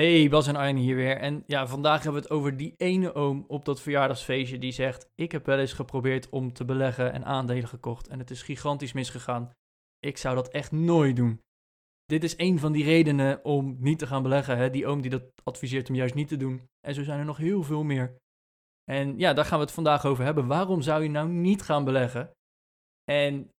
Hey, 0.00 0.28
Bas 0.28 0.46
en 0.46 0.56
Arjen 0.56 0.76
hier 0.76 0.96
weer. 0.96 1.16
En 1.16 1.42
ja, 1.46 1.66
vandaag 1.66 2.02
hebben 2.02 2.22
we 2.22 2.28
het 2.28 2.36
over 2.36 2.56
die 2.56 2.74
ene 2.76 3.14
oom 3.14 3.44
op 3.48 3.64
dat 3.64 3.80
verjaardagsfeestje 3.80 4.58
die 4.58 4.72
zegt: 4.72 5.10
Ik 5.14 5.32
heb 5.32 5.46
wel 5.46 5.58
eens 5.58 5.72
geprobeerd 5.72 6.28
om 6.28 6.52
te 6.52 6.64
beleggen 6.64 7.12
en 7.12 7.24
aandelen 7.24 7.68
gekocht 7.68 8.08
en 8.08 8.18
het 8.18 8.30
is 8.30 8.42
gigantisch 8.42 8.92
misgegaan. 8.92 9.50
Ik 9.98 10.16
zou 10.16 10.34
dat 10.34 10.48
echt 10.48 10.72
nooit 10.72 11.16
doen. 11.16 11.40
Dit 12.04 12.24
is 12.24 12.34
een 12.36 12.58
van 12.58 12.72
die 12.72 12.84
redenen 12.84 13.44
om 13.44 13.76
niet 13.78 13.98
te 13.98 14.06
gaan 14.06 14.22
beleggen. 14.22 14.56
Hè? 14.56 14.70
Die 14.70 14.86
oom 14.86 15.00
die 15.00 15.10
dat 15.10 15.22
adviseert 15.44 15.88
om 15.88 15.94
juist 15.94 16.14
niet 16.14 16.28
te 16.28 16.36
doen. 16.36 16.68
En 16.86 16.94
zo 16.94 17.02
zijn 17.02 17.18
er 17.18 17.24
nog 17.24 17.36
heel 17.36 17.62
veel 17.62 17.82
meer. 17.82 18.16
En 18.84 19.18
ja, 19.18 19.32
daar 19.32 19.44
gaan 19.44 19.58
we 19.58 19.64
het 19.64 19.74
vandaag 19.74 20.04
over 20.04 20.24
hebben. 20.24 20.46
Waarom 20.46 20.82
zou 20.82 21.02
je 21.02 21.10
nou 21.10 21.28
niet 21.28 21.62
gaan 21.62 21.84
beleggen? 21.84 22.30
En 23.04 23.50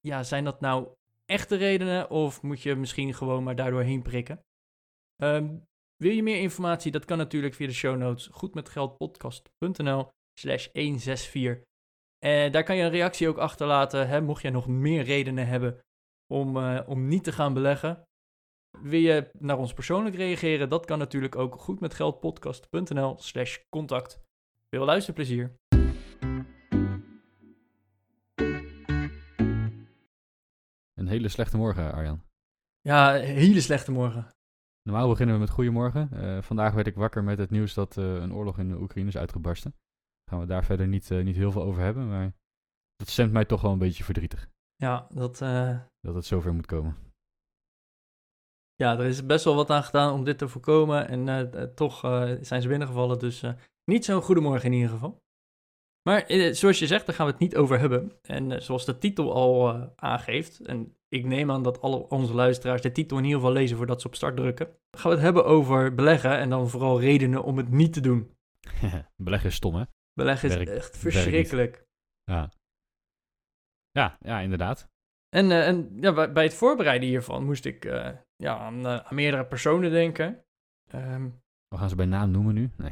ja, 0.00 0.22
zijn 0.22 0.44
dat 0.44 0.60
nou 0.60 0.88
echte 1.24 1.56
redenen 1.56 2.10
of 2.10 2.42
moet 2.42 2.62
je 2.62 2.74
misschien 2.74 3.14
gewoon 3.14 3.42
maar 3.42 3.56
daardoor 3.56 3.82
heen 3.82 4.02
prikken? 4.02 4.40
Ehm, 5.16 5.56
wil 6.02 6.12
je 6.12 6.22
meer 6.22 6.40
informatie? 6.40 6.92
Dat 6.92 7.04
kan 7.04 7.18
natuurlijk 7.18 7.54
via 7.54 7.66
de 7.66 7.72
show 7.72 7.96
notes 7.96 8.26
goedmetgeldpodcast.nl 8.26 10.08
slash 10.40 10.68
164. 10.72 11.64
En 12.18 12.52
daar 12.52 12.64
kan 12.64 12.76
je 12.76 12.82
een 12.82 12.90
reactie 12.90 13.28
ook 13.28 13.38
achterlaten, 13.38 14.08
hè, 14.08 14.20
mocht 14.20 14.42
je 14.42 14.50
nog 14.50 14.66
meer 14.66 15.02
redenen 15.02 15.46
hebben 15.46 15.78
om, 16.26 16.56
uh, 16.56 16.80
om 16.86 17.08
niet 17.08 17.24
te 17.24 17.32
gaan 17.32 17.54
beleggen. 17.54 18.02
Wil 18.78 19.00
je 19.00 19.30
naar 19.38 19.58
ons 19.58 19.72
persoonlijk 19.72 20.16
reageren? 20.16 20.68
Dat 20.68 20.86
kan 20.86 20.98
natuurlijk 20.98 21.36
ook 21.36 21.60
goedmetgeldpodcast.nl 21.60 23.18
slash 23.18 23.58
contact. 23.68 24.20
Veel 24.68 24.84
luisterplezier. 24.84 25.54
Een 30.94 31.08
hele 31.08 31.28
slechte 31.28 31.56
morgen, 31.56 31.92
Arjan. 31.92 32.22
Ja, 32.80 33.12
hele 33.12 33.60
slechte 33.60 33.92
morgen. 33.92 34.30
Normaal 34.82 35.08
beginnen 35.08 35.34
we 35.34 35.40
met 35.40 35.50
goedemorgen. 35.50 36.10
Uh, 36.12 36.42
vandaag 36.42 36.72
werd 36.74 36.86
ik 36.86 36.94
wakker 36.94 37.24
met 37.24 37.38
het 37.38 37.50
nieuws 37.50 37.74
dat 37.74 37.96
uh, 37.96 38.14
een 38.14 38.34
oorlog 38.34 38.58
in 38.58 38.68
de 38.68 38.80
Oekraïne 38.80 39.08
is 39.08 39.16
uitgebarsten. 39.16 39.74
Gaan 40.30 40.40
we 40.40 40.46
daar 40.46 40.64
verder 40.64 40.88
niet, 40.88 41.10
uh, 41.10 41.24
niet 41.24 41.36
heel 41.36 41.52
veel 41.52 41.62
over 41.62 41.82
hebben, 41.82 42.08
maar 42.08 42.32
dat 42.96 43.08
stemt 43.08 43.32
mij 43.32 43.44
toch 43.44 43.60
wel 43.60 43.72
een 43.72 43.78
beetje 43.78 44.04
verdrietig. 44.04 44.48
Ja, 44.76 45.06
dat... 45.08 45.38
Dat 46.00 46.14
het 46.14 46.24
zover 46.24 46.54
moet 46.54 46.66
komen. 46.66 46.96
Ja, 48.74 48.98
er 48.98 49.04
is 49.04 49.26
best 49.26 49.44
wel 49.44 49.54
wat 49.54 49.70
aan 49.70 49.82
gedaan 49.82 50.12
om 50.12 50.24
dit 50.24 50.38
te 50.38 50.48
voorkomen 50.48 51.08
en 51.08 51.74
toch 51.74 52.00
zijn 52.40 52.62
ze 52.62 52.68
binnengevallen, 52.68 53.18
dus 53.18 53.44
niet 53.84 54.04
zo'n 54.04 54.22
goedemorgen 54.22 54.66
in 54.66 54.72
ieder 54.72 54.90
geval. 54.90 55.22
Maar 56.02 56.24
zoals 56.54 56.78
je 56.78 56.86
zegt, 56.86 57.06
daar 57.06 57.14
gaan 57.14 57.26
we 57.26 57.32
het 57.32 57.40
niet 57.40 57.56
over 57.56 57.78
hebben. 57.78 58.12
En 58.22 58.62
zoals 58.62 58.84
de 58.84 58.98
titel 58.98 59.34
al 59.34 59.74
aangeeft, 59.96 60.60
en 60.60 60.96
ik 61.08 61.24
neem 61.24 61.50
aan 61.50 61.62
dat 61.62 61.80
alle 61.80 62.08
onze 62.08 62.34
luisteraars 62.34 62.82
de 62.82 62.92
titel 62.92 63.16
in 63.18 63.24
ieder 63.24 63.38
geval 63.38 63.54
lezen 63.54 63.76
voordat 63.76 64.00
ze 64.00 64.06
op 64.06 64.14
start 64.14 64.36
drukken. 64.36 64.66
Gaan 64.66 65.10
we 65.10 65.16
het 65.16 65.24
hebben 65.24 65.44
over 65.44 65.94
beleggen 65.94 66.38
en 66.38 66.50
dan 66.50 66.68
vooral 66.68 67.00
redenen 67.00 67.42
om 67.42 67.56
het 67.56 67.70
niet 67.70 67.92
te 67.92 68.00
doen. 68.00 68.36
beleggen 69.16 69.48
is 69.48 69.54
stom, 69.54 69.74
hè? 69.74 69.84
Beleggen 70.12 70.48
is 70.48 70.68
echt 70.68 70.96
verschrikkelijk. 70.98 71.84
Ja. 72.24 72.52
ja, 73.90 74.16
ja, 74.20 74.40
inderdaad. 74.40 74.88
En, 75.28 75.50
uh, 75.50 75.68
en 75.68 75.96
ja, 76.00 76.32
bij, 76.32 76.44
het 76.44 76.54
voorbereiden 76.54 77.08
hiervan 77.08 77.44
moest 77.44 77.64
ik 77.64 77.84
uh, 77.84 78.10
ja, 78.36 78.58
aan, 78.58 78.86
aan, 78.86 79.14
meerdere 79.14 79.46
personen 79.46 79.90
denken. 79.90 80.44
Um, 80.94 81.42
We 81.68 81.76
gaan 81.76 81.88
ze 81.88 81.96
bij 81.96 82.06
naam 82.06 82.30
noemen 82.30 82.54
nu? 82.54 82.70
Nee. 82.76 82.90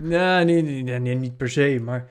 Nee, 0.00 0.44
nee, 0.44 0.98
nee, 0.98 1.14
niet 1.14 1.36
per 1.36 1.50
se, 1.50 1.80
maar 1.82 2.10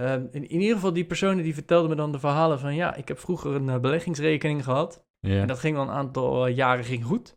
Uh, 0.00 0.12
in, 0.12 0.32
in, 0.32 0.60
ieder 0.60 0.74
geval, 0.74 0.92
die 0.92 1.06
personen 1.06 1.44
die 1.44 1.54
vertelden 1.54 1.90
me 1.90 1.96
dan 1.96 2.12
de 2.12 2.18
verhalen 2.18 2.58
van... 2.58 2.74
ja, 2.74 2.94
ik 2.94 3.08
heb 3.08 3.18
vroeger 3.18 3.54
een 3.54 3.68
uh, 3.68 3.78
beleggingsrekening 3.78 4.64
gehad. 4.64 5.06
Yeah. 5.20 5.40
En 5.40 5.46
dat 5.46 5.58
ging 5.58 5.76
al 5.76 5.82
een 5.82 5.94
aantal 5.94 6.48
uh, 6.48 6.56
jaren 6.56 6.84
ging 6.84 7.04
goed. 7.04 7.36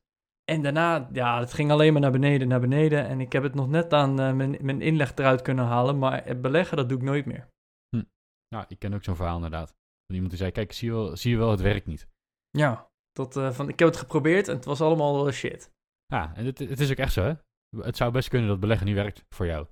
En 0.52 0.62
daarna, 0.62 1.10
ja, 1.12 1.40
het 1.40 1.54
ging 1.54 1.72
alleen 1.72 1.94
maar 1.94 2.02
naar 2.02 2.12
beneden, 2.12 2.48
naar 2.48 2.60
beneden. 2.60 3.08
En 3.08 3.20
ik 3.20 3.34
heb 3.34 3.44
het 3.44 3.56
nog 3.56 3.68
net 3.68 3.94
aan 3.94 4.20
eh, 4.20 4.34
mijn, 4.34 4.58
mijn 4.62 4.82
inleg 4.82 5.16
eruit 5.16 5.42
kunnen 5.42 5.66
halen. 5.66 5.98
Maar 5.98 6.40
beleggen, 6.42 6.78
dat 6.78 6.90
doe 6.90 6.98
ik 6.98 7.04
nooit 7.04 7.26
meer. 7.26 7.48
Hm. 7.96 8.04
Ja, 8.48 8.66
ik 8.68 8.80
ken 8.80 8.94
ook 8.94 9.04
zo'n 9.04 9.16
verhaal 9.16 9.36
inderdaad. 9.36 9.68
Van 10.06 10.16
iemand 10.16 10.30
die 10.30 10.40
zei, 10.40 10.52
kijk, 10.52 10.72
zie 10.72 10.88
je 10.88 10.94
wel, 10.94 11.18
zie 11.18 11.32
je 11.32 11.38
wel 11.38 11.52
het 11.52 11.62
werkt 11.62 11.86
niet. 11.86 12.08
Ja, 12.50 12.90
tot, 13.12 13.34
van, 13.34 13.70
ik 13.70 13.80
heb 13.80 13.88
het 13.88 13.98
geprobeerd 13.98 14.48
en 14.48 14.56
het 14.56 14.66
was 14.66 14.82
allemaal 14.82 15.32
shit. 15.32 15.72
Ja, 16.06 16.36
en 16.36 16.46
het, 16.46 16.60
het 16.60 16.80
is 16.80 16.92
ook 16.92 16.98
echt 16.98 17.14
zo, 17.14 17.24
hè? 17.24 17.34
Het 17.78 17.98
zou 17.98 18.12
best 18.12 18.30
kunnen 18.30 18.48
dat 18.48 18.60
beleggen 18.60 18.88
niet 18.88 18.96
werkt 18.96 19.26
voor 19.30 19.46
jou. 19.46 19.68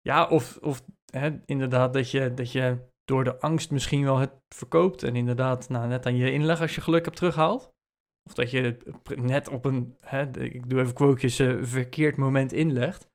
Ja, 0.00 0.28
of, 0.28 0.56
of 0.56 0.84
hè, 1.04 1.38
inderdaad 1.44 1.92
dat 1.92 2.10
je, 2.10 2.34
dat 2.34 2.52
je 2.52 2.88
door 3.04 3.24
de 3.24 3.40
angst 3.40 3.70
misschien 3.70 4.04
wel 4.04 4.18
het 4.18 4.32
verkoopt. 4.54 5.02
En 5.02 5.16
inderdaad 5.16 5.68
nou, 5.68 5.88
net 5.88 6.06
aan 6.06 6.16
je 6.16 6.32
inleg 6.32 6.60
als 6.60 6.74
je 6.74 6.80
geluk 6.80 7.04
hebt 7.04 7.16
terughaalt. 7.16 7.74
Of 8.22 8.34
dat 8.34 8.50
je 8.50 8.60
het 8.60 9.16
net 9.16 9.48
op 9.48 9.64
een, 9.64 9.96
hè, 10.00 10.38
ik 10.38 10.68
doe 10.68 10.80
even 10.80 10.94
quotejes, 10.94 11.40
uh, 11.40 11.64
verkeerd 11.64 12.16
moment 12.16 12.52
inlegt. 12.52 13.08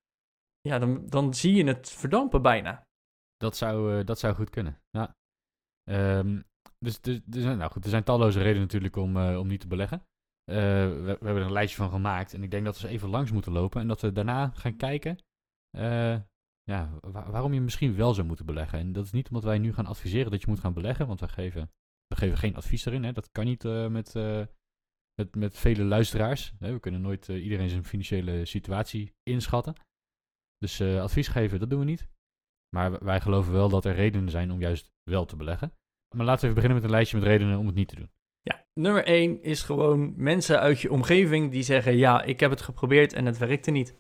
Ja, 0.61 0.79
dan, 0.79 1.05
dan 1.05 1.33
zie 1.33 1.53
je 1.53 1.63
het 1.63 1.89
verdampen 1.89 2.41
bijna. 2.41 2.88
Dat 3.38 3.57
zou, 3.57 3.97
uh, 3.97 4.05
dat 4.05 4.19
zou 4.19 4.35
goed 4.35 4.49
kunnen, 4.49 4.81
ja. 4.89 5.15
Um, 5.89 6.43
dus, 6.79 7.01
dus, 7.01 7.21
dus, 7.25 7.43
nou 7.43 7.71
goed, 7.71 7.83
er 7.83 7.89
zijn 7.89 8.03
talloze 8.03 8.39
redenen 8.39 8.61
natuurlijk 8.61 8.95
om, 8.95 9.17
uh, 9.17 9.39
om 9.39 9.47
niet 9.47 9.59
te 9.59 9.67
beleggen. 9.67 10.05
We, 10.51 11.01
we, 11.03 11.25
hebben 11.25 11.35
er 11.35 11.41
een 11.41 11.51
lijstje 11.51 11.81
van 11.81 11.89
gemaakt. 11.89 12.34
En 12.34 12.44
ik 12.44 12.51
denk 12.51 12.66
dat 12.66 12.73
we 12.73 12.88
ze 12.88 12.94
even 12.94 13.09
langs 13.09 13.31
moeten 13.31 13.51
lopen. 13.51 13.81
En 13.81 13.88
dat 13.88 14.01
we 14.01 14.12
daarna 14.12 14.51
gaan 14.56 14.75
kijken 14.75 15.17
ja, 16.63 17.00
waarom 17.01 17.53
je 17.53 17.62
misschien 17.62 17.95
wel 17.95 18.13
zou 18.13 18.28
moeten 18.28 18.45
beleggen. 18.45 18.79
En 18.79 18.91
dat 18.91 19.06
is 19.06 19.12
niet 19.12 19.28
omdat 19.28 19.44
wij 19.44 19.57
nu 19.57 19.73
gaan 19.73 19.85
adviseren 19.85 20.31
dat 20.31 20.41
je 20.41 20.47
moet 20.47 20.59
gaan 20.59 20.73
beleggen, 20.73 21.07
want 21.07 21.19
we 21.19 21.28
geven, 21.28 21.72
we 22.07 22.16
geven 22.16 22.38
geen 22.38 22.56
advies 22.56 22.85
erin. 22.85 23.03
Hè. 23.03 23.12
Dat 23.12 23.31
kan 23.31 23.45
niet 23.45 23.63
uh, 23.63 23.88
met, 23.88 24.13
met, 25.13 25.35
met 25.35 25.57
vele 25.57 25.84
luisteraars. 25.84 26.53
Hè. 26.59 26.73
We 26.73 26.79
kunnen 26.79 27.01
nooit 27.01 27.28
iedereen 27.28 27.69
zijn 27.69 27.85
financiële 27.85 28.45
situatie 28.45 29.16
inschatten. 29.23 29.73
Dus 30.57 30.81
advies 30.81 31.28
geven, 31.28 31.59
dat 31.59 31.69
doen 31.69 31.79
we 31.79 31.85
niet. 31.85 32.09
Maar 32.75 33.03
wij 33.03 33.22
geloven 33.22 33.53
wel 33.53 33.69
dat 33.69 33.85
er 33.85 33.95
redenen 33.95 34.29
zijn 34.29 34.51
om 34.51 34.59
juist 34.59 34.91
wel 35.03 35.25
te 35.25 35.35
beleggen. 35.35 35.73
Maar 36.16 36.25
laten 36.25 36.41
we 36.41 36.50
even 36.50 36.56
beginnen 36.56 36.78
met 36.78 36.83
een 36.83 36.95
lijstje 36.95 37.18
met 37.18 37.28
redenen 37.28 37.59
om 37.59 37.66
het 37.66 37.75
niet 37.75 37.88
te 37.88 37.95
doen. 37.95 38.12
Nummer 38.73 39.05
1 39.05 39.43
is 39.43 39.61
gewoon 39.61 40.13
mensen 40.15 40.59
uit 40.59 40.81
je 40.81 40.91
omgeving 40.91 41.51
die 41.51 41.63
zeggen: 41.63 41.95
Ja, 41.95 42.21
ik 42.21 42.39
heb 42.39 42.49
het 42.49 42.61
geprobeerd 42.61 43.13
en 43.13 43.25
het 43.25 43.37
werkte 43.37 43.71
niet. 43.71 43.95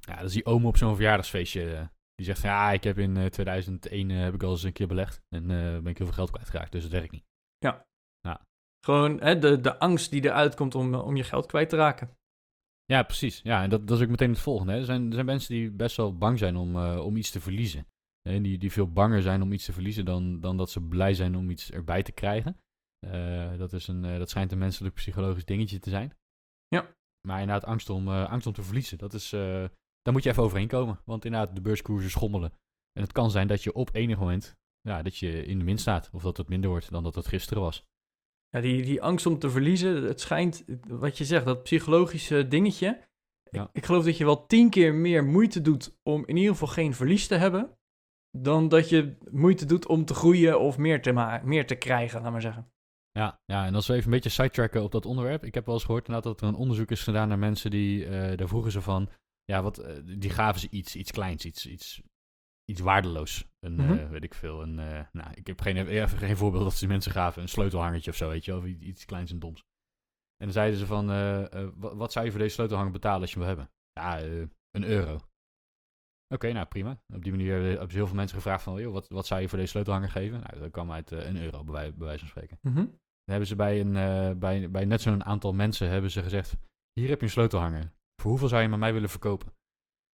Ja, 0.00 0.16
dat 0.16 0.24
is 0.24 0.32
die 0.32 0.44
oom 0.44 0.66
op 0.66 0.76
zo'n 0.76 0.94
verjaardagsfeestje. 0.94 1.90
Die 2.14 2.26
zegt 2.26 2.42
ja, 2.42 2.72
ik 2.72 2.84
heb 2.84 2.98
in 2.98 3.16
uh, 3.16 3.26
2001 3.26 4.08
uh, 4.10 4.22
heb 4.22 4.34
ik 4.34 4.42
al 4.42 4.50
eens 4.50 4.62
een 4.62 4.72
keer 4.72 4.86
belegd 4.86 5.22
en 5.28 5.42
uh, 5.42 5.48
ben 5.48 5.86
ik 5.86 5.98
heel 5.98 6.06
veel 6.06 6.14
geld 6.14 6.30
kwijtgeraakt, 6.30 6.72
dus 6.72 6.82
het 6.82 6.92
werkt 6.92 7.12
niet. 7.12 7.24
Ja. 7.58 7.86
ja. 8.20 8.46
Gewoon 8.80 9.20
hè, 9.20 9.38
de, 9.38 9.60
de 9.60 9.78
angst 9.78 10.10
die 10.10 10.24
eruit 10.24 10.54
komt 10.54 10.74
om, 10.74 10.94
om 10.94 11.16
je 11.16 11.24
geld 11.24 11.46
kwijt 11.46 11.68
te 11.68 11.76
raken. 11.76 12.16
Ja, 12.84 13.02
precies. 13.02 13.40
Ja, 13.42 13.62
en 13.62 13.70
dat, 13.70 13.86
dat 13.86 13.96
is 13.96 14.04
ook 14.04 14.10
meteen 14.10 14.30
het 14.30 14.38
volgende. 14.38 14.72
Hè. 14.72 14.78
Er, 14.78 14.84
zijn, 14.84 15.06
er 15.06 15.12
zijn 15.12 15.26
mensen 15.26 15.54
die 15.54 15.70
best 15.70 15.96
wel 15.96 16.16
bang 16.16 16.38
zijn 16.38 16.56
om, 16.56 16.76
uh, 16.76 17.04
om 17.04 17.16
iets 17.16 17.30
te 17.30 17.40
verliezen. 17.40 17.86
En 18.28 18.42
die, 18.42 18.58
die 18.58 18.72
veel 18.72 18.92
banger 18.92 19.22
zijn 19.22 19.42
om 19.42 19.52
iets 19.52 19.64
te 19.64 19.72
verliezen 19.72 20.04
dan, 20.04 20.40
dan 20.40 20.56
dat 20.56 20.70
ze 20.70 20.80
blij 20.80 21.14
zijn 21.14 21.36
om 21.36 21.50
iets 21.50 21.70
erbij 21.70 22.02
te 22.02 22.12
krijgen. 22.12 22.60
Uh, 23.04 23.58
dat, 23.58 23.72
is 23.72 23.88
een, 23.88 24.02
dat 24.02 24.30
schijnt 24.30 24.52
een 24.52 24.58
menselijk 24.58 24.94
psychologisch 24.94 25.44
dingetje 25.44 25.78
te 25.78 25.90
zijn. 25.90 26.16
Ja. 26.68 26.94
Maar 27.28 27.40
inderdaad, 27.40 27.68
angst 27.68 27.90
om, 27.90 28.08
angst 28.08 28.46
om 28.46 28.52
te 28.52 28.62
verliezen, 28.62 28.98
dat 28.98 29.14
is, 29.14 29.30
daar 29.30 30.12
moet 30.12 30.22
je 30.22 30.30
even 30.30 30.42
overheen 30.42 30.68
komen. 30.68 31.00
Want 31.04 31.24
inderdaad, 31.24 31.54
de 31.54 31.60
beurskoersen 31.60 32.10
schommelen. 32.10 32.52
En 32.92 33.02
het 33.02 33.12
kan 33.12 33.30
zijn 33.30 33.46
dat 33.46 33.62
je 33.62 33.72
op 33.72 33.94
enig 33.94 34.18
moment 34.18 34.56
ja, 34.80 35.02
dat 35.02 35.16
je 35.16 35.44
in 35.44 35.58
de 35.58 35.64
min 35.64 35.78
staat. 35.78 36.10
Of 36.12 36.22
dat 36.22 36.36
het 36.36 36.48
minder 36.48 36.70
wordt 36.70 36.90
dan 36.90 37.02
dat 37.02 37.14
het 37.14 37.26
gisteren 37.26 37.62
was. 37.62 37.86
Ja, 38.48 38.60
die, 38.60 38.82
die 38.82 39.02
angst 39.02 39.26
om 39.26 39.38
te 39.38 39.50
verliezen, 39.50 40.02
het 40.02 40.20
schijnt, 40.20 40.64
wat 40.88 41.18
je 41.18 41.24
zegt, 41.24 41.44
dat 41.44 41.62
psychologische 41.62 42.48
dingetje. 42.48 43.00
Ja. 43.50 43.62
Ik, 43.62 43.68
ik, 43.72 43.84
geloof 43.84 44.04
dat 44.04 44.16
je 44.16 44.24
wel 44.24 44.46
tien 44.46 44.70
keer 44.70 44.94
meer 44.94 45.24
moeite 45.24 45.60
doet 45.60 45.98
om 46.02 46.26
in 46.26 46.36
ieder 46.36 46.52
geval 46.52 46.68
geen 46.68 46.94
verlies 46.94 47.26
te 47.26 47.34
hebben. 47.34 47.76
Dan 48.30 48.68
dat 48.68 48.88
je 48.88 49.16
moeite 49.30 49.66
doet 49.66 49.86
om 49.86 50.04
te 50.04 50.14
groeien 50.14 50.60
of 50.60 50.78
meer 50.78 51.02
te, 51.02 51.40
meer 51.44 51.66
te 51.66 51.74
krijgen, 51.74 52.22
laat 52.22 52.32
maar 52.32 52.40
zeggen. 52.40 52.72
Ja, 53.18 53.40
ja, 53.44 53.66
en 53.66 53.74
als 53.74 53.86
we 53.86 53.92
even 53.92 54.04
een 54.04 54.10
beetje 54.10 54.28
sidetracken 54.28 54.82
op 54.82 54.92
dat 54.92 55.06
onderwerp. 55.06 55.44
Ik 55.44 55.54
heb 55.54 55.66
wel 55.66 55.74
eens 55.74 55.84
gehoord 55.84 56.06
dat 56.06 56.40
er 56.40 56.48
een 56.48 56.54
onderzoek 56.54 56.90
is 56.90 57.02
gedaan 57.02 57.28
naar 57.28 57.38
mensen 57.38 57.70
die, 57.70 58.04
uh, 58.04 58.36
daar 58.36 58.48
vroegen 58.48 58.72
ze 58.72 58.80
van, 58.80 59.08
ja, 59.44 59.62
wat, 59.62 59.78
uh, 59.80 60.18
die 60.18 60.30
gaven 60.30 60.60
ze 60.60 60.68
iets, 60.70 60.96
iets 60.96 61.10
kleins, 61.10 61.44
iets, 61.44 61.66
iets, 61.66 62.02
iets 62.64 62.80
waardeloos. 62.80 63.46
Een, 63.58 63.72
mm 63.72 63.86
-hmm. 63.86 63.98
uh, 63.98 64.08
weet 64.10 64.24
ik 64.24 64.34
veel, 64.34 64.62
een, 64.62 64.74
nou, 65.12 65.30
ik 65.34 65.46
heb 65.46 65.60
geen, 65.60 65.86
even 65.86 66.18
geen 66.18 66.36
voorbeeld 66.36 66.64
dat 66.64 66.74
ze 66.74 66.86
mensen 66.86 67.12
gaven, 67.12 67.42
een 67.42 67.48
sleutelhangertje 67.48 68.10
of 68.10 68.16
zo, 68.16 68.28
weet 68.28 68.44
je, 68.44 68.56
of 68.56 68.64
iets, 68.64 68.82
iets 68.82 69.04
kleins 69.04 69.30
en 69.30 69.38
doms. 69.38 69.60
En 70.36 70.44
dan 70.46 70.52
zeiden 70.52 70.78
ze 70.78 70.86
van, 70.86 71.06
wat, 71.74 71.94
wat, 71.94 72.12
zou 72.12 72.24
je 72.24 72.30
voor 72.30 72.40
deze 72.40 72.54
sleutelhanger 72.54 72.92
betalen 72.92 73.20
als 73.20 73.32
je 73.32 73.38
hem 73.38 73.46
wil 73.46 73.56
hebben? 73.56 73.74
Ja, 73.92 74.22
een 74.70 74.84
euro. 74.84 75.20
Oké, 76.34 76.52
nou 76.52 76.66
prima. 76.66 77.00
Op 77.14 77.22
die 77.22 77.32
manier 77.32 77.52
hebben 77.62 77.90
ze 77.90 77.96
heel 77.96 78.06
veel 78.06 78.16
mensen 78.16 78.36
gevraagd 78.36 78.62
van, 78.62 78.80
joh, 78.80 78.92
wat, 78.92 79.08
wat 79.08 79.26
zou 79.26 79.40
je 79.40 79.48
voor 79.48 79.58
deze 79.58 79.70
sleutelhanger 79.70 80.10
geven? 80.10 80.40
Nou, 80.40 80.58
dat 80.58 80.70
kwam 80.70 80.92
uit 80.92 81.12
eh, 81.12 81.26
een 81.26 81.36
euro, 81.36 81.64
bij, 81.64 81.72
wij- 81.72 81.94
bij 81.94 82.06
wijze 82.06 82.18
van 82.18 82.28
spreken. 82.28 82.58
Mhm. 82.60 82.74
Dan 82.74 82.98
hebben 83.30 83.48
ze 83.48 83.56
bij, 83.56 83.80
een, 83.80 83.96
eh, 83.96 84.38
bij, 84.38 84.70
bij 84.70 84.84
net 84.84 85.00
zo'n 85.00 85.24
aantal 85.24 85.52
mensen 85.52 85.90
hebben 85.90 86.10
ze 86.10 86.22
gezegd, 86.22 86.56
hier 86.92 87.08
heb 87.08 87.18
je 87.18 87.24
een 87.24 87.32
sleutelhanger. 87.32 87.92
Voor 88.20 88.30
hoeveel 88.30 88.48
zou 88.48 88.60
je 88.60 88.66
hem 88.66 88.74
aan 88.74 88.80
mij 88.80 88.92
willen 88.92 89.08
verkopen? 89.08 89.52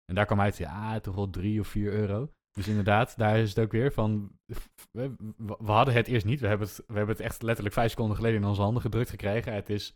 En 0.05 0.15
daar 0.15 0.25
kwam 0.25 0.41
uit, 0.41 0.57
ja, 0.57 0.99
toch 0.99 1.15
wel 1.15 1.29
drie 1.29 1.59
of 1.59 1.67
vier 1.67 1.91
euro. 1.91 2.31
Dus 2.51 2.67
inderdaad, 2.67 3.17
daar 3.17 3.37
is 3.37 3.49
het 3.49 3.59
ook 3.59 3.71
weer 3.71 3.91
van, 3.91 4.31
we, 4.45 4.55
we 4.91 5.15
we 5.37 5.71
hadden 5.71 5.93
het 5.93 6.07
eerst 6.07 6.25
niet. 6.25 6.39
We 6.39 6.47
hebben 6.47 6.67
het, 6.67 6.77
we 6.87 6.93
hebben 6.93 7.15
het 7.15 7.25
echt 7.25 7.41
letterlijk 7.41 7.75
vijf 7.75 7.89
seconden 7.89 8.15
geleden 8.15 8.41
in 8.41 8.47
onze 8.47 8.61
handen 8.61 8.81
gedrukt 8.81 9.09
gekregen. 9.09 9.53
Het 9.53 9.69
is, 9.69 9.95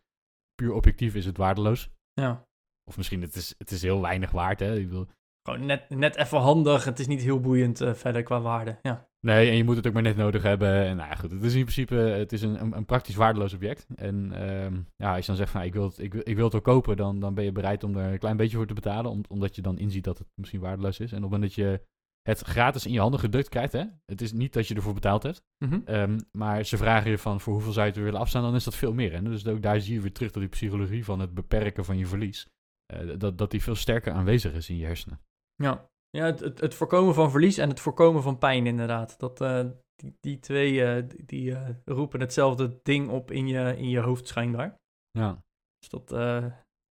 puur 0.55 0.73
objectief 0.73 1.15
is 1.15 1.25
het 1.25 1.37
waardeloos. 1.37 1.91
Ja. 2.13 2.47
Of 2.83 2.97
misschien, 2.97 3.21
het 3.21 3.35
is, 3.35 3.55
het 3.57 3.71
is 3.71 3.81
heel 3.81 4.01
weinig 4.01 4.31
waard, 4.31 4.59
hè. 4.59 4.75
Ik 4.75 4.87
bedoel, 4.87 5.07
Gewoon 5.47 5.65
net, 5.65 5.89
net 5.89 6.15
even 6.15 6.37
handig. 6.37 6.85
Het 6.85 6.99
is 6.99 7.07
niet 7.07 7.21
heel 7.21 7.39
boeiend 7.39 7.81
eh, 7.81 7.93
verder 7.93 8.23
qua 8.23 8.41
waarde. 8.41 8.79
Ja. 8.81 9.09
Nee, 9.25 9.49
en 9.49 9.55
je 9.57 9.63
moet 9.63 9.75
het 9.75 9.87
ook 9.87 9.93
maar 9.93 10.01
net 10.01 10.15
nodig 10.15 10.43
hebben. 10.43 10.69
En 10.85 10.95
nou 10.97 11.09
ja, 11.09 11.15
goed, 11.15 11.31
het 11.31 11.43
is 11.43 11.53
in 11.53 11.61
principe 11.61 11.95
het 11.95 12.31
is 12.33 12.41
een, 12.41 12.61
een, 12.61 12.77
een 12.77 12.85
praktisch 12.85 13.15
waardeloos 13.15 13.53
object. 13.53 13.87
En 13.95 14.31
ehm, 14.31 14.81
ja, 14.95 15.09
als 15.09 15.19
je 15.19 15.25
dan 15.27 15.35
zegt 15.35 15.51
van 15.51 15.61
ik 15.61 15.73
wil 15.73 15.83
het, 15.83 15.99
ik, 15.99 16.13
wil- 16.13 16.21
ik 16.25 16.35
wil 16.35 16.43
het 16.43 16.53
wel 16.53 16.61
kopen, 16.61 16.97
dan, 16.97 17.19
dan 17.19 17.33
ben 17.33 17.43
je 17.43 17.51
bereid 17.51 17.83
om 17.83 17.95
er 17.97 18.11
een 18.11 18.19
klein 18.19 18.37
beetje 18.37 18.57
voor 18.57 18.67
te 18.67 18.73
betalen. 18.73 19.11
Om, 19.11 19.21
omdat 19.29 19.55
je 19.55 19.61
dan 19.61 19.77
inziet 19.77 20.03
dat 20.03 20.17
het 20.17 20.27
misschien 20.35 20.59
waardeloos 20.59 20.99
is. 20.99 21.11
En 21.11 21.17
op 21.17 21.23
het 21.23 21.31
moment 21.31 21.41
dat 21.55 21.65
je 21.65 21.81
het 22.21 22.39
gratis 22.39 22.85
in 22.85 22.91
je 22.91 22.99
handen 22.99 23.19
gedrukt 23.19 23.49
krijgt, 23.49 23.73
hè, 23.73 23.83
het 24.05 24.21
is 24.21 24.31
niet 24.33 24.53
dat 24.53 24.67
je 24.67 24.75
ervoor 24.75 24.93
betaald 24.93 25.23
hebt. 25.23 25.43
Ehm, 25.85 26.19
maar 26.31 26.63
ze 26.65 26.77
vragen 26.77 27.11
je 27.11 27.17
van 27.17 27.39
voor 27.41 27.53
hoeveel 27.53 27.71
zou 27.71 27.85
je 27.85 27.91
het 27.91 28.01
willen 28.03 28.19
afstaan, 28.19 28.41
dan 28.41 28.55
is 28.55 28.63
dat 28.63 28.75
veel 28.75 28.93
meer. 28.93 29.11
Hè? 29.13 29.21
Dus 29.21 29.47
ook 29.47 29.61
daar 29.61 29.81
zie 29.81 29.93
je 29.93 30.01
weer 30.01 30.11
terug 30.13 30.31
dat 30.31 30.41
die 30.41 30.51
psychologie 30.51 31.05
van 31.05 31.19
het 31.19 31.33
beperken 31.33 31.85
van 31.85 31.97
je 31.97 32.05
verlies. 32.05 32.47
eh, 32.85 32.99
dat, 33.17 33.37
dat 33.37 33.51
die 33.51 33.61
veel 33.63 33.75
sterker 33.75 34.13
aanwezig 34.13 34.53
is 34.53 34.69
in 34.69 34.77
je 34.77 34.85
hersenen. 34.85 35.19
Ja, 35.55 35.89
ja 36.17 36.25
het, 36.25 36.39
het, 36.39 36.59
het 36.59 36.73
voorkomen 36.73 37.13
van 37.13 37.31
verlies 37.31 37.57
en 37.57 37.69
het 37.69 37.79
voorkomen 37.79 38.23
van 38.23 38.37
pijn 38.37 38.65
inderdaad. 38.65 39.19
Dat, 39.19 39.41
eh, 39.41 39.65
die, 39.95 40.17
die 40.19 40.39
twee 40.39 40.83
eh, 40.83 41.03
die, 41.25 41.55
eh, 41.55 41.69
roepen 41.85 42.19
hetzelfde 42.19 42.79
ding 42.83 43.09
op 43.09 43.31
in 43.31 43.47
je, 43.47 43.77
in 43.77 43.89
je 43.89 43.99
hoofd 43.99 44.27
schijnbaar. 44.27 44.75
Ja, 45.11 45.43
Dus 45.79 45.89
dat, 45.89 46.09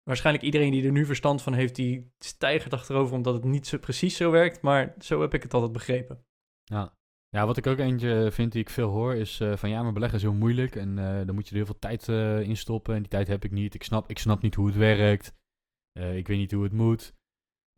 waarschijnlijk 0.02 0.44
iedereen 0.44 0.70
die 0.70 0.84
er 0.84 0.92
nu 0.92 1.04
verstand 1.04 1.42
van 1.42 1.52
heeft, 1.52 1.74
die 1.74 2.12
stijgt 2.18 2.72
achterover 2.72 3.14
omdat 3.14 3.34
het 3.34 3.44
niet 3.44 3.66
zo 3.66 3.78
precies 3.78 4.16
zo 4.16 4.30
werkt. 4.30 4.60
Maar 4.60 4.94
zo 4.98 5.20
heb 5.20 5.34
ik 5.34 5.42
het 5.42 5.54
altijd 5.54 5.72
begrepen. 5.72 6.24
Ja. 6.64 6.94
ja, 7.28 7.46
wat 7.46 7.56
ik 7.56 7.66
ook 7.66 7.78
eentje 7.78 8.32
vind 8.32 8.52
die 8.52 8.60
ik 8.60 8.70
veel 8.70 8.90
hoor 8.90 9.14
is 9.14 9.42
van 9.54 9.68
ja, 9.68 9.82
maar 9.82 9.92
beleggen 9.92 10.18
is 10.18 10.24
heel 10.24 10.34
moeilijk 10.34 10.76
en 10.76 10.94
dan 11.26 11.34
moet 11.34 11.44
je 11.44 11.50
er 11.50 11.56
heel 11.56 11.66
veel 11.66 11.78
tijd 11.78 12.08
in 12.46 12.56
stoppen 12.56 12.94
en 12.94 13.00
die 13.00 13.10
tijd 13.10 13.28
heb 13.28 13.44
ik 13.44 13.50
niet. 13.50 13.74
Ik 13.74 13.82
snap, 13.82 14.10
ik 14.10 14.18
snap 14.18 14.42
niet 14.42 14.54
hoe 14.54 14.66
het 14.66 14.76
werkt. 14.76 15.34
Ik 15.92 16.26
weet 16.26 16.38
niet 16.38 16.52
hoe 16.52 16.62
het 16.62 16.72
moet. 16.72 17.16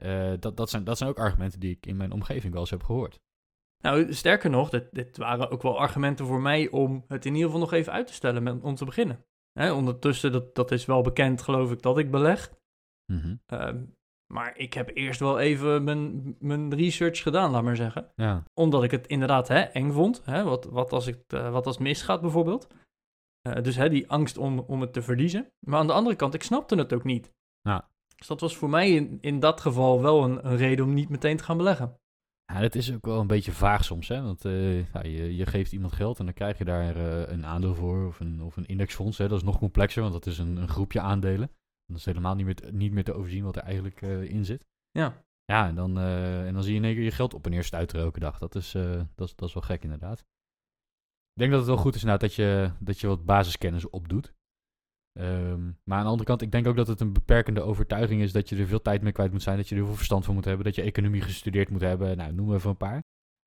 Eh, 0.00 0.32
dat, 0.38 0.56
dat, 0.56 0.70
zijn, 0.70 0.84
dat 0.84 0.98
zijn 0.98 1.10
ook 1.10 1.18
argumenten 1.18 1.60
die 1.60 1.70
ik 1.70 1.86
in 1.86 1.96
mijn 1.96 2.12
omgeving 2.12 2.52
wel 2.52 2.60
eens 2.60 2.70
heb 2.70 2.82
gehoord. 2.82 3.20
Nou, 3.82 4.12
sterker 4.12 4.50
nog, 4.50 4.70
dit, 4.70 4.88
dit 4.92 5.16
waren 5.16 5.50
ook 5.50 5.62
wel 5.62 5.78
argumenten 5.78 6.26
voor 6.26 6.40
mij 6.40 6.70
om 6.70 7.04
het 7.08 7.26
in 7.26 7.32
ieder 7.32 7.46
geval 7.46 7.64
nog 7.64 7.72
even 7.72 7.92
uit 7.92 8.06
te 8.06 8.12
stellen 8.12 8.42
met, 8.42 8.62
om 8.62 8.74
te 8.74 8.84
beginnen. 8.84 9.24
Hè, 9.52 9.72
ondertussen, 9.72 10.32
dat, 10.32 10.54
dat 10.54 10.70
is 10.70 10.84
wel 10.84 11.02
bekend 11.02 11.42
geloof 11.42 11.72
ik, 11.72 11.82
dat 11.82 11.98
ik 11.98 12.10
beleg. 12.10 12.52
Mhm. 13.12 13.36
Ehm, 13.46 13.84
maar 14.32 14.56
ik 14.56 14.74
heb 14.74 14.90
eerst 14.94 15.20
wel 15.20 15.38
even 15.38 15.84
mijn, 15.84 16.36
mijn 16.38 16.74
research 16.74 17.22
gedaan, 17.22 17.50
laat 17.50 17.62
maar 17.62 17.76
zeggen. 17.76 18.12
Ja, 18.14 18.44
Omdat 18.54 18.82
ik 18.82 18.90
het 18.90 19.06
inderdaad 19.06 19.48
hè, 19.48 19.60
eng 19.60 19.92
vond. 19.92 20.24
Hè, 20.24 20.44
wat, 20.44 20.64
wat, 20.64 20.92
als 20.92 21.06
het, 21.06 21.32
eh, 21.32 21.52
wat 21.52 21.66
als 21.66 21.74
het 21.74 21.84
misgaat 21.84 22.20
bijvoorbeeld. 22.20 22.66
Eh, 23.40 23.62
dus 23.62 23.76
hè, 23.76 23.88
die 23.88 24.10
angst 24.10 24.38
om, 24.38 24.58
om 24.58 24.80
het 24.80 24.92
te 24.92 25.02
verliezen. 25.02 25.52
Maar 25.66 25.78
aan 25.78 25.86
de 25.86 25.92
andere 25.92 26.16
kant, 26.16 26.34
ik 26.34 26.42
snapte 26.42 26.76
het 26.76 26.92
ook 26.92 27.04
niet. 27.04 27.32
Ja. 27.60 27.90
Dus 28.20 28.28
dat 28.28 28.40
was 28.40 28.56
voor 28.56 28.70
mij 28.70 28.90
in, 28.90 29.18
in 29.20 29.40
dat 29.40 29.60
geval 29.60 30.02
wel 30.02 30.24
een, 30.24 30.46
een 30.46 30.56
reden 30.56 30.84
om 30.84 30.94
niet 30.94 31.08
meteen 31.08 31.36
te 31.36 31.44
gaan 31.44 31.56
beleggen. 31.56 31.98
Ja, 32.52 32.60
dat 32.60 32.74
is 32.74 32.94
ook 32.94 33.06
wel 33.06 33.20
een 33.20 33.26
beetje 33.26 33.52
vaag 33.52 33.84
soms, 33.84 34.08
hè? 34.08 34.22
Want 34.22 34.44
eh, 34.44 34.92
ja, 34.92 35.02
je, 35.02 35.36
je 35.36 35.46
geeft 35.46 35.72
iemand 35.72 35.92
geld 35.92 36.18
en 36.18 36.24
dan 36.24 36.34
krijg 36.34 36.58
je 36.58 36.64
daar 36.64 36.96
eh, 36.96 37.32
een 37.32 37.46
aandeel 37.46 37.74
voor 37.74 38.06
of 38.06 38.20
een, 38.20 38.42
of 38.42 38.56
een 38.56 38.66
indexfonds. 38.66 39.18
Hè? 39.18 39.28
Dat 39.28 39.38
is 39.38 39.44
nog 39.44 39.58
complexer, 39.58 40.02
want 40.02 40.14
dat 40.14 40.26
is 40.26 40.38
een, 40.38 40.56
een 40.56 40.68
groepje 40.68 41.00
aandelen. 41.00 41.50
Dat 41.86 41.98
is 41.98 42.04
helemaal 42.04 42.34
niet 42.34 42.44
meer, 42.44 42.54
te- 42.54 42.72
niet 42.72 42.92
meer 42.92 43.04
te 43.04 43.12
overzien 43.12 43.44
wat 43.44 43.56
er 43.56 43.62
eigenlijk 43.62 44.02
eh, 44.02 44.22
in 44.22 44.44
zit. 44.44 44.66
Ja. 44.90 45.24
Ja, 45.44 45.68
en 45.68 45.74
dan, 45.74 45.98
en 45.98 46.54
dan 46.54 46.62
zie 46.62 46.72
je 46.72 46.78
in 46.78 46.84
één 46.84 46.94
keer 46.94 47.04
je 47.04 47.10
geld 47.10 47.34
op 47.34 47.44
en 47.44 47.50
neer 47.50 47.64
stuiteren 47.64 48.04
elke 48.04 48.20
dag. 48.20 48.38
Dat 48.38 48.54
is, 48.54 48.72
dat, 49.14 49.28
is, 49.28 49.34
dat 49.36 49.48
is 49.48 49.54
wel 49.54 49.62
gek 49.62 49.82
inderdaad. 49.82 50.18
Ik 51.32 51.38
denk 51.40 51.50
dat 51.50 51.60
het 51.60 51.68
wel 51.68 51.78
goed 51.78 51.94
is 51.94 52.02
inderdaad 52.02 52.28
dat 52.28 52.34
je, 52.34 52.70
dat 52.78 53.00
je 53.00 53.06
wat 53.06 53.24
basiskennis 53.24 53.90
opdoet. 53.90 54.34
Ehm, 55.12 55.64
maar 55.84 55.98
aan 55.98 56.04
de 56.04 56.10
andere 56.10 56.24
kant, 56.24 56.42
ik 56.42 56.52
denk 56.52 56.66
ook 56.66 56.76
dat 56.76 56.86
het 56.86 57.00
een 57.00 57.12
beperkende 57.12 57.60
overtuiging 57.60 58.22
is 58.22 58.32
dat 58.32 58.48
je 58.48 58.56
er 58.56 58.66
veel 58.66 58.82
tijd 58.82 59.02
mee 59.02 59.12
kwijt 59.12 59.32
moet 59.32 59.42
zijn, 59.42 59.56
dat 59.56 59.68
je 59.68 59.76
er 59.76 59.84
veel 59.84 59.94
verstand 59.94 60.24
van 60.24 60.34
moet 60.34 60.44
hebben, 60.44 60.64
dat 60.64 60.74
je 60.74 60.82
economie 60.82 61.20
gestudeerd 61.20 61.70
moet 61.70 61.80
hebben. 61.80 62.16
Nou, 62.16 62.32
noem 62.32 62.54
even 62.54 62.70
een 62.70 62.76
paar. 62.76 63.02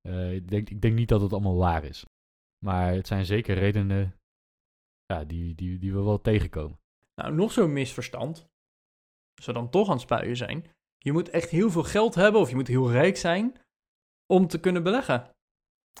Eh, 0.08 0.34
ik, 0.34 0.48
denk, 0.48 0.70
ik 0.70 0.80
denk 0.80 0.94
niet 0.94 1.08
dat 1.08 1.20
het 1.20 1.32
allemaal 1.32 1.56
waar 1.56 1.84
is. 1.84 2.04
Maar 2.64 2.92
het 2.92 3.06
zijn 3.06 3.24
zeker 3.24 3.58
redenen 3.58 4.14
ja, 5.06 5.24
die, 5.24 5.54
die, 5.54 5.78
die 5.78 5.92
we 5.92 6.02
wel 6.02 6.20
tegenkomen. 6.20 6.78
Nou, 7.14 7.34
nog 7.34 7.52
zo'n 7.52 7.72
misverstand. 7.72 8.46
Als 9.34 9.46
we 9.46 9.52
dan 9.52 9.70
toch 9.70 9.86
aan 9.86 9.92
het 9.92 10.02
spuien 10.02 10.36
zijn. 10.36 10.66
Je 10.98 11.12
moet 11.12 11.28
echt 11.28 11.50
heel 11.50 11.70
veel 11.70 11.82
geld 11.82 12.14
hebben 12.14 12.40
of 12.40 12.48
je 12.48 12.54
moet 12.54 12.68
heel 12.68 12.90
rijk 12.90 13.16
zijn 13.16 13.60
om 14.26 14.46
te 14.46 14.60
kunnen 14.60 14.82
beleggen. 14.82 15.30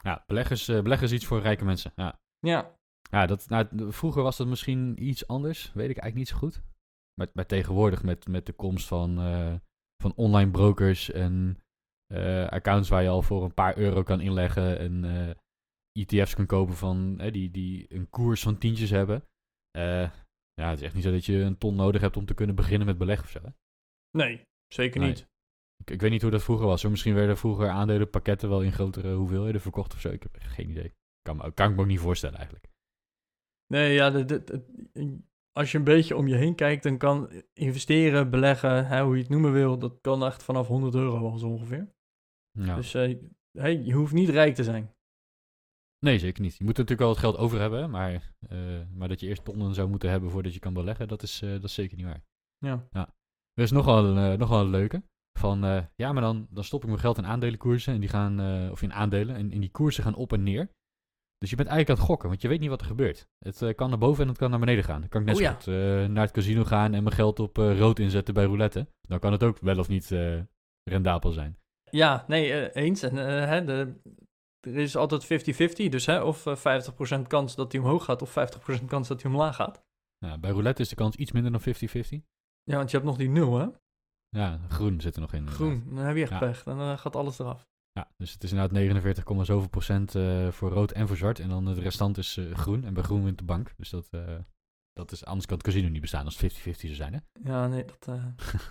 Ja, 0.02 0.24
beleggers, 0.26 0.68
eh, 0.68 0.82
beleggen 0.82 1.06
is 1.06 1.12
iets 1.12 1.26
voor 1.26 1.40
rijke 1.40 1.64
mensen. 1.64 1.92
Ja. 1.96 2.20
Ja, 2.38 2.76
Ja, 3.14 3.26
dat, 3.26 3.48
nou, 3.48 3.92
vroeger 3.92 4.22
was 4.22 4.36
dat 4.36 4.46
misschien 4.46 5.02
iets 5.08 5.26
anders, 5.26 5.64
weet 5.72 5.90
ik 5.90 5.96
eigenlijk 5.98 6.14
niet 6.14 6.28
zo 6.28 6.36
goed. 6.36 6.62
Maar, 7.14 7.28
maar 7.32 7.46
tegenwoordig 7.46 8.02
met, 8.02 8.28
met 8.28 8.46
de 8.46 8.52
komst 8.52 8.86
van, 8.86 9.18
eh, 9.20 9.54
van 10.02 10.12
online 10.16 10.50
brokers 10.50 11.10
en 11.10 11.58
eh, 12.06 12.46
accounts 12.48 12.88
waar 12.88 13.02
je 13.02 13.08
al 13.08 13.22
voor 13.22 13.44
een 13.44 13.54
paar 13.54 13.76
euro 13.78 14.02
kan 14.02 14.20
inleggen 14.20 14.78
en 14.78 15.04
eh, 15.04 15.34
ETF's 16.00 16.34
kan 16.34 16.46
kopen 16.46 16.74
van, 16.74 17.16
die, 17.16 17.50
die 17.50 17.94
een 17.94 18.10
koers 18.10 18.42
van 18.42 18.58
tientjes 18.58 18.90
hebben. 18.90 19.24
Ja, 20.60 20.68
het 20.70 20.78
is 20.78 20.84
echt 20.84 20.94
niet 20.94 21.02
zo 21.02 21.10
dat 21.10 21.24
je 21.24 21.36
een 21.38 21.58
ton 21.58 21.74
nodig 21.74 22.00
hebt 22.00 22.16
om 22.16 22.24
te 22.26 22.34
kunnen 22.34 22.54
beginnen 22.56 22.86
met 22.86 22.98
beleggen 22.98 23.24
of 23.26 23.30
zo. 23.30 23.40
hè. 23.42 23.50
nee, 24.18 24.42
zeker 24.74 25.00
Nee. 25.00 25.08
niet. 25.08 25.26
Ik, 25.76 25.90
ik 25.90 26.00
weet 26.00 26.10
niet 26.10 26.22
hoe 26.22 26.30
dat 26.30 26.42
vroeger 26.42 26.66
was. 26.66 26.82
hoor. 26.82 26.90
Misschien 26.90 27.14
werden 27.14 27.36
vroeger 27.36 27.68
aandelenpakketten 27.68 28.48
wel 28.48 28.62
in 28.62 28.72
grotere 28.72 29.14
hoeveelheden 29.14 29.60
verkocht 29.60 29.92
of 29.94 30.00
zo. 30.00 30.08
Ik 30.10 30.22
heb 30.22 30.36
geen 30.38 30.70
idee. 30.70 30.92
Kan, 31.22 31.36
me- 31.36 31.52
kan 31.52 31.70
ik 31.70 31.76
me 31.76 31.82
ook 31.82 31.88
niet 31.88 31.98
voorstellen 32.00 32.36
eigenlijk. 32.38 32.66
Nee, 33.74 33.92
ja, 33.92 34.10
de, 34.10 34.24
de- 34.24 34.44
de- 34.44 35.18
als 35.52 35.72
je 35.72 35.78
een 35.78 35.84
beetje 35.84 36.16
om 36.16 36.28
je 36.28 36.34
heen 36.36 36.54
kijkt, 36.54 36.82
dan 36.82 36.98
kan 36.98 37.30
investeren, 37.52 38.30
beleggen, 38.30 38.86
hè, 38.86 39.02
hoe 39.02 39.14
je 39.14 39.20
het 39.20 39.30
noemen 39.30 39.52
wil, 39.52 39.78
dat 39.78 40.00
kan 40.00 40.24
echt 40.24 40.42
vanaf 40.42 40.66
100 40.66 40.94
euro 40.94 41.30
al 41.30 41.38
zo 41.38 41.48
ongeveer. 41.48 41.92
Ja. 42.58 42.74
Dus 42.74 42.94
eh, 42.94 43.16
hey, 43.58 43.82
je 43.82 43.92
hoeft 43.92 44.12
niet 44.12 44.28
rijk 44.28 44.54
te 44.54 44.64
zijn. 44.64 44.92
Nee, 45.98 46.18
zeker 46.18 46.42
niet. 46.42 46.56
Je 46.56 46.64
moet 46.64 46.76
natuurlijk 46.76 47.00
wel 47.00 47.08
wat 47.08 47.18
geld 47.18 47.36
over 47.36 47.60
hebben, 47.60 47.90
maar, 47.90 48.34
eh, 48.48 48.80
maar 48.90 49.08
dat 49.08 49.20
je 49.20 49.26
eerst 49.28 49.44
tonnen 49.44 49.74
zou 49.74 49.88
moeten 49.88 50.10
hebben 50.10 50.30
voordat 50.30 50.54
je 50.54 50.60
kan 50.60 50.74
beleggen, 50.74 51.08
dat 51.08 51.22
is, 51.22 51.42
eh, 51.42 51.50
dat 51.50 51.64
is 51.64 51.74
zeker 51.74 51.96
niet 51.96 52.06
waar. 52.06 52.24
Ja. 52.58 52.88
Er 53.52 53.62
is 53.62 53.70
nog 53.70 53.84
wel 53.84 54.04
een, 54.04 54.38
nog 54.38 54.48
wel 54.48 54.60
een 54.60 54.70
leuke. 54.70 55.02
Van, 55.38 55.58
ja, 55.96 56.12
maar 56.12 56.22
dan, 56.22 56.46
dan 56.50 56.64
stop 56.64 56.80
ik 56.82 56.88
mijn 56.88 57.00
geld 57.00 57.18
in 57.18 57.26
aandelenkoersen 57.26 57.94
en 57.94 58.00
die 58.00 58.08
gaan, 58.08 58.70
of 58.70 58.82
in 58.82 58.92
aandelen, 58.92 59.36
en, 59.36 59.50
en 59.52 59.60
die 59.60 59.70
koersen 59.70 60.02
gaan 60.04 60.14
op 60.14 60.32
en 60.32 60.42
neer. 60.42 60.70
Dus 61.44 61.52
je 61.52 61.58
bent 61.58 61.68
eigenlijk 61.68 61.98
aan 61.98 62.04
het 62.04 62.12
gokken, 62.14 62.28
want 62.28 62.42
je 62.42 62.48
weet 62.48 62.60
niet 62.60 62.68
wat 62.68 62.80
er 62.80 62.86
gebeurt. 62.86 63.28
Het 63.38 63.62
eh, 63.62 63.74
kan 63.74 63.88
naar 63.88 63.98
boven 63.98 64.22
en 64.22 64.28
het 64.28 64.38
kan 64.38 64.50
naar 64.50 64.58
beneden 64.58 64.84
gaan. 64.84 65.00
Dan 65.00 65.08
kan 65.08 65.20
ik 65.20 65.26
net 65.26 65.36
Oh 65.36 65.42
zo 65.42 65.48
ja. 65.48 65.54
goed 65.54 65.66
eh, 65.66 66.08
naar 66.14 66.24
het 66.24 66.32
casino 66.32 66.64
gaan 66.64 66.94
en 66.94 67.02
mijn 67.02 67.14
geld 67.14 67.40
op 67.40 67.58
eh, 67.58 67.78
rood 67.78 67.98
inzetten 67.98 68.34
bij 68.34 68.44
roulette. 68.44 68.86
Dan 69.00 69.18
kan 69.18 69.32
het 69.32 69.42
ook 69.42 69.58
wel 69.60 69.78
of 69.78 69.88
niet 69.88 70.14
rendabel 70.90 71.32
zijn. 71.32 71.58
Ja, 71.90 72.24
nee, 72.28 72.72
eens. 72.72 73.02
En 73.02 73.16
hè, 73.48 73.64
de, 73.64 73.94
er 74.60 74.76
is 74.76 74.96
altijd 74.96 75.24
50-50, 75.84 75.88
dus 75.88 76.06
hè, 76.06 76.20
of 76.22 76.46
eh, 76.46 76.82
50% 77.18 77.26
kans 77.26 77.54
dat 77.54 77.72
hij 77.72 77.80
omhoog 77.80 78.04
gaat 78.04 78.22
of 78.22 78.36
50% 78.80 78.84
kans 78.86 79.08
dat 79.08 79.22
hij 79.22 79.30
omlaag 79.30 79.56
gaat. 79.56 79.82
Nou, 80.18 80.38
bij 80.38 80.50
roulette 80.50 80.82
is 80.82 80.88
de 80.88 80.94
kans 80.94 81.16
iets 81.16 81.32
minder 81.32 81.52
dan 81.52 81.60
50-50. 81.60 81.64
Ja, 82.62 82.76
want 82.76 82.90
je 82.90 82.96
hebt 82.96 83.08
nog 83.08 83.16
die 83.16 83.28
nul, 83.28 83.58
hè? 83.58 83.66
Ja, 84.28 84.60
groen 84.68 85.00
zit 85.00 85.14
er 85.14 85.20
nog 85.20 85.32
in. 85.32 85.38
inderdaad. 85.38 85.60
Groen, 85.60 85.84
dan 85.94 86.04
heb 86.04 86.16
je 86.16 86.22
echt 86.22 86.30
Ja. 86.30 86.38
pech. 86.38 86.62
Dan 86.62 86.98
gaat 86.98 87.16
alles 87.16 87.38
eraf. 87.38 87.66
Ja, 87.98 88.10
dus 88.16 88.32
het 88.32 88.42
is 88.42 88.50
inderdaad 88.50 88.76
49, 88.76 89.24
zoveel 89.46 89.68
procent 89.68 90.14
eh, 90.14 90.50
voor 90.50 90.70
rood 90.70 90.92
en 90.92 91.08
voor 91.08 91.16
zwart. 91.16 91.38
En 91.38 91.48
dan 91.48 91.66
het 91.66 91.78
restant 91.78 92.18
is 92.18 92.36
eh, 92.36 92.54
groen. 92.54 92.84
En 92.84 92.94
bij 92.94 93.02
groen 93.02 93.24
wint 93.24 93.38
de 93.38 93.44
bank. 93.44 93.72
Dus 93.76 93.90
dat, 93.90 94.08
eh, 94.10 94.38
dat 94.92 95.12
is, 95.12 95.24
anders 95.24 95.46
kan 95.46 95.56
het 95.56 95.66
casino 95.66 95.88
niet 95.88 96.00
bestaan 96.00 96.24
als 96.24 96.40
het 96.40 96.52
50-50 96.52 96.80
zou 96.80 96.94
zijn. 96.94 97.12
Hè? 97.12 97.50
Ja, 97.50 97.66
nee, 97.66 97.84
dat... 97.84 98.18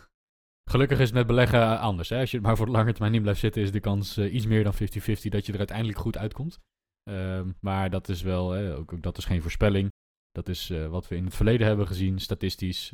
Gelukkig 0.71 0.99
is 0.99 1.05
het 1.05 1.13
met 1.13 1.27
beleggen 1.27 1.79
anders. 1.79 2.09
Hè? 2.09 2.19
Als 2.19 2.31
je 2.31 2.37
het 2.37 2.45
maar 2.45 2.57
voor 2.57 2.65
de 2.65 2.71
lange 2.71 2.91
termijn 2.91 3.13
in 3.13 3.21
blijft 3.21 3.39
zitten, 3.39 3.61
is 3.61 3.71
de 3.71 3.79
kans 3.79 4.17
iets 4.17 4.45
meer 4.45 4.63
dan 4.63 4.73
50-50 4.73 4.77
dat 5.29 5.45
je 5.45 5.51
er 5.51 5.57
uiteindelijk 5.57 5.97
goed 5.97 6.17
uitkomt. 6.17 6.59
Ehm, 7.03 7.51
maar 7.59 7.89
dat 7.89 8.09
is 8.09 8.21
wel, 8.21 8.51
hè, 8.51 8.75
ook, 8.75 8.93
ook 8.93 9.01
dat 9.01 9.17
is 9.17 9.25
geen 9.25 9.41
voorspelling. 9.41 9.91
Dat 10.31 10.49
is 10.49 10.69
wat 10.89 11.07
we 11.07 11.15
in 11.15 11.25
het 11.25 11.35
verleden 11.35 11.67
hebben 11.67 11.87
gezien, 11.87 12.19
statistisch, 12.19 12.93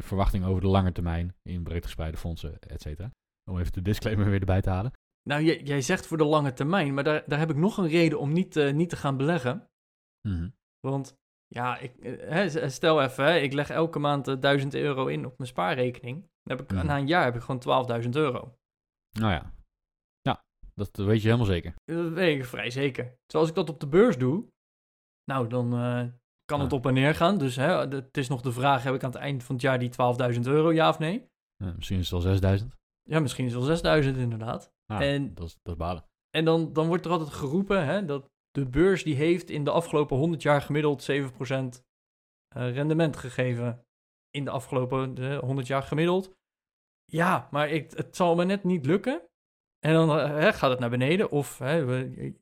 verwachting 0.00 0.44
over 0.44 0.60
de 0.60 0.68
lange 0.68 0.92
termijn 0.92 1.34
in 1.42 1.62
breed 1.62 1.84
gespreide 1.84 2.16
fondsen, 2.16 2.58
et 2.60 2.82
cetera. 2.82 3.10
Om 3.50 3.58
even 3.58 3.72
de 3.72 3.82
disclaimer 3.82 4.30
weer 4.30 4.40
erbij 4.40 4.60
te 4.60 4.70
halen. 4.70 4.92
Nou, 5.22 5.42
jij, 5.42 5.62
jij 5.62 5.80
zegt 5.80 6.06
voor 6.06 6.16
de 6.16 6.24
lange 6.24 6.52
termijn, 6.52 6.94
maar 6.94 7.04
daar, 7.04 7.22
daar 7.26 7.38
heb 7.38 7.50
ik 7.50 7.56
nog 7.56 7.76
een 7.78 7.88
reden 7.88 8.18
om 8.18 8.32
niet, 8.32 8.56
eh, 8.56 8.72
niet 8.72 8.88
te 8.88 8.96
gaan 8.96 9.16
beleggen. 9.16 9.70
Mhm. 10.28 10.48
Want 10.80 11.18
ja, 11.46 11.78
ik, 11.78 11.96
eh, 11.96 12.28
hè, 12.28 12.68
stel 12.70 13.02
even, 13.02 13.24
hè, 13.24 13.36
ik 13.38 13.52
leg 13.52 13.70
elke 13.70 13.98
maand 13.98 14.28
eh, 14.28 14.36
1000 14.40 14.74
euro 14.74 15.06
in 15.06 15.26
op 15.26 15.38
mijn 15.38 15.48
spaarrekening. 15.50 16.20
Dan 16.42 16.56
heb 16.56 16.60
ik, 16.60 16.72
Mhm. 16.76 16.86
Na 16.86 16.98
een 16.98 17.06
jaar 17.06 17.24
heb 17.24 17.34
ik 17.34 17.40
gewoon 17.40 17.60
12.000 17.60 18.16
euro. 18.16 18.58
Nou 19.18 19.32
ja, 19.32 19.52
Dat 20.74 20.96
weet 20.96 21.20
je 21.20 21.26
helemaal 21.26 21.46
zeker. 21.46 21.74
Dat 21.84 22.12
weet 22.12 22.38
ik 22.38 22.44
vrij 22.44 22.70
zeker. 22.70 23.04
Terwijl 23.04 23.18
als 23.40 23.48
ik 23.48 23.54
dat 23.54 23.68
op 23.68 23.80
de 23.80 23.86
beurs 23.88 24.18
doe, 24.18 24.48
nou, 25.24 25.48
dan 25.48 25.72
eh, 25.72 26.04
kan 26.44 26.60
het 26.60 26.70
Ja. 26.70 26.76
op 26.76 26.86
en 26.86 26.94
neer 26.94 27.14
gaan. 27.14 27.38
Dus 27.38 27.56
hè, 27.56 27.76
het 27.88 28.16
is 28.16 28.28
nog 28.28 28.40
de 28.40 28.52
vraag, 28.52 28.82
heb 28.82 28.94
ik 28.94 29.02
aan 29.04 29.10
het 29.10 29.18
eind 29.18 29.44
van 29.44 29.54
het 29.54 29.64
jaar 29.64 29.78
die 29.78 29.88
12.000 29.88 30.46
euro, 30.46 30.72
ja 30.72 30.88
of 30.88 30.98
nee? 30.98 31.28
Ja, 31.56 31.72
misschien 31.76 31.98
is 31.98 32.02
het 32.10 32.22
wel 32.22 32.32
6000. 32.32 32.76
Ja, 33.02 33.20
misschien 33.20 33.44
is 33.46 33.52
het 33.54 33.82
wel 33.82 34.02
6.000 34.02 34.16
inderdaad. 34.18 34.72
En- 34.98 35.34
dat, 35.34 35.46
is, 35.46 35.58
dat 35.62 35.72
is 35.72 35.78
balen. 35.78 36.04
En 36.30 36.44
dan, 36.44 36.72
dan 36.72 36.86
wordt 36.86 37.04
er 37.04 37.10
altijd 37.10 37.30
geroepen 37.30 37.84
hè, 37.84 38.04
dat 38.04 38.30
de 38.50 38.66
beurs 38.66 39.02
die 39.04 39.14
heeft 39.14 39.50
in 39.50 39.64
de 39.64 39.70
afgelopen 39.70 40.16
100 40.16 40.42
jaar 40.42 40.62
gemiddeld 40.62 41.10
7% 41.10 41.14
eh, 42.48 42.72
rendement 42.74 43.16
gegeven. 43.16 43.84
In 44.30 44.44
de 44.44 44.50
afgelopen 44.50 45.18
eh, 45.18 45.38
100 45.38 45.66
jaar 45.66 45.82
gemiddeld. 45.82 46.30
Ja, 47.04 47.48
maar 47.50 47.68
ik, 47.68 47.90
het 47.90 48.16
zal 48.16 48.34
me 48.34 48.44
net 48.44 48.64
niet 48.64 48.86
lukken. 48.86 49.22
En 49.78 49.92
dan 49.92 50.10
eh, 50.18 50.28
hè, 50.28 50.52
gaat 50.52 50.70
het 50.70 50.78
naar 50.78 50.90
beneden. 50.90 51.30
Of 51.30 51.58
hè, 51.58 51.84
we- 51.84 52.38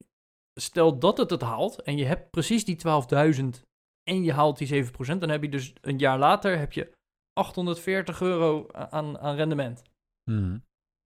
stel 0.55 0.99
dat 0.99 1.19
het 1.19 1.31
het 1.31 1.41
haalt 1.41 1.83
en 1.83 1.97
je 1.97 2.05
hebt 2.05 2.31
precies 2.31 2.65
die 2.65 2.77
12.000 2.77 3.45
en 4.03 4.23
je 4.23 4.33
haalt 4.33 4.59
die 4.59 4.85
7%. 4.85 5.19
Dan 5.19 5.29
heb 5.29 5.43
je 5.43 5.49
dus 5.49 5.73
een 5.81 5.99
jaar 5.99 6.19
later 6.19 6.59
heb 6.59 6.73
je 6.73 6.93
840 7.33 8.21
euro 8.21 8.67
aan, 8.73 9.19
aan 9.19 9.37
rendement. 9.37 9.83
Mhm. 10.31 10.59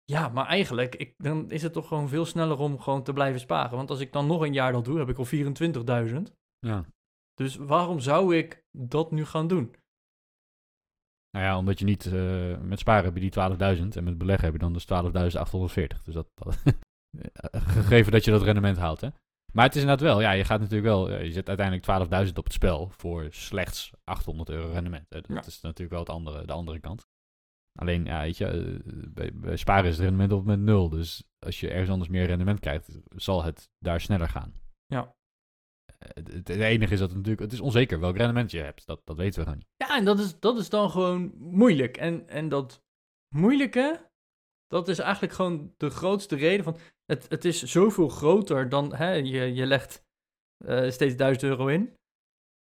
Ja, 0.05 0.29
maar 0.29 0.47
eigenlijk, 0.47 0.95
ik, 0.95 1.15
dan 1.17 1.51
is 1.51 1.63
het 1.63 1.73
toch 1.73 1.89
gewoon 1.89 2.09
veel 2.09 2.25
sneller 2.25 2.59
om 2.59 2.81
gewoon 2.81 3.03
te 3.03 3.13
blijven 3.13 3.41
sparen. 3.41 3.77
Want 3.77 3.91
als 3.91 4.01
ik 4.01 4.13
dan 4.13 4.27
nog 4.27 4.41
een 4.41 4.53
jaar 4.53 4.73
dat 4.73 4.85
doe, 4.85 4.99
heb 4.99 5.09
ik 5.09 5.19
al 5.19 5.27
24.000. 6.27 6.33
Ja. 6.59 6.85
Dus 7.35 7.57
waarom 7.57 8.01
zou 8.01 8.37
ik 8.37 8.65
dat 8.71 9.11
nu 9.11 9.25
gaan 9.25 9.47
doen? 9.47 9.75
Nou 11.31 11.45
ja, 11.47 11.59
omdat 11.59 11.79
je 11.79 11.85
niet... 11.85 12.07
eh, 12.07 12.59
met 12.61 12.79
sparen 12.79 13.05
heb 13.05 13.15
je 13.15 13.21
die 13.31 13.77
12.000 13.79 13.89
en 13.97 14.05
met 14.05 14.19
beleggen 14.19 14.45
heb 14.45 14.53
je 14.53 14.59
dan 14.61 14.73
dus 14.73 14.85
12.840. 14.85 16.03
Dus 16.05 16.15
dat... 16.15 16.27
dat 16.35 16.57
gegeven 17.77 18.13
dat 18.13 18.25
je 18.25 18.31
dat 18.31 18.43
rendement 18.43 18.77
haalt, 18.77 19.01
hè. 19.01 19.09
Maar 19.53 19.65
het 19.65 19.75
is 19.75 19.81
inderdaad 19.81 20.07
wel, 20.07 20.21
ja, 20.21 20.31
je 20.31 20.45
gaat 20.45 20.61
natuurlijk 20.61 20.87
wel... 20.89 21.11
ja, 21.11 21.17
je 21.19 21.33
zet 21.33 21.49
uiteindelijk 21.49 22.27
12.000 22.29 22.33
op 22.35 22.45
het 22.45 22.53
spel 22.53 22.89
voor 22.89 23.27
slechts 23.31 23.91
800 24.05 24.49
euro 24.51 24.73
rendement. 24.73 25.07
hè. 25.09 25.21
Dat 25.21 25.31
Ja. 25.37 25.45
is 25.47 25.61
natuurlijk 25.61 25.91
wel 25.91 26.01
het 26.01 26.09
andere, 26.09 26.47
de 26.47 26.53
andere 26.53 26.81
kant. 26.81 27.07
Alleen, 27.79 28.05
ja, 28.05 28.21
weet 28.21 28.37
je, 28.37 28.47
eh, 28.47 28.81
bij, 29.09 29.31
bij 29.35 29.57
sparen 29.57 29.85
is 29.91 29.97
het 29.97 30.05
rendement 30.05 30.33
op 30.33 30.45
met 30.45 30.61
nul. 30.61 30.89
Dus 30.89 31.25
als 31.39 31.61
je 31.61 31.71
ergens 31.71 31.91
anders 31.91 32.11
meer 32.11 32.27
rendement 32.27 32.61
krijgt, 32.61 32.99
zal 33.17 33.45
het 33.45 33.71
daar 33.79 34.01
sneller 34.01 34.29
gaan. 34.29 34.55
Ja. 34.87 35.15
Eh, 35.99 36.09
Het, 36.15 36.33
het 36.33 36.49
enige 36.49 36.93
is 36.93 36.99
dat 36.99 37.09
het 37.09 37.17
natuurlijk, 37.17 37.43
het 37.43 37.53
is 37.53 37.61
onzeker 37.61 38.01
welk 38.01 38.17
rendement 38.17 38.51
je 38.51 38.59
hebt. 38.59 38.87
Dat, 38.87 39.01
dat 39.05 39.17
weten 39.17 39.39
we 39.39 39.45
gewoon 39.45 39.59
niet. 39.59 39.89
Ja, 39.89 39.97
en 39.97 40.05
dat 40.05 40.19
is, 40.19 40.41
dat 40.41 40.59
is 40.59 40.69
dan 40.69 40.91
gewoon 40.91 41.33
moeilijk. 41.37 41.97
En, 41.97 42.29
en 42.29 42.49
dat 42.49 42.85
moeilijke, 43.35 44.11
dat 44.67 44.89
is 44.89 44.99
eigenlijk 44.99 45.33
gewoon 45.33 45.75
de 45.77 45.91
grootste 45.91 46.37
reden 46.37 46.65
van... 46.65 46.77
Het, 47.05 47.29
het 47.29 47.45
is 47.45 47.63
zoveel 47.63 48.09
groter 48.09 48.69
dan, 48.69 48.95
hè, 48.95 49.13
je, 49.13 49.55
je 49.55 49.67
legt 49.67 50.05
eh, 50.65 50.91
steeds 50.91 51.17
1000 51.17 51.45
euro 51.45 51.67
in. 51.67 51.97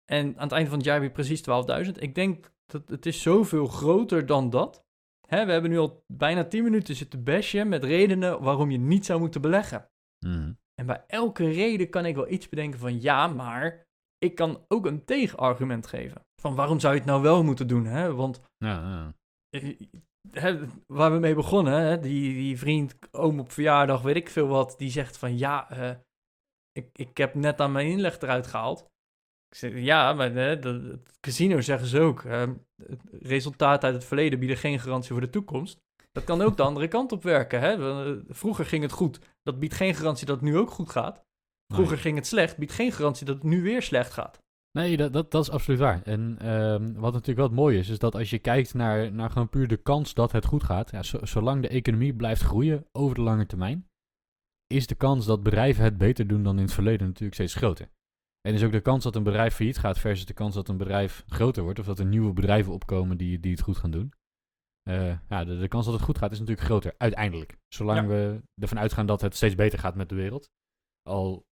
En 0.06 0.38
aan 0.38 0.44
het 0.44 0.52
einde 0.52 0.70
van 0.70 0.78
het 0.78 0.88
jaar 0.88 1.02
heb 1.02 1.04
je 1.04 1.24
precies 1.24 1.44
12.000. 1.86 1.92
Ik 1.92 2.16
denk 2.16 2.54
dat 2.66 2.90
het 2.90 3.06
is 3.06 3.22
zoveel 3.22 3.66
groter 3.68 4.26
dan 4.26 4.50
dat. 4.50 4.85
Hè, 5.28 5.46
we 5.46 5.52
hebben 5.52 5.72
nu 5.72 5.78
al 5.78 6.04
bijna 6.14 6.44
10 6.44 6.64
minuten 6.64 6.96
zitten 6.96 7.24
bashen 7.24 7.70
met 7.70 7.84
redenen 7.84 8.42
waarom 8.42 8.72
je 8.72 8.78
niet 8.78 9.06
zou 9.06 9.20
moeten 9.20 9.42
beleggen. 9.42 9.90
Mhm. 10.26 10.54
En 10.76 10.86
bij 10.86 11.04
elke 11.08 11.50
reden 11.50 11.90
kan 11.90 12.06
ik 12.06 12.16
wel 12.16 12.30
iets 12.30 12.50
bedenken 12.50 12.80
van 12.80 13.02
ja, 13.02 13.28
maar 13.28 13.86
ik 14.18 14.36
kan 14.36 14.66
ook 14.68 14.86
een 14.86 15.06
tegenargument 15.06 15.88
geven. 15.88 16.26
Van 16.42 16.56
waarom 16.56 16.80
zou 16.80 16.94
je 16.94 17.00
het 17.00 17.10
nou 17.10 17.22
wel 17.22 17.44
moeten 17.44 17.68
doen? 17.68 17.86
Hè? 17.86 18.14
Want 18.14 18.42
Ja, 18.58 18.82
ja. 18.82 19.14
waar 20.88 21.12
we 21.12 21.20
mee 21.20 21.36
begonnen, 21.36 21.74
hè? 21.74 22.00
Die, 22.00 22.34
die 22.34 22.58
vriend, 22.58 22.96
oom 23.12 23.40
op 23.40 23.52
verjaardag, 23.52 24.02
weet 24.02 24.16
ik 24.16 24.30
veel 24.30 24.48
wat, 24.48 24.76
die 24.78 24.90
zegt 24.90 25.18
van 25.18 25.38
ja, 25.38 25.70
eh, 25.70 25.96
ik, 26.72 26.90
ik 26.94 27.18
heb 27.18 27.34
net 27.34 27.60
aan 27.60 27.72
mijn 27.72 27.88
inleg 27.88 28.22
eruit 28.22 28.48
gehaald. 28.48 28.94
Ik 29.50 29.56
zeg 29.58 29.74
ja, 29.80 30.14
maar 30.14 30.32
hè, 30.32 30.42
het 30.42 31.00
casino 31.20 31.62
zeggen 31.62 31.88
ze 31.88 32.00
ook. 32.00 32.24
het 32.24 33.02
resultaat 33.12 33.84
uit 33.84 33.94
het 33.94 34.06
verleden 34.06 34.40
bieden 34.40 34.58
geen 34.58 34.80
garantie 34.80 35.12
voor 35.12 35.22
de 35.22 35.30
toekomst. 35.30 35.84
Dat 36.12 36.24
kan 36.24 36.42
ook 36.42 36.58
de 36.58 36.64
andere 36.70 36.88
kant 36.88 37.12
op 37.12 37.24
werken. 37.24 37.60
Hè? 37.60 37.78
Vroeger 38.34 38.66
ging 38.66 38.84
het 38.84 38.92
goed. 38.92 39.20
Dat 39.44 39.60
biedt 39.60 39.74
geen 39.74 39.96
garantie 39.96 40.26
dat 40.26 40.36
het 40.36 40.46
nu 40.46 40.58
ook 40.58 40.70
goed 40.72 40.90
gaat. 40.90 41.24
Vroeger 41.74 41.98
ging 41.98 42.16
het 42.18 42.28
slecht, 42.28 42.58
biedt 42.58 42.72
geen 42.72 42.92
garantie 42.92 43.26
dat 43.26 43.36
het 43.36 43.44
nu 43.44 43.62
weer 43.62 43.82
slecht 43.82 44.12
gaat. 44.12 44.44
Nee, 44.72 44.98
dat, 44.98 45.14
dat, 45.14 45.32
dat 45.32 45.44
is 45.44 45.50
absoluut 45.50 45.80
waar. 45.80 46.02
En 46.04 46.38
ehm, 46.40 46.94
wat 46.94 47.12
natuurlijk 47.12 47.38
wel 47.38 47.46
het 47.48 47.56
mooie 47.56 47.78
is, 47.78 47.90
is 47.90 48.00
dat 48.00 48.16
als 48.16 48.30
je 48.30 48.40
kijkt 48.40 48.74
naar, 48.74 49.12
naar 49.12 49.30
gewoon 49.30 49.50
puur 49.50 49.68
de 49.68 49.78
kans 49.78 50.14
dat 50.14 50.32
het 50.32 50.46
goed 50.46 50.64
gaat, 50.64 50.92
ja, 50.92 51.04
zo- 51.04 51.26
zolang 51.26 51.62
de 51.62 51.68
economie 51.68 52.14
blijft 52.14 52.42
groeien 52.42 52.86
over 52.92 53.16
de 53.16 53.22
lange 53.22 53.46
termijn, 53.46 53.90
is 54.68 54.88
de 54.88 54.96
kans 54.96 55.26
dat 55.26 55.44
bedrijven 55.44 55.84
het 55.84 55.98
beter 55.98 56.28
doen 56.28 56.44
dan 56.44 56.56
in 56.56 56.64
het 56.64 56.74
verleden 56.74 57.08
natuurlijk 57.08 57.34
steeds 57.34 57.56
groter. 57.56 57.90
En 58.46 58.54
is 58.54 58.64
ook 58.64 58.72
de 58.72 58.82
kans 58.82 59.04
dat 59.04 59.16
een 59.16 59.24
bedrijf 59.24 59.56
failliet 59.56 59.78
gaat 59.78 60.00
versus 60.00 60.26
de 60.26 60.34
kans 60.34 60.56
dat 60.56 60.68
een 60.68 60.78
bedrijf 60.78 61.24
groter 61.28 61.64
wordt, 61.64 61.80
of 61.80 61.86
dat 61.86 62.00
er 62.00 62.06
nieuwe 62.06 62.34
bedrijven 62.34 62.74
opkomen 62.74 63.18
die, 63.18 63.40
die 63.40 63.52
het 63.52 63.62
goed 63.62 63.78
gaan 63.78 63.92
doen. 63.92 64.14
Eh, 64.90 65.20
ja, 65.30 65.44
de, 65.44 65.58
de 65.58 65.68
kans 65.68 65.86
dat 65.86 65.94
het 65.94 66.04
goed 66.04 66.18
gaat 66.18 66.32
is 66.32 66.40
natuurlijk 66.40 66.68
groter, 66.68 66.94
uiteindelijk. 66.98 67.58
Zolang 67.68 68.00
Ja. 68.00 68.08
we 68.08 68.42
ervan 68.62 68.80
uitgaan 68.80 69.06
dat 69.06 69.22
het 69.22 69.36
steeds 69.36 69.56
beter 69.56 69.80
gaat 69.80 69.96
met 69.96 70.10
de 70.10 70.16
wereld. 70.16 70.50
Al 71.02 71.46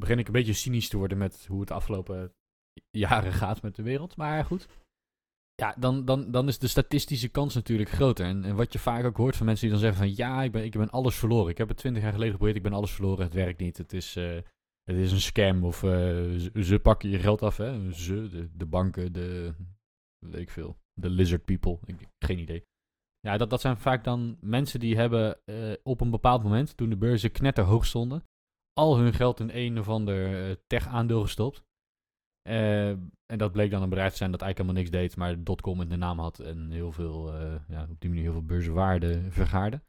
begin 0.00 0.18
ik 0.18 0.26
een 0.26 0.32
beetje 0.32 0.52
cynisch 0.52 0.88
te 0.88 0.96
worden 0.96 1.18
met 1.18 1.46
hoe 1.46 1.58
het 1.58 1.68
de 1.68 1.74
afgelopen 1.74 2.34
jaren 2.90 3.32
gaat 3.32 3.62
met 3.62 3.74
de 3.74 3.82
wereld. 3.82 4.16
Maar 4.16 4.44
goed. 4.44 4.68
Ja, 5.54 5.74
dan, 5.78 6.04
dan, 6.04 6.30
dan 6.30 6.48
is 6.48 6.58
de 6.58 6.68
statistische 6.68 7.28
kans 7.28 7.54
natuurlijk 7.54 7.90
groter. 7.90 8.26
En, 8.26 8.44
en 8.44 8.56
wat 8.56 8.72
je 8.72 8.78
vaak 8.78 9.04
ook 9.04 9.16
hoort 9.16 9.36
van 9.36 9.46
mensen 9.46 9.68
die 9.68 9.78
dan 9.78 9.84
zeggen 9.84 10.06
van... 10.06 10.16
Ja, 10.16 10.42
ik 10.42 10.52
ben, 10.52 10.64
ik 10.64 10.72
ben 10.72 10.90
alles 10.90 11.16
verloren. 11.16 11.50
Ik 11.50 11.58
heb 11.58 11.68
het 11.68 11.76
twintig 11.76 12.02
jaar 12.02 12.12
geleden 12.12 12.32
geprobeerd. 12.32 12.58
Ik 12.58 12.70
ben 12.70 12.78
alles 12.78 12.92
verloren. 12.92 13.24
Het 13.24 13.34
werkt 13.34 13.60
niet. 13.60 13.76
Het 13.76 13.92
is, 13.92 14.16
eh, 14.16 14.38
het 14.84 14.96
is 14.96 15.12
een 15.12 15.20
scam. 15.20 15.64
Of 15.64 15.82
eh, 15.82 15.90
ze, 16.62 16.78
pakken 16.82 17.08
je 17.08 17.18
geld 17.18 17.42
af. 17.42 17.56
Hè? 17.56 17.92
Ze, 17.92 18.28
de, 18.28 18.50
de 18.56 18.66
banken, 18.66 19.12
de... 19.12 19.54
Weet 20.26 20.40
ik 20.40 20.50
veel. 20.50 20.78
De 20.92 21.10
lizard 21.10 21.44
people. 21.44 21.78
Ik, 21.84 22.08
geen 22.18 22.38
idee. 22.38 22.64
Ja, 23.20 23.36
dat, 23.36 23.50
dat 23.50 23.60
zijn 23.60 23.76
vaak 23.76 24.04
dan 24.04 24.36
mensen 24.40 24.80
die 24.80 24.96
hebben 24.96 25.44
eh, 25.44 25.72
op 25.82 26.00
een 26.00 26.10
bepaald 26.10 26.42
moment... 26.42 26.76
Toen 26.76 26.88
de 26.88 26.96
beurzen 26.96 27.32
knetterhoog 27.32 27.86
stonden... 27.86 28.24
Al 28.72 28.98
hun 28.98 29.12
geld 29.12 29.40
in 29.40 29.50
een 29.52 29.78
of 29.78 29.88
ander 29.88 30.48
eh, 30.48 30.56
tech-aandeel 30.66 31.22
gestopt. 31.22 31.64
Eh, 32.42 32.88
en 32.90 33.38
dat 33.38 33.52
bleek 33.52 33.70
dan 33.70 33.82
een 33.82 33.88
bedrijf 33.88 34.10
te 34.10 34.16
zijn 34.16 34.30
dat 34.30 34.42
eigenlijk 34.42 34.70
helemaal 34.70 34.98
niks 35.00 35.14
deed, 35.14 35.16
maar 35.16 35.44
dotcom 35.44 35.80
in 35.80 35.88
de 35.88 35.96
naam 35.96 36.18
had 36.18 36.38
en 36.38 36.70
heel 36.70 36.92
veel, 36.92 37.34
ja, 37.68 37.86
op 37.90 38.00
die 38.00 38.08
manier 38.08 38.24
heel 38.24 38.32
veel 38.32 38.44
beurswaarde 38.44 39.30
vergaarde. 39.30 39.82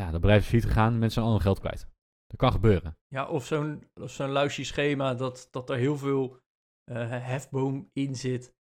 Ja, 0.00 0.10
dat 0.10 0.20
bedrijf 0.20 0.42
is 0.42 0.48
failliet 0.48 0.66
gegaan, 0.68 0.92
mensen 0.92 1.10
zijn 1.10 1.24
al 1.24 1.32
hun 1.32 1.40
geld 1.40 1.58
kwijt. 1.58 1.86
Dat 2.34 2.50
kan 2.50 2.52
gebeuren. 2.52 2.98
Ja, 3.08 3.28
of 3.28 3.46
zo'n 3.46 3.90
of 3.94 4.10
zo'n 4.10 4.30
luisje 4.30 4.64
schema 4.64 5.14
dat, 5.14 5.48
dat 5.50 5.70
er 5.70 5.76
heel 5.76 5.96
veel 5.96 6.38
eh, 6.84 6.96
hefboom 7.08 7.90
in 7.92 8.14
zit. 8.16 8.54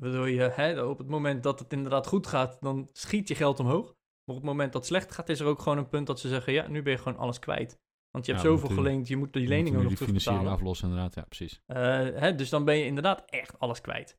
Waardoor 0.00 0.28
je 0.30 0.40
hè, 0.40 0.82
op 0.82 0.98
het 0.98 1.08
moment 1.08 1.42
dat 1.42 1.58
het 1.58 1.72
inderdaad 1.72 2.06
goed 2.06 2.26
gaat, 2.26 2.56
dan 2.60 2.88
schiet 2.92 3.28
je 3.28 3.34
geld 3.34 3.60
omhoog. 3.60 3.84
Maar 4.24 4.36
op 4.36 4.42
het 4.42 4.50
moment 4.50 4.72
dat 4.72 4.80
het 4.80 4.90
slecht 4.90 5.12
gaat, 5.12 5.28
is 5.28 5.40
er 5.40 5.46
ook 5.46 5.60
gewoon 5.60 5.78
een 5.78 5.88
punt 5.88 6.06
dat 6.06 6.20
ze 6.20 6.28
zeggen: 6.28 6.52
ja, 6.52 6.68
nu 6.68 6.82
ben 6.82 6.92
je 6.92 6.98
gewoon 6.98 7.18
alles 7.18 7.38
kwijt. 7.38 7.78
Want 8.10 8.26
je 8.26 8.32
hebt 8.32 8.44
Ja, 8.44 8.50
zoveel 8.50 8.76
geleend, 8.76 9.08
je 9.08 9.16
moet 9.16 9.32
die 9.32 9.42
Je 9.42 9.48
leningen 9.48 9.72
moet 9.72 9.82
nog 9.82 9.98
die 9.98 10.06
financiering 10.06 10.40
terugbetalen. 10.42 10.52
aflossen 10.52 10.88
inderdaad, 10.88 11.14
ja 11.14 11.24
precies. 11.24 11.62
Eh, 11.66 12.20
hè, 12.20 12.34
dus 12.34 12.48
dan 12.48 12.64
ben 12.64 12.76
je 12.76 12.84
inderdaad 12.84 13.22
echt 13.26 13.58
alles 13.58 13.80
kwijt. 13.80 14.18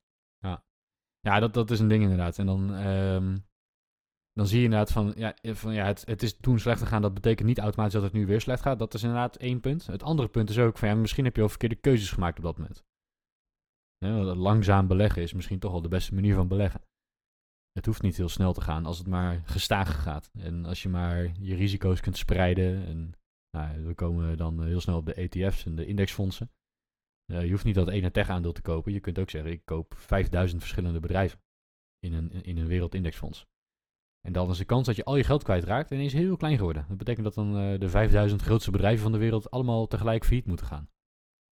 Ja, 1.21 1.39
dat, 1.39 1.53
dat 1.53 1.71
is 1.71 1.79
een 1.79 1.87
ding 1.87 2.03
inderdaad. 2.03 2.37
En 2.37 2.45
dan, 2.45 2.73
ehm, 2.75 3.37
dan 4.39 4.47
zie 4.47 4.57
je 4.57 4.63
inderdaad 4.63 4.91
van, 4.91 5.13
ja, 5.15 5.35
van 5.41 5.73
ja, 5.73 5.85
het, 5.85 6.05
het 6.05 6.23
is 6.23 6.37
toen 6.37 6.59
slecht 6.59 6.81
gegaan. 6.81 7.01
Dat 7.01 7.13
betekent 7.13 7.47
niet 7.47 7.59
automatisch 7.59 7.93
dat 7.93 8.03
het 8.03 8.13
nu 8.13 8.25
weer 8.25 8.41
slecht 8.41 8.61
gaat. 8.61 8.79
Dat 8.79 8.93
is 8.93 9.03
inderdaad 9.03 9.35
één 9.35 9.59
punt. 9.59 9.85
Het 9.85 10.03
andere 10.03 10.27
punt 10.27 10.49
is 10.49 10.59
ook 10.59 10.77
van, 10.77 10.89
ja, 10.89 10.95
misschien 10.95 11.23
heb 11.23 11.33
je 11.33 11.39
wel 11.39 11.49
verkeerde 11.49 11.75
keuzes 11.75 12.11
gemaakt 12.11 12.37
op 12.37 12.43
dat 12.43 12.57
moment. 12.57 12.83
Langzaam 14.37 14.87
beleggen 14.87 15.21
is 15.21 15.33
misschien 15.33 15.59
toch 15.59 15.71
wel 15.71 15.81
de 15.81 15.87
beste 15.87 16.13
manier 16.13 16.35
van 16.35 16.47
beleggen. 16.47 16.81
Het 17.71 17.85
hoeft 17.85 18.01
niet 18.01 18.17
heel 18.17 18.29
snel 18.29 18.53
te 18.53 18.61
gaan 18.61 18.85
als 18.85 18.97
het 18.97 19.07
maar 19.07 19.41
gestaag 19.45 20.03
gaat. 20.03 20.29
En 20.33 20.65
als 20.65 20.83
je 20.83 20.89
maar 20.89 21.31
je 21.39 21.55
risico's 21.55 21.99
kunt 21.99 22.17
spreiden. 22.17 22.85
En 22.85 23.13
nou, 23.57 23.85
we 23.85 23.93
komen 23.93 24.37
dan 24.37 24.63
heel 24.63 24.81
snel 24.81 24.97
op 24.97 25.05
de 25.05 25.13
ETF's 25.13 25.65
en 25.65 25.75
de 25.75 25.85
indexfondsen. 25.85 26.51
Eh, 27.25 27.43
je 27.43 27.51
hoeft 27.51 27.63
niet 27.63 27.75
dat 27.75 27.89
ene 27.89 28.11
tech-aandeel 28.11 28.51
te 28.51 28.61
kopen. 28.61 28.91
Je 28.91 28.99
kunt 28.99 29.19
ook 29.19 29.29
zeggen, 29.29 29.51
ik 29.51 29.65
koop 29.65 29.93
5000 29.97 30.61
verschillende 30.61 30.99
bedrijven 30.99 31.39
in 31.99 32.13
een, 32.13 32.31
in 32.31 32.57
een 32.57 32.67
wereldindexfonds. 32.67 33.47
En 34.21 34.33
dan 34.33 34.49
is 34.49 34.57
de 34.57 34.65
kans 34.65 34.85
dat 34.85 34.95
je 34.95 35.03
al 35.03 35.15
je 35.15 35.23
geld 35.23 35.43
kwijtraakt 35.43 35.91
ineens 35.91 36.13
heel 36.13 36.37
klein 36.37 36.57
geworden. 36.57 36.85
Dat 36.87 36.97
betekent 36.97 37.25
dat 37.25 37.33
dan 37.33 37.57
eh, 37.57 37.79
de 37.79 37.89
5000 37.89 38.41
grootste 38.41 38.71
bedrijven 38.71 39.01
van 39.01 39.11
de 39.11 39.17
wereld 39.17 39.51
allemaal 39.51 39.87
tegelijk 39.87 40.25
failliet 40.25 40.45
moeten 40.45 40.65
gaan. 40.65 40.89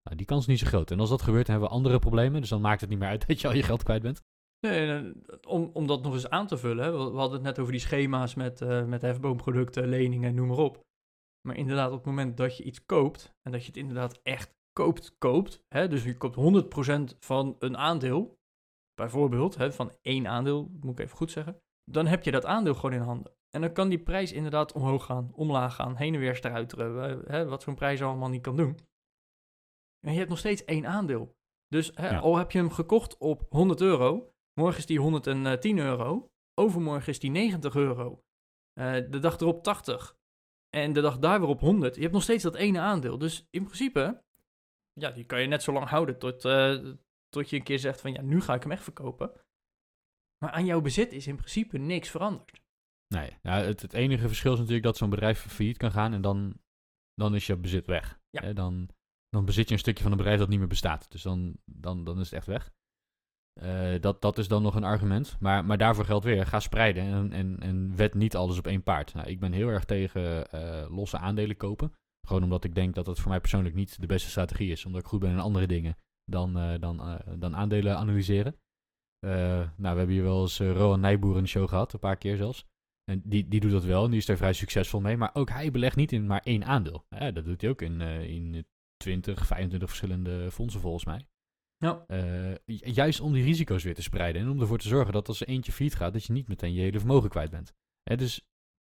Nou, 0.03 0.17
die 0.17 0.25
kans 0.25 0.41
is 0.41 0.47
niet 0.47 0.59
zo 0.59 0.67
groot. 0.67 0.91
En 0.91 0.99
als 0.99 1.09
dat 1.09 1.21
gebeurt, 1.21 1.47
hebben 1.47 1.67
we 1.67 1.73
andere 1.73 1.99
problemen. 1.99 2.41
Dus 2.41 2.49
dan 2.49 2.61
maakt 2.61 2.81
het 2.81 2.89
niet 2.89 2.99
meer 2.99 3.07
uit 3.07 3.25
dat 3.27 3.41
je 3.41 3.47
al 3.47 3.53
je 3.53 3.63
geld 3.63 3.83
kwijt 3.83 4.01
bent. 4.01 4.23
Nee, 4.59 4.91
eh, 4.91 5.11
om, 5.47 5.69
om 5.73 5.87
dat 5.87 6.03
nog 6.03 6.13
eens 6.13 6.29
aan 6.29 6.47
te 6.47 6.57
vullen. 6.57 6.93
We, 6.93 7.17
hadden 7.17 7.33
het 7.33 7.41
net 7.41 7.59
over 7.59 7.71
die 7.71 7.81
schema's 7.81 8.35
met, 8.35 8.61
eh, 8.61 8.85
met 8.85 9.01
hefboomproducten, 9.01 9.87
leningen, 9.87 10.35
noem 10.35 10.47
maar 10.47 10.57
op. 10.57 10.83
Maar 11.47 11.55
inderdaad, 11.55 11.91
op 11.91 11.97
het 11.97 12.05
moment 12.05 12.37
dat 12.37 12.57
je 12.57 12.63
iets 12.63 12.85
koopt 12.85 13.35
en 13.41 13.51
dat 13.51 13.61
je 13.61 13.67
het 13.67 13.77
inderdaad 13.77 14.19
echt 14.23 14.55
koopt, 14.73 15.15
koopt. 15.17 15.63
Hè, 15.67 15.87
dus 15.87 16.03
je 16.03 16.17
koopt 16.17 16.35
100% 16.35 17.17
van 17.19 17.55
een 17.59 17.77
aandeel, 17.77 18.39
bijvoorbeeld, 18.93 19.55
hè, 19.55 19.71
van 19.71 19.91
één 20.01 20.27
aandeel, 20.27 20.71
moet 20.79 20.99
ik 20.99 21.05
even 21.05 21.17
goed 21.17 21.31
zeggen. 21.31 21.61
Dan 21.91 22.07
heb 22.07 22.23
je 22.23 22.31
dat 22.31 22.45
aandeel 22.45 22.73
gewoon 22.73 22.93
in 22.93 23.01
handen. 23.01 23.33
En 23.49 23.61
dan 23.61 23.73
kan 23.73 23.89
die 23.89 24.03
prijs 24.03 24.31
inderdaad 24.31 24.71
omhoog 24.73 25.05
gaan, 25.05 25.31
omlaag 25.33 25.75
gaan, 25.75 25.95
heen 25.95 26.13
en 26.13 26.19
weer 26.19 26.35
struiteren. 26.35 27.21
Hè, 27.27 27.45
wat 27.45 27.61
zo'n 27.63 27.75
prijs 27.75 28.01
allemaal 28.01 28.29
niet 28.29 28.41
kan 28.41 28.55
doen. 28.55 28.77
En 30.05 30.11
je 30.11 30.17
hebt 30.17 30.29
nog 30.29 30.39
steeds 30.39 30.65
één 30.65 30.85
aandeel. 30.85 31.35
Dus 31.67 31.91
hè, 31.95 32.09
Ja. 32.09 32.19
al 32.19 32.37
heb 32.37 32.51
je 32.51 32.57
hem 32.57 32.71
gekocht 32.71 33.17
op 33.17 33.45
100 33.49 33.81
euro, 33.81 34.33
morgen 34.59 34.77
is 34.79 34.85
die 34.85 34.99
110 34.99 35.77
euro, 35.77 36.29
overmorgen 36.59 37.09
is 37.09 37.19
die 37.19 37.31
90 37.31 37.75
euro, 37.75 38.23
eh, 38.73 38.93
de 38.93 39.19
dag 39.19 39.39
erop 39.39 39.63
80 39.63 40.15
en 40.69 40.93
de 40.93 41.01
dag 41.01 41.19
daar 41.19 41.39
weer 41.39 41.49
op 41.49 41.59
100. 41.59 41.95
Je 41.95 42.01
hebt 42.01 42.13
nog 42.13 42.23
steeds 42.23 42.43
dat 42.43 42.55
ene 42.55 42.79
aandeel. 42.79 43.17
Dus 43.17 43.47
in 43.49 43.63
principe, 43.63 44.23
ja, 44.93 45.11
die 45.11 45.25
kan 45.25 45.41
je 45.41 45.47
net 45.47 45.63
zo 45.63 45.71
lang 45.71 45.87
houden 45.87 46.19
tot, 46.19 46.45
eh, 46.45 46.93
tot 47.29 47.49
je 47.49 47.55
een 47.55 47.63
keer 47.63 47.79
zegt 47.79 48.01
van 48.01 48.13
ja, 48.13 48.21
nu 48.21 48.41
ga 48.41 48.53
ik 48.53 48.61
hem 48.63 48.71
echt 48.71 48.83
verkopen. 48.83 49.31
Maar 50.45 50.53
aan 50.53 50.65
jouw 50.65 50.81
bezit 50.81 51.11
is 51.11 51.27
in 51.27 51.35
principe 51.35 51.77
niks 51.77 52.09
veranderd. 52.09 52.61
Nee, 53.07 53.37
ja, 53.41 53.57
het, 53.57 53.81
het 53.81 53.93
enige 53.93 54.27
verschil 54.27 54.51
is 54.53 54.57
natuurlijk 54.57 54.85
dat 54.85 54.97
zo'n 54.97 55.09
bedrijf 55.09 55.39
failliet 55.39 55.77
kan 55.77 55.91
gaan 55.91 56.13
en 56.13 56.21
dan, 56.21 56.59
dan 57.13 57.35
is 57.35 57.47
je 57.47 57.57
bezit 57.57 57.85
weg. 57.85 58.19
Ja. 58.29 58.41
Hè, 58.41 58.53
dan, 58.53 58.89
dan 59.29 59.45
bezit 59.45 59.67
je 59.67 59.73
een 59.73 59.79
stukje 59.79 60.03
van 60.03 60.11
een 60.11 60.17
bedrijf 60.17 60.39
dat 60.39 60.49
niet 60.49 60.59
meer 60.59 60.67
bestaat. 60.67 61.11
Dus 61.11 61.21
dan, 61.21 61.57
dan, 61.65 62.03
dan 62.03 62.19
is 62.19 62.25
het 62.25 62.33
echt 62.33 62.47
weg. 62.47 62.71
Eh, 63.61 64.01
dat, 64.01 64.21
dat 64.21 64.37
is 64.37 64.47
dan 64.47 64.61
nog 64.61 64.75
een 64.75 64.83
argument. 64.83 65.37
Maar, 65.39 65.65
maar 65.65 65.77
daarvoor 65.77 66.05
geldt 66.05 66.25
weer, 66.25 66.45
ga 66.45 66.59
spreiden 66.59 67.03
en, 67.03 67.31
en, 67.31 67.59
en 67.59 67.95
wet 67.95 68.13
niet 68.13 68.35
alles 68.35 68.57
op 68.57 68.67
één 68.67 68.83
paard. 68.83 69.13
Nou, 69.13 69.27
ik 69.27 69.39
ben 69.39 69.51
heel 69.51 69.69
erg 69.69 69.85
tegen 69.85 70.51
eh, 70.51 70.95
losse 70.95 71.17
aandelen 71.17 71.57
kopen. 71.57 71.93
Gewoon 72.27 72.43
omdat 72.43 72.63
ik 72.63 72.75
denk 72.75 72.95
dat 72.95 73.05
het 73.05 73.19
voor 73.19 73.29
mij 73.29 73.39
persoonlijk 73.39 73.75
niet 73.75 73.99
de 74.01 74.07
beste 74.07 74.29
strategie 74.29 74.71
is. 74.71 74.85
Omdat 74.85 75.01
ik 75.01 75.07
goed 75.07 75.19
ben 75.19 75.31
in 75.31 75.39
andere 75.39 75.67
dingen 75.67 75.97
dan, 76.25 76.57
eh, 76.57 76.79
dan, 76.79 77.21
dan 77.39 77.55
aandelen 77.55 77.97
analyseren. 77.97 78.55
Eh, 79.19 79.31
nou, 79.75 79.93
we 79.93 79.97
hebben 79.97 80.09
hier 80.15 80.23
wel 80.23 80.41
eens 80.41 80.59
eh, 80.59 80.71
Rowan 80.71 80.99
Nijboer 80.99 81.37
in 81.37 81.43
de 81.43 81.49
show 81.49 81.69
gehad, 81.69 81.93
een 81.93 81.99
paar 81.99 82.17
keer 82.17 82.37
zelfs. 82.37 82.65
En 83.11 83.21
die, 83.25 83.47
die 83.47 83.59
doet 83.59 83.71
dat 83.71 83.83
wel 83.83 84.03
en 84.03 84.09
die 84.09 84.19
is 84.19 84.27
er 84.27 84.37
vrij 84.37 84.53
succesvol 84.53 85.01
mee. 85.01 85.17
Maar 85.17 85.29
ook 85.33 85.49
hij 85.49 85.71
belegt 85.71 85.95
niet 85.95 86.11
in 86.11 86.25
maar 86.25 86.41
één 86.43 86.65
aandeel. 86.65 87.05
Ja, 87.09 87.31
dat 87.31 87.45
doet 87.45 87.61
hij 87.61 87.69
ook 87.69 87.81
in, 87.81 88.01
eh, 88.01 88.29
in 88.29 88.65
20, 88.97 89.45
25 89.45 89.87
verschillende 89.89 90.51
fondsen 90.51 90.81
volgens 90.81 91.05
mij. 91.05 91.27
Ja. 91.77 92.05
Ju- 92.65 92.91
juist 92.91 93.19
om 93.19 93.33
die 93.33 93.43
risico's 93.43 93.83
weer 93.83 93.95
te 93.95 94.01
spreiden. 94.01 94.41
En 94.41 94.49
om 94.49 94.61
ervoor 94.61 94.77
te 94.77 94.87
zorgen 94.87 95.13
dat 95.13 95.27
als 95.27 95.41
er 95.41 95.47
eentje 95.47 95.71
failliet 95.71 95.95
gaat, 95.95 96.13
dat 96.13 96.23
je 96.23 96.33
niet 96.33 96.47
meteen 96.47 96.73
je 96.73 96.81
hele 96.81 96.99
vermogen 96.99 97.29
kwijt 97.29 97.49
bent. 97.51 97.73
Hè, 98.03 98.15
dus, 98.15 98.41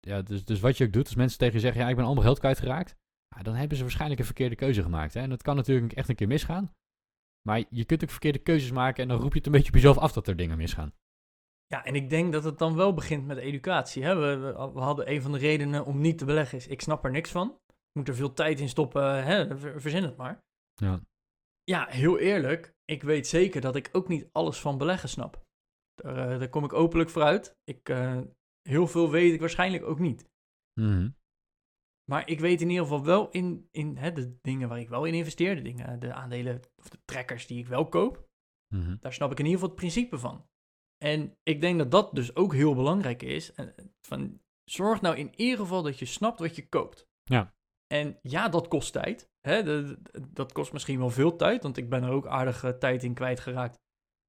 ja, 0.00 0.22
dus, 0.22 0.44
dus 0.44 0.60
wat 0.60 0.76
je 0.78 0.84
ook 0.84 0.92
doet, 0.92 1.06
als 1.06 1.14
mensen 1.14 1.38
tegen 1.38 1.54
je 1.54 1.60
zeggen, 1.60 1.80
ja, 1.80 1.88
ik 1.88 1.96
ben 1.96 2.04
allemaal 2.04 2.24
geld 2.24 2.38
kwijtgeraakt. 2.38 2.96
Ja, 3.36 3.42
dan 3.42 3.54
hebben 3.54 3.76
ze 3.76 3.82
waarschijnlijk 3.82 4.20
een 4.20 4.26
verkeerde 4.26 4.54
keuze 4.54 4.82
gemaakt. 4.82 5.14
Hè? 5.14 5.20
En 5.20 5.30
dat 5.30 5.42
kan 5.42 5.56
natuurlijk 5.56 5.92
echt 5.92 6.08
een 6.08 6.14
keer 6.14 6.26
misgaan. 6.26 6.72
Maar 7.48 7.64
je 7.70 7.84
kunt 7.84 8.02
ook 8.02 8.10
verkeerde 8.10 8.38
keuzes 8.38 8.70
maken 8.70 9.02
en 9.02 9.08
dan 9.08 9.20
roep 9.20 9.32
je 9.32 9.36
het 9.38 9.46
een 9.46 9.52
beetje 9.52 9.68
op 9.68 9.74
jezelf 9.74 9.98
af 9.98 10.12
dat 10.12 10.26
er 10.28 10.36
dingen 10.36 10.56
misgaan. 10.56 10.92
Ja, 11.66 11.84
en 11.84 11.94
ik 11.94 12.10
denk 12.10 12.32
dat 12.32 12.44
het 12.44 12.58
dan 12.58 12.76
wel 12.76 12.94
begint 12.94 13.26
met 13.26 13.38
educatie. 13.38 14.04
Hè? 14.04 14.14
We, 14.14 14.36
we, 14.36 14.72
we 14.72 14.80
hadden 14.80 15.10
een 15.10 15.22
van 15.22 15.32
de 15.32 15.38
redenen 15.38 15.84
om 15.84 16.00
niet 16.00 16.18
te 16.18 16.24
beleggen 16.24 16.58
is, 16.58 16.66
ik 16.66 16.80
snap 16.80 17.04
er 17.04 17.10
niks 17.10 17.30
van. 17.30 17.48
Ik 17.66 17.98
moet 17.98 18.08
er 18.08 18.14
veel 18.14 18.32
tijd 18.32 18.60
in 18.60 18.68
stoppen, 18.68 19.24
hè? 19.24 19.56
ver- 19.58 19.80
verzin 19.80 20.02
het 20.02 20.16
maar. 20.16 20.38
Ja. 20.74 21.00
Ja, 21.64 21.86
heel 21.88 22.18
eerlijk, 22.18 22.74
ik 22.84 23.02
weet 23.02 23.26
zeker 23.26 23.60
dat 23.60 23.76
ik 23.76 23.88
ook 23.92 24.08
niet 24.08 24.28
alles 24.32 24.60
van 24.60 24.78
beleggen 24.78 25.08
snap. 25.08 25.42
Daar, 25.94 26.32
eh, 26.32 26.38
daar 26.38 26.48
kom 26.48 26.64
ik 26.64 26.72
openlijk 26.72 27.10
voor 27.10 27.22
uit. 27.22 27.56
Ik, 27.64 27.88
eh, 27.88 28.20
heel 28.68 28.86
veel 28.86 29.10
weet 29.10 29.32
ik 29.32 29.40
waarschijnlijk 29.40 29.84
ook 29.84 29.98
niet. 29.98 30.28
Mhm. 30.80 31.10
Maar 32.12 32.28
ik 32.28 32.40
weet 32.40 32.60
in 32.60 32.68
ieder 32.70 32.84
geval 32.84 33.04
wel 33.04 33.30
in, 33.30 33.68
in 33.70 33.96
hè, 33.96 34.12
de 34.12 34.38
dingen 34.42 34.68
waar 34.68 34.80
ik 34.80 34.88
wel 34.88 35.04
in 35.04 35.14
investeer, 35.14 35.54
de 35.54 35.62
dingen, 35.62 36.00
de 36.00 36.12
aandelen 36.12 36.60
of 36.76 36.88
de 36.88 36.98
trekkers 37.04 37.46
die 37.46 37.58
ik 37.58 37.66
wel 37.66 37.88
koop, 37.88 38.30
Mhm. 38.74 38.96
daar 39.00 39.12
snap 39.12 39.30
ik 39.30 39.38
in 39.38 39.44
ieder 39.44 39.60
geval 39.60 39.74
het 39.74 39.84
principe 39.84 40.18
van. 40.18 40.48
En 41.04 41.36
ik 41.42 41.60
denk 41.60 41.78
dat 41.78 41.90
dat 41.90 42.14
dus 42.14 42.36
ook 42.36 42.54
heel 42.54 42.74
belangrijk 42.74 43.22
is. 43.22 43.52
Eh, 43.52 43.66
van, 44.00 44.40
zorg 44.64 45.00
nou 45.00 45.16
in 45.16 45.40
ieder 45.40 45.58
geval 45.58 45.82
dat 45.82 45.98
je 45.98 46.04
snapt 46.04 46.38
wat 46.38 46.56
je 46.56 46.68
koopt. 46.68 47.08
Ja. 47.22 47.54
En 47.86 48.18
ja, 48.22 48.48
dat 48.48 48.68
kost 48.68 48.92
tijd. 48.92 49.30
Hè? 49.40 49.84
dat 50.32 50.52
kost 50.52 50.72
misschien 50.72 50.98
wel 50.98 51.10
veel 51.10 51.36
tijd, 51.36 51.62
want 51.62 51.76
ik 51.76 51.88
ben 51.88 52.02
er 52.02 52.10
ook 52.10 52.26
aardig 52.26 52.64
eh, 52.64 52.70
tijd 52.70 53.02
in 53.02 53.14
kwijtgeraakt. 53.14 53.80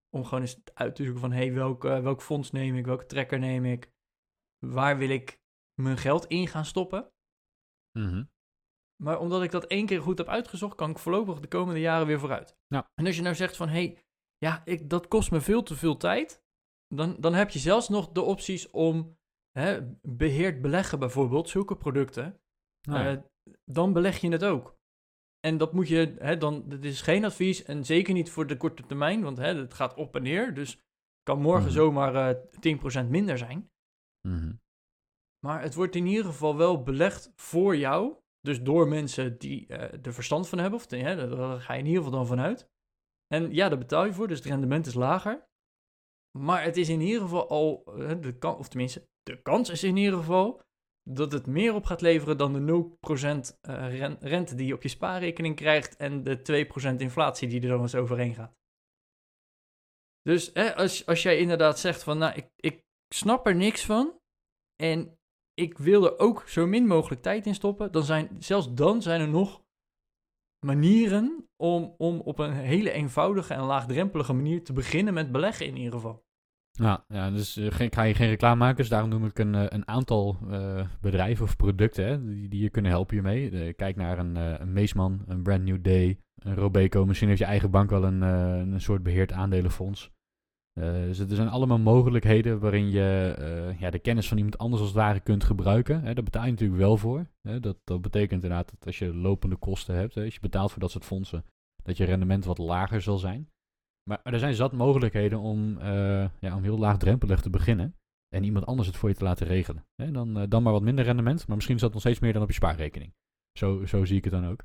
Om 0.10 0.24
gewoon 0.24 0.42
eens 0.42 0.62
uit 0.74 0.96
te 0.96 1.04
zoeken 1.04 1.22
van, 1.22 1.32
hé, 1.32 1.46
hey, 1.46 1.54
welk, 1.54 1.86
eh, 1.86 2.00
welk 2.00 2.22
fonds 2.22 2.52
neem 2.52 2.76
ik, 2.76 2.86
welke 2.86 3.06
trekker 3.06 3.40
neem 3.40 3.66
ik? 3.66 3.92
Waar 4.66 4.98
wil 4.98 5.10
ik 5.10 5.42
mijn 5.82 5.98
geld 5.98 6.26
in 6.26 6.48
gaan 6.48 6.66
stoppen? 6.66 7.13
Mhm. 8.00 8.24
Maar 9.04 9.20
omdat 9.20 9.44
ik 9.44 9.52
dat 9.52 9.66
één 9.66 9.86
keer 9.86 10.02
goed 10.02 10.18
heb 10.18 10.28
uitgezocht, 10.28 10.76
kan 10.76 10.90
ik 10.90 10.98
voorlopig 11.00 11.40
de 11.40 11.48
komende 11.48 11.80
jaren 11.80 12.08
weer 12.08 12.20
vooruit. 12.20 12.58
Ja. 12.68 12.90
En 12.96 13.06
als 13.06 13.16
je 13.16 13.22
nou 13.22 13.36
zegt 13.36 13.56
van, 13.56 13.68
hé, 13.68 13.74
hey, 13.86 14.04
ja, 14.38 14.62
ik, 14.66 14.90
dat 14.90 15.08
kost 15.08 15.32
me 15.32 15.42
veel 15.42 15.64
te 15.64 15.76
veel 15.76 15.98
tijd, 15.98 16.44
dan, 16.88 17.16
dan 17.20 17.34
heb 17.34 17.50
je 17.50 17.60
zelfs 17.60 17.90
nog 17.90 18.12
de 18.12 18.22
opties 18.22 18.70
om 18.70 19.18
hè, 19.52 19.82
beheerd 20.02 20.62
beleggen 20.62 21.00
bijvoorbeeld, 21.00 21.50
zulke 21.50 21.78
producten, 21.78 22.42
Nou 22.88 23.04
ja. 23.04 23.12
eh, 23.12 23.22
dan 23.66 23.94
beleg 23.94 24.18
je 24.22 24.30
het 24.32 24.44
ook. 24.44 24.76
En 25.40 25.58
dat 25.58 25.74
moet 25.74 25.88
je, 25.88 26.16
hè, 26.20 26.38
dan, 26.38 26.70
dit 26.70 26.86
is 26.86 27.02
geen 27.02 27.26
advies 27.26 27.64
en 27.64 27.86
zeker 27.86 28.14
niet 28.14 28.32
voor 28.32 28.48
de 28.48 28.58
korte 28.58 28.86
termijn, 28.86 29.22
want 29.22 29.38
hè, 29.38 29.56
het 29.56 29.74
gaat 29.74 29.94
op 29.96 30.16
en 30.16 30.24
neer, 30.24 30.54
dus 30.54 30.80
kan 31.24 31.42
morgen 31.42 31.64
Mhm. 31.66 31.74
zomaar 31.74 32.16
eh 32.16 32.42
10% 32.60 33.10
minder 33.10 33.38
zijn. 33.38 33.72
Mhm. 34.28 34.54
Maar 35.46 35.62
het 35.62 35.74
wordt 35.74 35.96
in 35.96 36.06
ieder 36.06 36.26
geval 36.26 36.58
wel 36.58 36.84
belegd 36.84 37.32
voor 37.36 37.76
jou. 37.76 38.16
Dus 38.40 38.62
door 38.62 38.88
mensen 38.88 39.38
die 39.38 39.68
eh 39.68 40.06
er 40.06 40.14
verstand 40.14 40.50
van 40.50 40.58
hebben. 40.58 40.80
Of 40.80 40.90
hè, 40.90 41.16
daar 41.30 41.62
ga 41.62 41.74
je 41.74 41.80
in 41.80 41.86
ieder 41.86 42.04
geval 42.04 42.18
dan 42.18 42.28
vanuit. 42.28 42.70
En 43.28 43.54
ja, 43.54 43.70
daar 43.70 43.78
betaal 43.78 44.06
je 44.06 44.14
voor, 44.14 44.28
dus 44.28 44.38
het 44.38 44.48
rendement 44.48 44.86
is 44.86 44.94
lager. 44.94 45.48
Maar 46.38 46.64
het 46.64 46.78
is 46.78 46.90
in 46.90 47.02
ieder 47.02 47.22
geval 47.22 47.50
al, 47.50 47.84
eh, 47.86 48.22
de 48.22 48.38
kan, 48.38 48.58
of 48.58 48.68
tenminste, 48.68 49.08
de 49.24 49.42
kans 49.42 49.70
is 49.70 49.84
in 49.84 49.98
ieder 49.98 50.20
geval 50.20 50.62
dat 51.10 51.32
het 51.32 51.48
meer 51.48 51.74
op 51.74 51.86
gaat 51.86 52.02
leveren 52.02 52.38
dan 52.38 52.54
de 52.54 52.60
0% 52.60 53.58
eh, 53.62 53.98
ren- 54.00 54.18
rente 54.20 54.56
die 54.56 54.68
je 54.68 54.74
op 54.74 54.82
je 54.82 54.90
spaarrekening 54.90 55.56
krijgt 55.56 55.96
en 55.96 56.24
de 56.24 56.42
2% 56.42 57.02
inflatie 57.02 57.48
die 57.48 57.62
er 57.62 57.68
dan 57.68 57.82
eens 57.82 57.96
overheen 57.96 58.34
gaat. 58.34 58.56
Dus 60.22 60.50
hè, 60.54 60.76
als, 60.76 61.06
als 61.06 61.24
jij 61.24 61.38
inderdaad 61.38 61.80
zegt 61.80 62.04
van, 62.04 62.18
nou, 62.18 62.36
ik, 62.36 62.50
ik 62.56 62.84
snap 63.14 63.48
er 63.48 63.56
niks 63.56 63.86
van 63.86 64.20
en 64.76 65.18
ik 65.54 65.78
wil 65.78 66.06
er 66.06 66.20
ook 66.20 66.44
zo 66.48 66.68
min 66.68 66.88
mogelijk 66.88 67.22
tijd 67.22 67.46
in 67.46 67.56
stoppen, 67.56 67.92
dan 67.92 68.04
zijn, 68.04 68.30
zelfs 68.40 68.74
dan 68.74 69.02
zijn 69.02 69.22
er 69.22 69.30
nog 69.30 69.62
manieren 70.66 71.48
om, 71.56 71.96
om 71.98 72.20
op 72.20 72.40
een 72.40 72.54
hele 72.54 72.92
eenvoudige 72.92 73.54
en 73.54 73.64
laagdrempelige 73.64 74.34
manier 74.34 74.64
te 74.64 74.74
beginnen 74.74 75.14
met 75.14 75.32
beleggen 75.32 75.66
in 75.66 75.78
ieder 75.78 75.94
geval. 75.94 76.24
Ja, 76.72 77.06
ja, 77.08 77.32
dus 77.32 77.58
ik 77.58 77.94
ga 77.94 78.04
je 78.04 78.14
geen 78.14 78.30
reclame 78.30 78.56
maken, 78.56 78.78
dus 78.78 78.90
daarom 78.90 79.10
noem 79.10 79.26
ik 79.26 79.40
een, 79.40 79.56
eh, 79.56 79.66
een 79.68 79.88
aantal 79.88 80.38
eh, 80.50 80.88
bedrijven 81.02 81.46
of 81.46 81.56
producten 81.56 82.06
hè, 82.06 82.26
die, 82.26 82.50
die 82.50 82.62
je 82.62 82.70
kunnen 82.70 82.92
helpen 82.92 83.14
hiermee. 83.14 83.50
Eh, 83.50 83.76
kijk 83.76 83.96
naar 83.96 84.20
een, 84.20 84.36
een 84.36 84.74
Meesman, 84.74 85.24
een 85.26 85.44
Brand 85.44 85.64
New 85.64 85.84
Day, 85.84 86.20
een 86.36 86.56
Robeco. 86.56 87.06
Misschien 87.06 87.28
heeft 87.28 87.40
je 87.40 87.46
eigen 87.46 87.72
bank 87.72 87.90
wel 87.90 88.04
een, 88.04 88.22
een 88.22 88.82
soort 88.82 89.04
beheerd 89.04 89.32
aandelenfonds. 89.32 90.13
Eh, 90.74 90.94
dus 90.94 91.20
er 91.20 91.36
zijn 91.36 91.48
allemaal 91.48 91.80
mogelijkheden 91.80 92.60
waarin 92.60 92.90
je 92.90 93.36
eh, 93.38 93.80
ja, 93.80 93.90
de 93.90 94.00
kennis 94.00 94.28
van 94.28 94.38
iemand 94.38 94.58
anders 94.58 94.82
als 94.82 94.90
het 94.90 95.00
ware 95.00 95.20
kunt 95.20 95.44
gebruiken. 95.44 96.02
Hè, 96.04 96.14
daar 96.14 96.24
betaal 96.24 96.46
je 96.46 96.52
natuurlijk 96.52 96.80
wel 96.80 96.98
voor. 96.98 97.26
Hè. 97.42 97.60
Dat, 97.60 97.78
dat 97.84 98.02
betekent 98.02 98.44
inderdaad 98.44 98.70
dat 98.70 98.86
als 98.86 99.00
je 99.00 99.14
lopende 99.14 99.56
kosten 99.56 99.96
hebt, 99.96 100.16
hè, 100.16 100.24
als 100.24 100.34
je 100.34 100.40
betaalt 100.40 100.72
voor 100.72 100.82
dat 100.82 100.92
soort 100.92 101.06
fondsen, 101.06 101.46
dat 101.84 101.98
je 101.98 102.06
rendement 102.06 102.46
wat 102.46 102.58
lager 102.58 103.02
zal 103.02 103.18
zijn. 103.18 103.50
Maar 104.10 104.20
er 104.24 104.40
zijn 104.40 104.54
zat 104.54 104.72
mogelijkheden 104.72 105.40
om, 105.40 105.78
eh, 105.78 106.30
ja, 106.40 106.56
om 106.56 106.64
heel 106.64 106.78
laagdrempelig 106.78 107.42
te 107.42 107.50
beginnen. 107.50 107.96
En 108.36 108.44
iemand 108.44 108.66
anders 108.66 108.88
het 108.88 108.98
voor 108.98 109.10
je 109.10 109.16
te 109.16 109.24
laten 109.24 109.48
regelen. 109.48 109.86
Dan, 109.96 110.50
dan 110.50 110.64
maar 110.64 110.74
wat 110.74 110.82
minder 110.82 111.06
rendement. 111.06 111.48
Maar 111.48 111.56
misschien 111.56 111.76
is 111.76 111.82
dat 111.82 111.92
nog 111.92 112.02
steeds 112.02 112.20
meer 112.20 112.34
dan 112.34 112.42
op 112.42 112.48
je 112.48 112.54
spaarrekening. 112.54 113.14
Zo, 113.58 113.86
zo 113.86 114.06
zie 114.06 114.18
ik 114.18 114.24
het 114.24 114.34
dan 114.34 114.48
ook. 114.48 114.64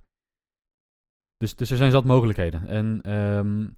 Dus, 1.36 1.56
dus 1.56 1.70
er 1.70 1.76
zijn 1.76 1.90
zat 1.90 2.04
mogelijkheden. 2.04 2.66
En 2.66 3.00
ehm, 3.02 3.68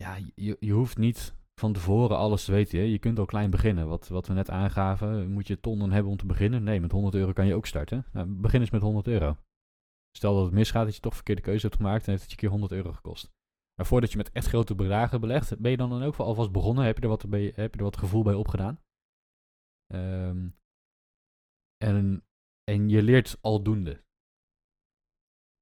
ja, 0.00 0.18
je, 0.34 0.56
je 0.60 0.72
hoeft 0.72 0.98
niet 0.98 1.34
van 1.54 1.72
tevoren 1.72 2.16
alles 2.16 2.44
te 2.44 2.52
weten. 2.52 2.78
Hè? 2.78 2.84
Je 2.84 2.98
kunt 2.98 3.18
al 3.18 3.24
klein 3.24 3.50
beginnen. 3.50 3.88
Wat, 3.88 4.08
wat 4.08 4.26
we 4.26 4.32
net 4.34 4.50
aangaven. 4.50 5.30
Moet 5.30 5.46
je 5.46 5.60
tonnen 5.60 5.92
hebben 5.92 6.12
om 6.12 6.18
te 6.18 6.26
beginnen? 6.26 6.62
Nee, 6.62 6.80
met 6.80 6.92
100 6.92 7.14
euro 7.14 7.32
kan 7.32 7.46
je 7.46 7.54
ook 7.54 7.66
starten. 7.66 8.06
Nou, 8.12 8.26
begin 8.28 8.60
eens 8.60 8.70
met 8.70 8.82
100 8.82 9.06
euro. 9.06 9.36
Stel 10.16 10.34
dat 10.34 10.44
het 10.44 10.54
misgaat, 10.54 10.84
dat 10.84 10.94
je 10.94 11.00
toch 11.00 11.14
verkeerde 11.14 11.42
keuze 11.42 11.66
hebt 11.66 11.76
gemaakt. 11.76 12.04
En 12.04 12.10
heeft 12.10 12.22
het 12.22 12.30
je 12.30 12.36
keer 12.36 12.48
100 12.48 12.72
euro 12.72 12.92
gekost. 12.92 13.30
Maar 13.74 13.86
voordat 13.86 14.10
je 14.10 14.16
met 14.16 14.32
echt 14.32 14.46
grote 14.46 14.74
bedragen 14.74 15.20
belegt, 15.20 15.58
ben 15.58 15.70
je 15.70 15.76
dan 15.76 15.92
elk 15.92 16.10
geval 16.10 16.26
alvast 16.26 16.52
begonnen? 16.52 16.84
Heb 16.84 16.96
je 16.96 17.02
er 17.02 17.08
wat, 17.08 17.28
bij, 17.28 17.52
heb 17.54 17.72
je 17.72 17.78
er 17.78 17.84
wat 17.84 17.96
gevoel 17.96 18.22
bij 18.22 18.34
opgedaan? 18.34 18.80
Ehm, 19.86 20.48
en, 21.76 22.24
en 22.64 22.88
je 22.88 23.02
leert 23.02 23.38
aldoende. 23.40 24.04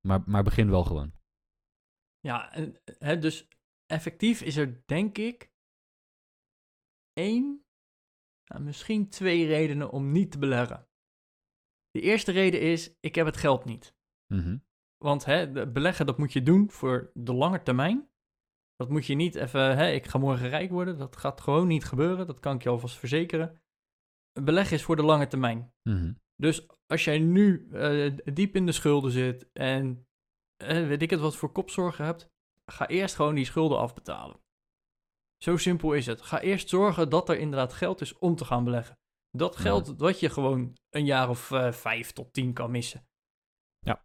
Maar, 0.07 0.23
maar 0.27 0.43
begin 0.43 0.71
wel 0.71 0.85
gewoon. 0.85 1.13
Ja, 2.21 2.53
en, 2.53 2.81
hè, 2.85 3.19
dus 3.19 3.49
effectief 3.89 4.43
is 4.43 4.57
er 4.57 4.83
denk 4.87 5.19
ik 5.19 5.53
één, 7.13 7.67
nou, 8.45 8.63
misschien 8.63 9.09
twee 9.09 9.47
redenen 9.47 9.91
om 9.91 10.13
niet 10.13 10.31
te 10.31 10.39
beleggen. 10.39 10.89
De 11.91 12.01
eerste 12.01 12.33
reden 12.33 12.61
is, 12.61 12.97
ik 13.01 13.15
heb 13.15 13.27
het 13.27 13.37
geld 13.37 13.65
niet. 13.65 13.97
Mhm. 14.35 14.59
Want 14.97 15.25
hè, 15.25 15.67
beleggen, 15.73 16.07
dat 16.07 16.19
moet 16.19 16.33
je 16.33 16.43
doen 16.43 16.71
voor 16.71 17.11
de 17.15 17.33
lange 17.35 17.63
termijn. 17.63 18.11
Dat 18.75 18.89
moet 18.89 19.07
je 19.07 19.15
niet 19.15 19.35
even, 19.35 19.77
hè, 19.77 19.91
ik 19.91 20.07
ga 20.07 20.19
morgen 20.19 20.49
rijk 20.49 20.71
worden. 20.71 20.99
Dat 20.99 21.17
gaat 21.17 21.41
gewoon 21.41 21.67
niet 21.67 21.85
gebeuren. 21.85 22.27
Dat 22.27 22.41
kan 22.41 22.55
ik 22.55 22.63
je 22.63 22.69
alvast 22.69 22.97
verzekeren. 22.97 23.63
beleggen 24.41 24.77
is 24.77 24.83
voor 24.83 24.97
de 24.97 25.03
lange 25.03 25.27
termijn. 25.27 25.73
Mhm. 25.83 26.13
Dus 26.37 26.69
als 26.87 27.05
jij 27.05 27.19
nu 27.19 27.69
eh, 27.73 28.17
diep 28.25 28.57
in 28.57 28.67
de 28.67 28.73
schulden 28.73 29.11
zit 29.11 29.53
en 29.53 30.07
eh, 30.57 30.87
weet 30.87 31.03
ik 31.03 31.11
het 31.11 31.21
wat 31.21 31.37
voor 31.37 31.53
kopzorgen 31.53 32.05
hebt, 32.05 32.31
ga 32.69 32.87
eerst 32.89 33.15
gewoon 33.15 33.35
die 33.35 33.45
schulden 33.45 33.79
afbetalen. 33.79 34.41
Zo 35.43 35.57
simpel 35.57 35.93
is 35.93 36.07
het. 36.07 36.23
Ga 36.23 36.41
eerst 36.41 36.69
zorgen 36.69 37.09
dat 37.09 37.29
er 37.29 37.39
inderdaad 37.39 37.73
geld 37.73 38.01
is 38.01 38.19
om 38.19 38.37
te 38.37 38.45
gaan 38.45 38.65
beleggen. 38.65 38.99
Dat 39.31 39.55
Ja. 39.55 39.61
geld 39.61 39.95
wat 39.99 40.21
je 40.21 40.31
gewoon 40.31 40.77
een 40.91 41.05
jaar 41.05 41.29
of 41.29 41.51
eh, 41.51 41.73
vijf 41.73 42.13
tot 42.13 42.33
tien 42.33 42.53
kan 42.53 42.71
missen. 42.71 43.07
Ja. 43.79 44.05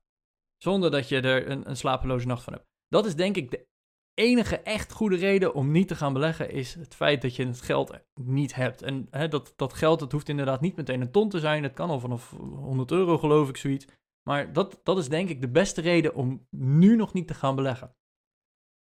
Zonder 0.58 0.92
dat 0.92 1.10
je 1.10 1.22
er 1.22 1.50
een, 1.50 1.70
een 1.70 1.78
slapeloze 1.78 2.28
nacht 2.28 2.44
van 2.44 2.54
hebt. 2.54 2.66
Dat 2.88 3.06
is 3.06 3.16
denk 3.16 3.36
ik 3.36 3.52
de 3.52 3.68
enige 4.14 4.60
echt 4.60 4.92
goede 4.92 5.16
reden 5.16 5.54
om 5.54 5.72
niet 5.72 5.88
te 5.88 5.96
gaan 5.96 6.14
beleggen, 6.14 6.50
is 6.52 6.74
het 6.74 6.96
feit 6.96 7.22
dat 7.22 7.36
je 7.36 7.46
het 7.46 7.62
geld 7.62 8.00
niet 8.14 8.56
hebt. 8.56 8.82
En 8.82 9.08
hè, 9.10 9.28
dat, 9.28 9.54
dat 9.56 9.74
geld, 9.74 10.00
dat 10.00 10.12
hoeft 10.12 10.30
inderdaad 10.30 10.62
niet 10.62 10.76
meteen 10.76 11.02
een 11.02 11.12
ton 11.12 11.30
te 11.30 11.40
zijn. 11.40 11.64
Het 11.64 11.74
kan 11.74 11.90
al 11.90 12.00
vanaf 12.00 12.30
100 12.30 12.92
euro, 12.92 13.18
geloof 13.18 13.50
ik, 13.50 13.58
zoiets. 13.58 13.88
Maar 14.30 14.54
dat, 14.54 14.80
dat 14.84 14.98
is 14.98 15.10
denk 15.10 15.30
ik 15.30 15.42
de 15.42 15.50
beste 15.50 15.82
reden 15.82 16.16
om 16.16 16.48
nu 16.50 16.96
nog 16.96 17.14
niet 17.14 17.28
te 17.28 17.34
gaan 17.34 17.56
beleggen. 17.56 17.96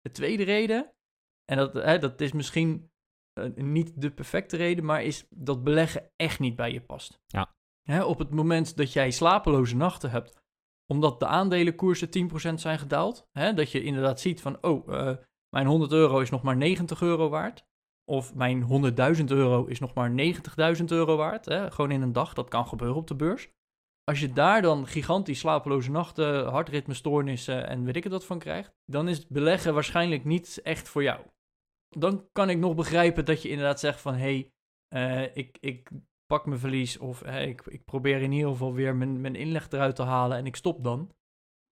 De 0.02 0.10
tweede 0.10 0.42
reden, 0.42 0.92
en 1.44 1.56
dat, 1.56 1.72
hè, 1.72 1.98
dat 1.98 2.20
is 2.20 2.32
misschien 2.32 2.90
eh, 3.32 3.50
niet 3.54 4.00
de 4.00 4.10
perfecte 4.10 4.56
reden, 4.56 4.84
maar 4.84 5.02
is 5.02 5.26
dat 5.30 5.64
beleggen 5.64 6.10
echt 6.16 6.40
niet 6.40 6.56
bij 6.56 6.72
je 6.72 6.80
past. 6.80 7.20
Ja. 7.26 7.54
Hè, 7.82 8.04
op 8.04 8.18
het 8.18 8.30
moment 8.30 8.76
dat 8.76 8.92
jij 8.92 9.10
slapeloze 9.10 9.76
nachten 9.76 10.10
hebt, 10.10 10.40
omdat 10.86 11.20
de 11.20 11.26
aandelenkoersen 11.26 12.08
10% 12.08 12.54
zijn 12.54 12.78
gedaald, 12.78 13.28
hè, 13.32 13.54
dat 13.54 13.70
je 13.70 13.82
inderdaad 13.82 14.20
ziet 14.20 14.40
van, 14.40 14.62
oh, 14.62 14.94
eh, 14.94 15.16
mijn 15.48 15.66
100 15.66 15.92
euro 15.92 16.20
is 16.20 16.30
nog 16.30 16.42
maar 16.42 16.56
90 16.56 17.02
euro 17.02 17.28
waard. 17.28 17.70
Of 18.04 18.34
mijn 18.34 18.62
100.000 18.62 19.24
euro 19.24 19.64
is 19.64 19.78
nog 19.78 19.94
maar 19.94 20.10
90.000 20.10 20.84
euro 20.84 21.16
waard. 21.16 21.44
Hè? 21.44 21.70
Gewoon 21.70 21.90
in 21.90 22.02
een 22.02 22.12
dag, 22.12 22.34
dat 22.34 22.48
kan 22.48 22.66
gebeuren 22.66 22.96
op 22.96 23.06
de 23.06 23.16
beurs. 23.16 23.50
Als 24.12 24.20
je 24.20 24.32
daar 24.32 24.62
dan 24.62 24.86
gigantisch 24.86 25.38
slapeloze 25.38 25.90
nachten, 25.90 26.46
hartritmestoornissen 26.46 27.66
en 27.66 27.84
weet 27.84 27.96
ik 27.96 28.02
het 28.04 28.12
wat 28.12 28.24
van 28.24 28.38
krijgt, 28.38 28.74
dan 28.84 29.08
is 29.08 29.26
beleggen 29.26 29.74
waarschijnlijk 29.74 30.24
niet 30.24 30.60
echt 30.62 30.88
voor 30.88 31.02
jou. 31.02 31.20
Dan 31.88 32.28
kan 32.32 32.50
ik 32.50 32.58
nog 32.58 32.74
begrijpen 32.74 33.24
dat 33.24 33.42
je 33.42 33.48
inderdaad 33.48 33.80
zegt 33.80 34.00
van, 34.00 34.14
hé, 34.14 34.20
hey, 34.20 34.52
eh, 34.88 35.36
ik, 35.36 35.58
ik 35.60 35.90
pak 36.26 36.46
mijn 36.46 36.60
verlies 36.60 36.98
of 36.98 37.22
ik, 37.22 37.62
ik 37.66 37.84
probeer 37.84 38.22
in 38.22 38.32
ieder 38.32 38.50
geval 38.50 38.72
weer 38.72 38.96
mijn, 38.96 39.20
mijn 39.20 39.34
inleg 39.34 39.70
eruit 39.70 39.96
te 39.96 40.02
halen 40.02 40.36
en 40.36 40.46
ik 40.46 40.56
stop 40.56 40.84
dan. 40.84 41.10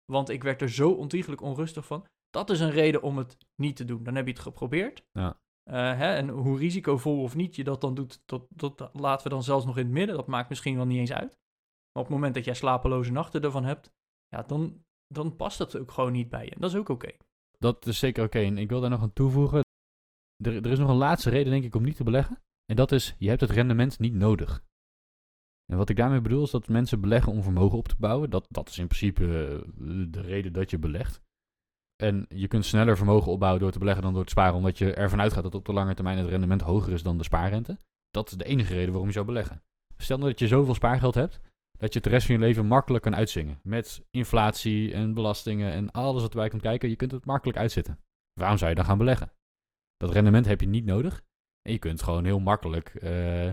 Want 0.05 0.29
ik 0.29 0.42
werd 0.42 0.62
er 0.62 0.71
zo 0.71 0.90
ontiegelijk 0.90 1.40
onrustig 1.40 1.87
van. 1.87 2.07
Dat 2.31 2.51
is 2.51 2.61
een 2.61 2.71
reden 2.71 3.03
om 3.03 3.18
het 3.18 3.37
niet 3.57 3.77
te 3.77 3.85
doen. 3.85 4.03
Dan 4.03 4.14
heb 4.14 4.27
je 4.27 4.33
het 4.33 4.42
geprobeerd. 4.42 5.05
Ja. 5.12 5.40
Eh, 5.62 5.75
hè, 5.75 6.14
en 6.14 6.29
hoe 6.29 6.59
risicovol 6.59 7.23
of 7.23 7.35
niet 7.35 7.57
je 7.57 7.64
dat 7.64 7.81
dan 7.81 7.95
doet, 7.95 8.23
dat, 8.25 8.47
dat 8.49 8.90
laten 8.92 9.25
we 9.25 9.33
dan 9.33 9.42
zelfs 9.42 9.64
nog 9.64 9.77
in 9.77 9.85
het 9.85 9.92
midden. 9.92 10.16
Dat 10.16 10.27
maakt 10.27 10.49
misschien 10.49 10.77
wel 10.77 10.87
niet 10.87 10.99
eens 10.99 11.12
uit. 11.12 11.40
Maar 11.92 12.02
op 12.02 12.09
het 12.09 12.16
moment 12.18 12.35
dat 12.35 12.44
jij 12.44 12.55
slapeloze 12.55 13.12
nachten 13.12 13.42
ervan 13.42 13.64
hebt, 13.64 13.92
ja, 14.28 14.42
dan, 14.42 14.85
dan 15.07 15.37
past 15.37 15.59
dat 15.59 15.76
ook 15.76 15.90
gewoon 15.90 16.12
niet 16.12 16.28
bij 16.28 16.44
je. 16.44 16.55
Dat 16.59 16.70
is 16.70 16.76
ook 16.76 16.88
oké. 16.88 17.12
Dat 17.59 17.87
is 17.87 17.98
zeker 17.98 18.24
oké. 18.24 18.38
En 18.38 18.59
ik 18.59 18.68
wil 18.68 18.81
daar 18.81 18.90
nog 18.90 19.02
aan 19.02 19.12
toevoegen. 19.12 19.61
Er, 20.44 20.57
er 20.57 20.70
is 20.70 20.78
nog 20.78 20.88
een 20.88 20.96
laatste 20.96 21.31
reden, 21.31 21.52
denk 21.52 21.64
ik, 21.64 21.74
om 21.74 21.83
niet 21.83 21.96
te 21.96 22.05
beleggen. 22.05 22.40
En 22.64 22.76
dat 22.76 22.92
is, 22.92 23.14
je 23.18 23.28
hebt 23.28 23.40
het 23.40 23.50
rendement 23.50 23.98
niet 23.98 24.14
nodig. 24.14 24.64
En 25.72 25.76
wat 25.76 25.88
ik 25.88 25.96
daarmee 25.96 26.20
bedoel, 26.20 26.42
is 26.42 26.50
dat 26.50 26.68
mensen 26.68 27.00
beleggen 27.00 27.33
om 27.33 27.42
vermogen 27.42 27.78
op 27.78 27.88
te 27.88 27.96
bouwen. 27.98 28.31
Dat, 28.31 28.46
dat 28.48 28.68
is 28.68 28.78
in 28.78 28.87
principe 28.87 29.24
eh, 29.24 30.07
de 30.09 30.20
reden 30.20 30.52
dat 30.52 30.70
je 30.70 30.78
belegt. 30.78 31.20
En 31.96 32.26
je 32.28 32.48
kunt 32.48 32.64
sneller 32.64 32.96
vermogen 32.96 33.33
opbouwen 33.33 33.61
door 33.61 33.72
te 33.72 33.78
beleggen 33.78 34.02
dan 34.02 34.14
door 34.14 34.24
te 34.24 34.31
sparen, 34.31 34.55
omdat 34.55 34.78
je 34.78 34.94
ervan 34.94 35.20
uitgaat 35.20 35.42
dat 35.42 35.55
op 35.55 35.64
de 35.64 35.72
lange 35.72 35.94
termijn 35.94 36.18
het 36.18 36.28
rendement 36.28 36.61
hoger 36.61 36.92
is 36.92 37.02
dan 37.02 37.18
de 37.18 37.24
spaarrente. 37.24 37.78
Dat 38.11 38.31
is 38.31 38.37
de 38.37 38.44
enige 38.44 38.74
reden 38.74 38.90
waarom 38.90 39.07
je 39.07 39.12
zou 39.14 39.26
beleggen. 39.26 39.62
Stel 39.96 40.16
nou 40.16 40.31
dat 40.31 40.38
je 40.38 40.46
zoveel 40.46 40.74
spaargeld 40.74 41.14
hebt, 41.14 41.40
dat 41.83 41.92
je 41.92 42.01
de 42.01 42.09
rest 42.09 42.27
van 42.27 42.35
je 42.35 42.40
leven 42.40 42.66
makkelijk 42.66 43.05
kan 43.05 43.16
uitzingen. 43.16 43.61
Met 43.62 44.05
inflatie 44.11 44.92
en 44.92 45.14
belastingen 45.14 45.73
en 45.73 45.90
alles 45.90 46.23
wat 46.23 46.31
erbij 46.31 46.49
komt 46.49 46.62
kijken, 46.62 46.88
je 46.88 46.97
kunt 46.97 47.12
het 47.12 47.25
makkelijk 47.25 47.59
uitzitten. 47.59 47.99
Waarom 48.33 48.59
zou 48.59 48.71
je 48.71 48.77
dan 48.77 48.85
gaan 48.85 48.99
beleggen? 48.99 49.33
Dat 49.97 50.12
rendement 50.12 50.47
heb 50.47 50.61
je 50.61 50.66
niet 50.66 50.85
nodig. 50.85 51.23
En 51.62 51.73
je 51.73 51.79
kunt 51.79 52.03
gewoon 52.03 52.25
heel 52.25 52.40
makkelijk, 52.40 52.95
eh, 52.95 53.51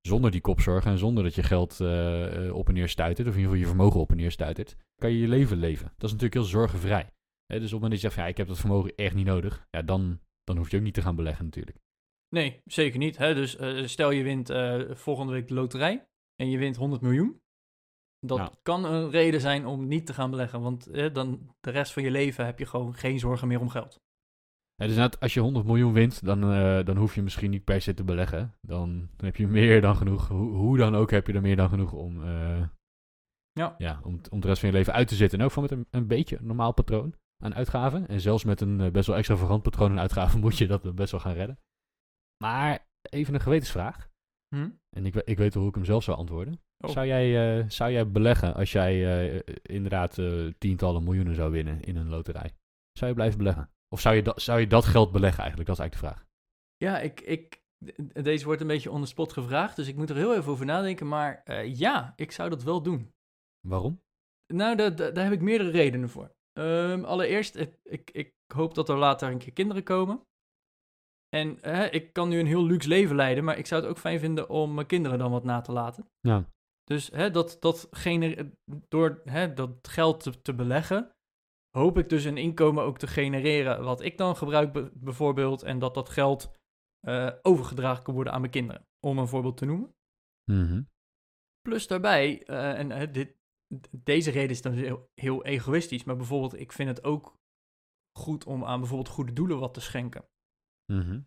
zonder 0.00 0.30
die 0.30 0.40
kopzorgen 0.40 0.90
en 0.90 0.98
zonder 0.98 1.24
dat 1.24 1.34
je 1.34 1.42
geld 1.42 1.80
eh, 1.80 2.46
eh, 2.46 2.54
op 2.54 2.68
en 2.68 2.74
neer 2.74 2.88
stuitert, 2.88 3.28
of 3.28 3.34
in 3.34 3.40
ieder 3.40 3.56
geval 3.56 3.68
je 3.68 3.76
vermogen 3.76 4.00
op 4.00 4.10
en 4.10 4.16
neer 4.16 4.30
stuitert, 4.30 4.76
kan 4.94 5.10
je 5.10 5.18
je 5.18 5.28
leven 5.28 5.56
leven. 5.56 5.86
Dat 5.86 6.10
is 6.10 6.12
natuurlijk 6.12 6.34
heel 6.34 6.60
zorgenvrij. 6.60 7.12
Dus 7.46 7.56
op 7.56 7.62
het 7.62 7.72
moment 7.72 7.90
dat 7.90 8.00
je 8.00 8.06
zegt, 8.06 8.14
ja, 8.14 8.26
ik 8.26 8.36
heb 8.36 8.48
dat 8.48 8.58
vermogen 8.58 8.94
echt 8.94 9.14
niet 9.14 9.26
nodig, 9.26 9.66
ja, 9.70 9.82
dan, 9.82 10.20
dan 10.44 10.56
hoef 10.56 10.70
je 10.70 10.76
ook 10.76 10.82
niet 10.82 10.94
te 10.94 11.02
gaan 11.02 11.16
beleggen 11.16 11.44
natuurlijk. 11.44 11.78
Nee, 12.28 12.60
zeker 12.64 12.98
niet. 12.98 13.16
Hè? 13.16 13.34
Dus 13.34 13.58
stel 13.84 14.10
je 14.10 14.22
wint 14.22 14.52
volgende 14.98 15.32
week 15.32 15.48
de 15.48 15.54
loterij 15.54 16.08
en 16.40 16.50
je 16.50 16.58
wint 16.58 16.76
100 16.76 17.02
miljoen. 17.02 17.40
Dat 18.26 18.58
kan 18.62 18.84
een 18.84 19.10
reden 19.10 19.40
zijn 19.40 19.66
om 19.66 19.88
niet 19.88 20.06
te 20.06 20.14
gaan 20.14 20.30
beleggen. 20.30 20.60
Want 20.60 20.86
eh, 20.86 21.14
dan 21.14 21.54
de 21.60 21.70
rest 21.70 21.92
van 21.92 22.02
je 22.02 22.10
leven 22.10 22.44
heb 22.44 22.58
je 22.58 22.66
gewoon 22.66 22.94
geen 22.94 23.18
zorgen 23.18 23.48
meer 23.48 23.60
om 23.60 23.68
geld. 23.68 24.00
Ja, 24.80 24.86
dus 24.86 24.94
inderdaad, 24.94 25.20
als 25.20 25.34
je 25.34 25.40
100 25.40 25.66
miljoen 25.66 25.92
wint, 25.92 26.24
dan, 26.24 26.52
eh, 26.52 26.84
dan 26.84 26.96
hoef 26.96 27.14
je 27.14 27.22
misschien 27.22 27.50
niet 27.50 27.64
per 27.64 27.80
se 27.80 27.94
te 27.94 28.04
beleggen. 28.04 28.54
Dan, 28.60 29.08
dan 29.16 29.26
heb 29.26 29.36
je 29.36 29.46
meer 29.46 29.80
dan 29.80 29.96
genoeg. 29.96 30.28
Hoe, 30.28 30.54
hoe 30.54 30.76
dan 30.76 30.94
ook 30.94 31.10
heb 31.10 31.26
je 31.26 31.32
er 31.32 31.40
meer 31.40 31.56
dan 31.56 31.68
genoeg 31.68 31.92
om, 31.92 32.24
eh, 32.24 32.66
Ja. 33.52 33.74
Ja, 33.78 34.00
om, 34.02 34.20
om 34.30 34.40
de 34.40 34.46
rest 34.46 34.60
van 34.60 34.68
je 34.68 34.74
leven 34.74 34.92
uit 34.92 35.08
te 35.08 35.14
zitten. 35.14 35.38
En 35.38 35.44
ook 35.44 35.50
van 35.50 35.62
met 35.62 35.70
een, 35.70 35.86
een 35.90 36.06
beetje 36.06 36.38
een 36.38 36.46
normaal 36.46 36.72
patroon 36.72 37.14
aan 37.42 37.54
uitgaven. 37.54 38.08
En 38.08 38.20
zelfs 38.20 38.44
met 38.44 38.60
een 38.60 38.80
eh, 38.80 38.90
best 38.90 39.06
wel 39.06 39.16
extravagant 39.16 39.62
patroon 39.62 39.90
aan 39.90 40.00
uitgaven 40.00 40.40
moet 40.44 40.58
je 40.58 40.66
dat 40.66 40.94
best 40.94 41.10
wel 41.10 41.20
gaan 41.20 41.34
redden. 41.34 41.58
Maar 42.44 42.86
even 43.02 43.34
een 43.34 43.40
gewetensvraag. 43.40 44.09
Hm? 44.56 44.70
En 44.96 45.06
ik, 45.06 45.14
ik 45.14 45.38
weet 45.38 45.52
wel 45.54 45.62
hoe 45.62 45.70
ik 45.70 45.76
hem 45.76 45.84
zelf 45.84 46.02
zou 46.02 46.16
antwoorden. 46.16 46.60
Oh. 46.78 46.90
Zou, 46.90 47.06
jij, 47.06 47.58
eh, 47.58 47.68
zou 47.68 47.92
jij 47.92 48.10
beleggen 48.10 48.54
als 48.54 48.72
jij 48.72 48.92
eh, 49.36 49.54
inderdaad 49.62 50.18
eh, 50.18 50.46
tientallen 50.58 51.04
miljoenen 51.04 51.34
zou 51.34 51.50
winnen 51.50 51.80
in 51.80 51.96
een 51.96 52.08
loterij? 52.08 52.54
Zou 52.92 53.10
je 53.10 53.16
blijven 53.16 53.38
beleggen? 53.38 53.70
Of 53.88 54.00
zou 54.00 54.14
je, 54.14 54.22
dat 54.22 54.42
zou 54.42 54.60
je 54.60 54.66
dat 54.66 54.84
geld 54.84 55.12
beleggen 55.12 55.40
eigenlijk? 55.40 55.68
Dat 55.68 55.78
is 55.78 55.82
eigenlijk 55.82 56.12
de 56.12 56.20
vraag. 56.20 56.28
Ja, 56.76 57.00
ik, 57.00 57.20
ik, 57.20 57.62
deze 58.24 58.44
wordt 58.44 58.60
een 58.60 58.66
beetje 58.66 58.90
on 58.90 59.00
the 59.00 59.06
spot 59.06 59.32
gevraagd, 59.32 59.76
dus 59.76 59.88
ik 59.88 59.96
moet 59.96 60.10
er 60.10 60.16
heel 60.16 60.36
even 60.36 60.52
over 60.52 60.66
nadenken. 60.66 61.08
Maar 61.08 61.42
eh, 61.44 61.76
ja, 61.76 62.12
ik 62.16 62.32
zou 62.32 62.50
dat 62.50 62.62
wel 62.62 62.82
doen. 62.82 63.12
Waarom? 63.68 64.02
Nou, 64.46 64.76
da- 64.76 64.90
da- 64.90 65.10
daar 65.10 65.24
heb 65.24 65.32
ik 65.32 65.40
meerdere 65.40 65.70
redenen 65.70 66.08
voor. 66.08 66.34
Ehm, 66.52 67.04
allereerst, 67.04 67.56
ik, 67.56 67.78
ik, 67.82 68.10
ik 68.10 68.34
hoop 68.54 68.74
dat 68.74 68.88
er 68.88 68.96
later 68.96 69.30
een 69.30 69.38
keer 69.38 69.52
kinderen 69.52 69.82
komen. 69.82 70.26
En 71.36 71.58
hè, 71.60 71.86
ik 71.86 72.12
kan 72.12 72.28
nu 72.28 72.38
een 72.38 72.46
heel 72.46 72.64
luxe 72.66 72.88
leven 72.88 73.16
leiden, 73.16 73.44
maar 73.44 73.58
ik 73.58 73.66
zou 73.66 73.80
het 73.82 73.90
ook 73.90 73.98
fijn 73.98 74.18
vinden 74.20 74.48
om 74.48 74.74
mijn 74.74 74.86
kinderen 74.86 75.18
dan 75.18 75.30
wat 75.30 75.44
na 75.44 75.60
te 75.60 75.72
laten. 75.72 76.08
Ja. 76.20 76.44
Dus 76.84 77.10
hè, 77.10 77.30
dat, 77.30 77.56
dat 77.60 77.88
gener- 77.90 78.50
door 78.88 79.20
hè, 79.24 79.54
dat 79.54 79.88
geld 79.88 80.22
te, 80.22 80.42
te 80.42 80.54
beleggen, 80.54 81.10
hoop 81.76 81.98
ik 81.98 82.08
dus 82.08 82.24
een 82.24 82.36
inkomen 82.36 82.84
ook 82.84 82.98
te 82.98 83.06
genereren 83.06 83.84
wat 83.84 84.00
ik 84.00 84.18
dan 84.18 84.36
gebruik 84.36 84.72
be- 84.72 84.90
bijvoorbeeld. 84.94 85.62
En 85.62 85.78
dat 85.78 85.94
dat 85.94 86.08
geld 86.08 86.52
eh, 87.00 87.30
overgedragen 87.42 88.04
kan 88.04 88.14
worden 88.14 88.32
aan 88.32 88.40
mijn 88.40 88.52
kinderen, 88.52 88.86
om 89.06 89.18
een 89.18 89.28
voorbeeld 89.28 89.56
te 89.56 89.64
noemen. 89.64 89.94
Mhm. 90.50 90.82
Plus 91.60 91.86
daarbij, 91.86 92.42
eh, 92.44 92.78
en 92.78 93.12
dit, 93.12 93.36
deze 93.90 94.30
reden 94.30 94.50
is 94.50 94.62
dan 94.62 94.72
heel, 94.72 95.08
heel 95.20 95.44
egoïstisch, 95.44 96.04
maar 96.04 96.16
bijvoorbeeld 96.16 96.60
ik 96.60 96.72
vind 96.72 96.88
het 96.88 97.04
ook 97.04 97.34
goed 98.18 98.44
om 98.44 98.64
aan 98.64 98.78
bijvoorbeeld 98.80 99.14
goede 99.14 99.32
doelen 99.32 99.58
wat 99.58 99.74
te 99.74 99.80
schenken. 99.80 100.24
Mhm. 100.90 101.20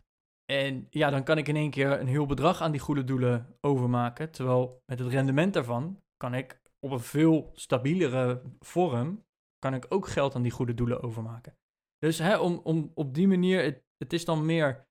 En 0.44 0.86
ja, 0.90 1.10
dan 1.10 1.24
kan 1.24 1.38
ik 1.38 1.48
in 1.48 1.56
één 1.56 1.70
keer 1.70 2.00
een 2.00 2.06
heel 2.06 2.26
bedrag 2.26 2.60
aan 2.60 2.70
die 2.70 2.80
goede 2.80 3.04
doelen 3.04 3.56
overmaken. 3.60 4.30
Terwijl 4.30 4.82
met 4.86 4.98
het 4.98 5.08
rendement 5.08 5.52
daarvan 5.52 6.02
kan 6.16 6.34
ik 6.34 6.60
op 6.78 6.90
een 6.90 7.00
veel 7.00 7.50
stabielere 7.54 8.42
vorm, 8.60 9.24
kan 9.58 9.74
ik 9.74 9.86
ook 9.88 10.08
geld 10.08 10.34
aan 10.34 10.42
die 10.42 10.50
goede 10.50 10.74
doelen 10.74 11.02
overmaken. 11.02 11.56
Dus 11.98 12.18
hè, 12.18 12.38
om, 12.38 12.60
om 12.64 12.90
op 12.94 13.14
die 13.14 13.28
manier, 13.28 13.62
het, 13.62 13.82
het 13.96 14.12
is 14.12 14.24
dan 14.24 14.46
meer 14.46 14.86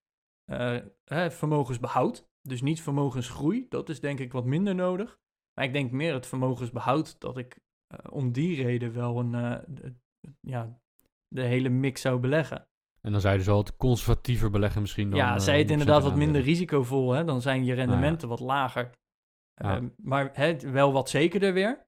eh, 0.52 0.78
hè, 1.04 1.32
vermogensbehoud. 1.32 2.28
Dus 2.42 2.62
niet 2.62 2.82
vermogensgroei, 2.82 3.66
dat 3.70 3.90
is 3.90 4.00
denk 4.00 4.20
ik 4.20 4.32
wat 4.32 4.46
minder 4.46 4.76
nodig. 4.76 5.20
Maar 5.54 5.66
ik 5.66 5.74
denk 5.74 5.92
meer 5.92 6.14
het 6.14 6.28
vermogensbehoud 6.28 7.20
dat 7.20 7.38
ik 7.38 7.60
eh, 7.88 8.12
om 8.12 8.32
die 8.32 8.64
reden 8.64 8.94
wel 8.94 9.20
een, 9.20 9.36
eh, 9.36 9.92
ja, 10.40 10.80
de 11.28 11.42
hele 11.42 11.70
mix 11.70 12.02
zou 12.02 12.20
beleggen. 12.20 12.68
En 13.06 13.12
dan 13.12 13.22
zou 13.22 13.34
je 13.34 13.40
dus 13.40 13.48
wel 13.48 13.58
het 13.58 13.76
conservatiever 13.76 14.50
beleggen 14.50 14.82
misschien 14.82 15.10
dan... 15.10 15.20
Ja, 15.20 15.36
eh, 15.36 15.40
zij 15.40 15.58
het 15.58 15.68
100% 15.68 15.72
inderdaad 15.72 16.04
wat 16.04 16.16
minder 16.16 16.42
risicovol, 16.42 17.12
hè? 17.12 17.24
dan 17.24 17.42
zijn 17.42 17.66
je 17.66 17.74
rendementen 17.74 18.28
wat 18.28 18.40
lager. 18.40 18.90
Ja. 19.54 19.76
Ehm, 19.76 19.90
maar 19.98 20.30
hè, 20.34 20.72
wel 20.72 20.92
wat 20.92 21.10
zekerder 21.10 21.54
weer. 21.54 21.86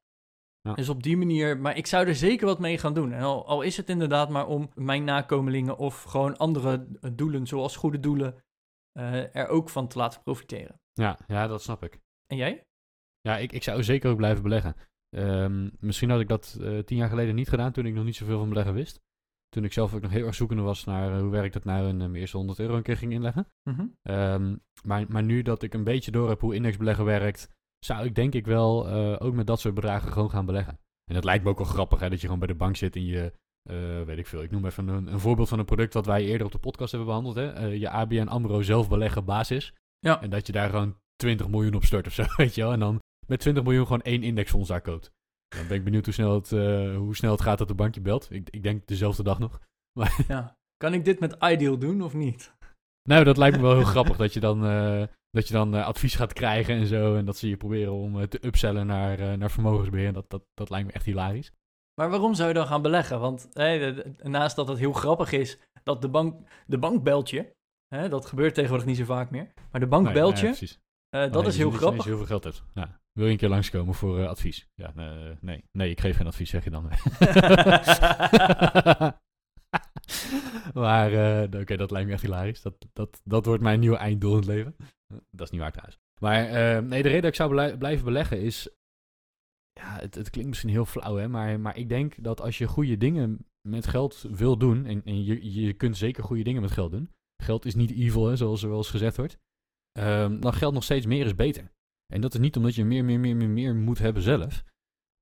Ja. 0.61 0.73
Dus 0.73 0.89
op 0.89 1.03
die 1.03 1.17
manier, 1.17 1.57
maar 1.57 1.77
ik 1.77 1.87
zou 1.87 2.07
er 2.07 2.15
zeker 2.15 2.45
wat 2.45 2.59
mee 2.59 2.77
gaan 2.77 2.93
doen. 2.93 3.11
En 3.11 3.21
al, 3.21 3.47
al 3.47 3.61
is 3.61 3.77
het 3.77 3.89
inderdaad 3.89 4.29
maar 4.29 4.47
om 4.47 4.69
mijn 4.73 5.03
nakomelingen 5.03 5.77
of 5.77 6.03
gewoon 6.03 6.37
andere 6.37 6.87
eh, 7.01 7.11
doelen, 7.13 7.47
zoals 7.47 7.75
goede 7.75 7.99
doelen, 7.99 8.43
eh, 8.91 9.35
er 9.35 9.47
ook 9.47 9.69
van 9.69 9.87
te 9.87 9.97
laten 9.97 10.21
profiteren. 10.21 10.79
Ja, 10.93 11.17
ja, 11.27 11.47
dat 11.47 11.61
snap 11.61 11.83
ik. 11.83 11.99
En 12.27 12.37
jij? 12.37 12.65
Ja, 13.21 13.37
ik, 13.37 13.51
ik 13.51 13.63
zou 13.63 13.83
zeker 13.83 14.09
ook 14.09 14.17
blijven 14.17 14.43
beleggen. 14.43 14.75
Ehm, 15.09 15.69
misschien 15.79 16.09
had 16.09 16.19
ik 16.19 16.27
dat 16.27 16.59
tien 16.85 16.97
jaar 16.97 17.09
geleden 17.09 17.35
niet 17.35 17.49
gedaan 17.49 17.71
toen 17.71 17.85
ik 17.85 17.93
nog 17.93 18.05
niet 18.05 18.15
zoveel 18.15 18.39
van 18.39 18.49
beleggen 18.49 18.73
wist. 18.73 19.01
Toen 19.55 19.63
ik 19.63 19.73
zelf 19.73 19.93
ook 19.93 20.01
nog 20.01 20.11
heel 20.11 20.25
erg 20.25 20.35
zoekende 20.35 20.63
was 20.63 20.83
naar 20.83 21.13
eh, 21.13 21.19
hoe 21.19 21.29
werkt 21.29 21.53
dat 21.53 21.63
nou 21.63 21.87
en 21.87 22.01
eh, 22.01 22.07
mijn 22.07 22.15
eerste 22.15 22.37
100 22.37 22.59
euro 22.59 22.75
een 22.75 22.83
keer 22.83 22.97
ging 22.97 23.11
inleggen. 23.11 23.47
Mhm. 23.63 23.85
Ehm, 24.01 24.55
maar, 24.83 25.05
maar 25.07 25.23
nu 25.23 25.41
dat 25.41 25.63
ik 25.63 25.73
een 25.73 25.83
beetje 25.83 26.11
door 26.11 26.29
heb 26.29 26.41
hoe 26.41 26.55
indexbeleggen 26.55 27.05
werkt, 27.05 27.49
zou 27.79 28.05
ik 28.05 28.15
denk 28.15 28.33
ik 28.33 28.45
wel 28.45 28.87
eh, 28.87 29.25
ook 29.25 29.33
met 29.33 29.47
dat 29.47 29.59
soort 29.59 29.73
bedragen 29.73 30.11
gewoon 30.11 30.29
gaan 30.29 30.45
beleggen. 30.45 30.79
En 31.05 31.13
dat 31.13 31.23
lijkt 31.23 31.43
me 31.43 31.49
ook 31.49 31.57
wel 31.57 31.67
grappig, 31.67 31.99
hè, 31.99 32.09
dat 32.09 32.19
je 32.19 32.25
gewoon 32.25 32.39
bij 32.39 32.47
de 32.47 32.55
bank 32.55 32.75
zit 32.75 32.95
en 32.95 33.05
je, 33.05 33.33
weet 34.05 34.17
ik 34.17 34.27
veel, 34.27 34.43
ik 34.43 34.51
noem 34.51 34.65
even 34.65 34.87
een, 34.87 35.07
een 35.07 35.19
voorbeeld 35.19 35.49
van 35.49 35.59
een 35.59 35.65
product 35.65 35.93
dat 35.93 36.05
wij 36.05 36.25
eerder 36.25 36.45
op 36.45 36.51
de 36.51 36.59
podcast 36.59 36.91
hebben 36.91 37.07
behandeld. 37.07 37.35
Hè? 37.35 37.51
Eh, 37.51 37.79
je 37.79 37.89
ABN 37.89 38.27
AMRO 38.27 38.61
zelf 38.61 38.89
beleggen 38.89 39.25
basis. 39.25 39.73
Ja. 39.99 40.21
En 40.21 40.29
dat 40.29 40.47
je 40.47 40.53
daar 40.53 40.69
gewoon 40.69 40.95
20 41.15 41.47
miljoen 41.47 41.73
op 41.75 41.83
stort 41.83 42.07
of 42.07 42.13
zo, 42.13 42.23
weet 42.37 42.55
je 42.55 42.61
wel. 42.61 42.71
En 42.71 42.79
dan 42.79 42.99
met 43.27 43.39
20 43.39 43.63
miljoen 43.63 43.85
gewoon 43.85 44.01
één 44.01 44.23
indexfonds 44.23 44.69
daar 44.69 44.81
koopt. 44.81 45.11
Dan 45.55 45.67
ben 45.67 45.77
ik 45.77 45.83
benieuwd 45.83 46.05
hoe 46.05 46.13
snel 46.13 46.33
het, 46.33 46.51
eh, 46.51 46.95
hoe 46.97 47.15
snel 47.15 47.31
het 47.31 47.41
gaat 47.41 47.57
dat 47.57 47.67
de 47.67 47.73
bank 47.75 47.95
je 47.95 48.01
belt. 48.01 48.27
Ik, 48.31 48.49
ik 48.49 48.63
denk 48.63 48.87
dezelfde 48.87 49.23
dag 49.23 49.39
nog. 49.39 49.59
Ja. 50.27 50.57
Kan 50.77 50.93
ik 50.93 51.05
dit 51.05 51.19
met 51.19 51.35
Ideal 51.39 51.77
doen 51.77 52.01
of 52.01 52.13
niet? 52.13 52.53
Nou, 53.09 53.23
dat 53.23 53.37
lijkt 53.37 53.55
me 53.57 53.61
wel 53.61 53.75
heel 53.75 53.85
grappig 53.95 54.17
dat 54.17 54.33
je 54.33 54.39
dan, 54.39 54.65
eh, 54.65 55.03
dat 55.29 55.47
je 55.47 55.53
dan 55.53 55.75
eh, 55.75 55.85
advies 55.85 56.15
gaat 56.15 56.33
krijgen 56.33 56.75
en 56.75 56.85
zo. 56.87 57.15
En 57.15 57.25
dat 57.25 57.37
ze 57.37 57.49
je 57.49 57.57
proberen 57.57 57.93
om 57.93 58.27
te 58.27 58.45
upsellen 58.45 58.87
naar, 58.87 59.37
naar 59.37 59.51
vermogensbeheer. 59.51 60.13
Dat, 60.13 60.29
dat, 60.29 60.43
dat 60.53 60.69
lijkt 60.69 60.87
me 60.87 60.93
echt 60.93 61.05
hilarisch. 61.05 61.51
Maar 62.01 62.09
waarom 62.09 62.33
zou 62.33 62.47
je 62.47 62.53
dan 62.53 62.67
gaan 62.67 62.81
beleggen? 62.81 63.19
Want 63.19 63.49
naast 64.23 64.55
dat 64.55 64.67
het 64.67 64.77
heel 64.77 64.93
grappig 64.93 65.31
is 65.31 65.59
dat 65.83 66.01
de 66.01 66.09
bank, 66.09 66.47
de 66.67 66.77
bank 66.77 67.03
belt 67.03 67.29
je. 67.29 67.53
Hè, 67.87 68.09
dat 68.09 68.25
gebeurt 68.25 68.53
tegenwoordig 68.53 68.87
niet 68.87 68.97
zo 68.97 69.03
vaak 69.05 69.29
meer. 69.29 69.53
Maar 69.71 69.81
de 69.81 69.87
bank 69.87 70.05
Nee, 70.05 70.13
belt 70.13 70.33
nee, 70.33 70.41
je. 70.43 70.47
precies. 70.47 70.79
dat 71.09 71.31
Nee, 71.31 71.45
is 71.45 71.57
heel 71.57 71.65
als 71.65 71.73
je 71.75 71.79
grappig. 71.81 72.03
heel 72.05 72.17
veel 72.17 72.25
geld 72.25 72.43
hebt. 72.43 72.63
Ja. 72.73 72.99
Wil 73.19 73.25
je 73.25 73.31
een 73.31 73.37
keer 73.37 73.49
langskomen 73.49 73.93
voor 73.93 74.19
eh, 74.19 74.27
advies? 74.27 74.67
Ja, 74.73 74.93
eh, 74.95 75.35
nee. 75.41 75.63
Nee, 75.71 75.89
ik 75.89 75.99
geef 75.99 76.15
geen 76.17 76.27
advies, 76.27 76.49
zeg 76.49 76.63
je 76.63 76.69
dan. 76.69 76.83
maar, 80.83 81.13
eh, 81.13 81.59
oké, 81.61 81.75
dat 81.77 81.91
lijkt 81.91 82.07
me 82.07 82.13
echt 82.13 82.21
hilarisch. 82.21 82.61
Dat, 82.61 82.87
dat, 82.93 83.21
dat 83.23 83.45
wordt 83.45 83.63
mijn 83.63 83.79
nieuwe 83.79 83.97
einddoel 83.97 84.31
in 84.31 84.37
het 84.37 84.47
leven. 84.47 84.75
Dat 85.29 85.45
is 85.45 85.49
niet 85.49 85.61
waar 85.61 85.71
trouwens. 85.71 85.97
Maar 86.21 86.45
eh, 86.45 86.81
nee, 86.81 87.01
de 87.01 87.07
reden 87.07 87.21
dat 87.21 87.31
ik 87.31 87.35
zou 87.35 87.49
blij- 87.49 87.77
blijven 87.77 88.05
beleggen 88.05 88.41
is... 88.41 88.69
Ja, 89.79 89.99
het, 89.99 90.15
het 90.15 90.29
klinkt 90.29 90.49
misschien 90.49 90.69
heel 90.69 90.85
flauw, 90.85 91.15
hè. 91.15 91.27
Maar, 91.27 91.59
maar 91.59 91.77
ik 91.77 91.89
denk 91.89 92.23
dat 92.23 92.41
als 92.41 92.57
je 92.57 92.67
goede 92.67 92.97
dingen 92.97 93.45
met 93.67 93.87
geld 93.87 94.21
wil 94.29 94.57
doen... 94.57 94.85
En, 94.85 95.03
en 95.05 95.23
je, 95.23 95.53
je 95.61 95.73
kunt 95.73 95.97
zeker 95.97 96.23
goede 96.23 96.43
dingen 96.43 96.61
met 96.61 96.71
geld 96.71 96.91
doen. 96.91 97.09
Geld 97.43 97.65
is 97.65 97.75
niet 97.75 97.91
evil, 97.91 98.25
hè, 98.27 98.35
zoals 98.35 98.63
er 98.63 98.69
wel 98.69 98.77
eens 98.77 98.89
gezegd 98.89 99.17
wordt. 99.17 99.37
Ehm, 99.91 100.39
dan 100.39 100.53
geldt 100.53 100.73
nog 100.73 100.83
steeds 100.83 101.05
meer 101.05 101.25
is 101.25 101.35
beter. 101.35 101.71
En 102.13 102.21
dat 102.21 102.33
is 102.33 102.39
niet 102.39 102.57
omdat 102.57 102.75
je 102.75 102.85
meer, 102.85 103.05
meer, 103.05 103.19
meer, 103.19 103.35
meer, 103.35 103.49
meer 103.49 103.75
moet 103.75 103.97
hebben 103.97 104.23
zelf. 104.23 104.63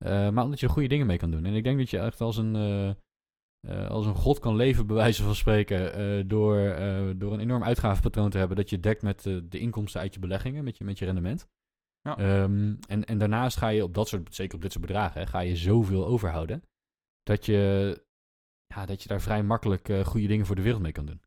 eh, 0.04 0.30
maar 0.30 0.44
omdat 0.44 0.60
je 0.60 0.66
er 0.66 0.72
goede 0.72 0.88
dingen 0.88 1.06
mee 1.06 1.18
kan 1.18 1.30
doen. 1.30 1.44
En 1.44 1.54
ik 1.54 1.64
denk 1.64 1.78
dat 1.78 1.90
je 1.90 1.98
echt 1.98 2.20
als 2.20 2.36
een, 2.36 2.56
eh, 2.56 2.88
eh, 2.88 3.90
als 3.90 4.06
een 4.06 4.14
god 4.14 4.38
kan 4.38 4.56
leven, 4.56 4.86
bij 4.86 4.96
wijze 4.96 5.22
van 5.22 5.34
spreken. 5.34 6.28
door, 6.28 6.56
door 7.18 7.32
een 7.32 7.40
enorm 7.40 7.62
uitgavenpatroon 7.62 8.30
te 8.30 8.38
hebben. 8.38 8.56
Dat 8.56 8.70
je 8.70 8.80
dekt 8.80 9.02
met 9.02 9.22
de 9.22 9.58
inkomsten 9.58 10.00
uit 10.00 10.14
je 10.14 10.20
beleggingen, 10.20 10.64
met 10.64 10.78
je, 10.78 10.84
met 10.84 10.98
je 10.98 11.04
rendement. 11.04 11.48
Ja. 12.00 12.18
Ehm, 12.18 12.74
en, 12.88 13.04
en 13.04 13.18
daarnaast 13.18 13.56
ga 13.56 13.68
je 13.68 13.82
op 13.82 13.94
dat 13.94 14.08
soort, 14.08 14.34
zeker 14.34 14.54
op 14.54 14.62
dit 14.62 14.72
soort 14.72 14.86
bedragen, 14.86 15.20
hè, 15.20 15.26
ga 15.26 15.40
je 15.40 15.56
zoveel 15.56 16.06
overhouden. 16.06 16.62
Dat 17.22 17.46
je, 17.46 18.04
ja, 18.66 18.86
dat 18.86 19.02
je 19.02 19.08
daar 19.08 19.20
vrij 19.20 19.42
makkelijk 19.42 19.92
goede 20.04 20.26
dingen 20.26 20.46
voor 20.46 20.56
de 20.56 20.62
wereld 20.62 20.82
mee 20.82 20.92
kan 20.92 21.06
doen. 21.06 21.22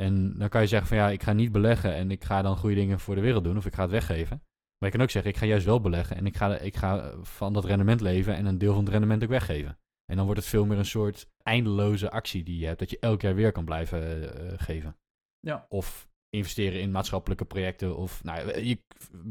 En 0.00 0.38
dan 0.38 0.48
kan 0.48 0.60
je 0.60 0.66
zeggen 0.66 0.88
van 0.88 0.96
ja, 0.96 1.10
ik 1.10 1.22
ga 1.22 1.32
niet 1.32 1.52
beleggen 1.52 1.94
en 1.94 2.10
ik 2.10 2.24
ga 2.24 2.42
dan 2.42 2.56
goede 2.56 2.74
dingen 2.74 3.00
voor 3.00 3.14
de 3.14 3.20
wereld 3.20 3.44
doen. 3.44 3.56
Of 3.56 3.66
ik 3.66 3.74
ga 3.74 3.82
het 3.82 3.90
weggeven. 3.90 4.42
Maar 4.78 4.90
je 4.90 4.96
kan 4.96 5.00
ook 5.06 5.10
zeggen, 5.10 5.30
ik 5.30 5.36
ga 5.36 5.46
juist 5.46 5.66
wel 5.66 5.80
beleggen 5.80 6.16
en 6.16 6.26
ik 6.26 6.36
ga, 6.36 6.58
ik 6.58 6.76
ga 6.76 7.14
van 7.22 7.52
dat 7.52 7.64
rendement 7.64 8.00
leven 8.00 8.34
en 8.34 8.46
een 8.46 8.58
deel 8.58 8.72
van 8.74 8.82
het 8.82 8.92
rendement 8.92 9.22
ook 9.22 9.28
weggeven. 9.28 9.78
En 10.04 10.16
dan 10.16 10.24
wordt 10.24 10.40
het 10.40 10.48
veel 10.50 10.66
meer 10.66 10.78
een 10.78 10.84
soort 10.84 11.28
eindeloze 11.42 12.10
actie 12.10 12.42
die 12.42 12.58
je 12.58 12.66
hebt, 12.66 12.78
dat 12.78 12.90
je 12.90 12.98
elk 12.98 13.20
jaar 13.20 13.34
weer 13.34 13.52
kan 13.52 13.64
blijven 13.64 14.34
eh, 14.34 14.52
geven. 14.58 14.96
Ja. 15.40 15.66
Of 15.68 16.08
investeren 16.30 16.80
in 16.80 16.90
maatschappelijke 16.90 17.44
projecten. 17.44 17.96
Of, 17.96 18.24
nou, 18.24 18.60
je, 18.60 18.82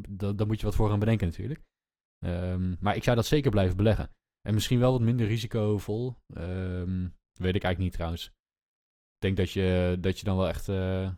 da- 0.10 0.34
daar 0.34 0.48
moet 0.48 0.60
je 0.60 0.66
wat 0.66 0.76
voor 0.76 0.90
gaan 0.90 1.00
bedenken 1.00 1.28
natuurlijk. 1.28 1.62
Ehm, 2.26 2.76
maar 2.80 2.96
ik 2.96 3.04
zou 3.04 3.16
dat 3.16 3.26
zeker 3.26 3.52
blijven 3.52 3.78
beleggen. 3.78 4.10
En 4.42 4.54
misschien 4.54 4.80
wel 4.80 4.92
wat 4.92 5.02
minder 5.02 5.28
risicovol. 5.28 6.16
Ehm, 6.34 7.08
weet 7.34 7.56
ik 7.56 7.64
eigenlijk 7.64 7.78
niet 7.78 7.94
trouwens. 7.94 8.26
Ik 8.26 9.22
denk 9.22 9.38
dat 9.38 9.52
je, 9.52 9.98
dat 10.00 10.20
je 10.20 10.26
dan 10.26 10.38
wel 10.38 10.48
echt 10.48 10.70
eh, 10.70 11.14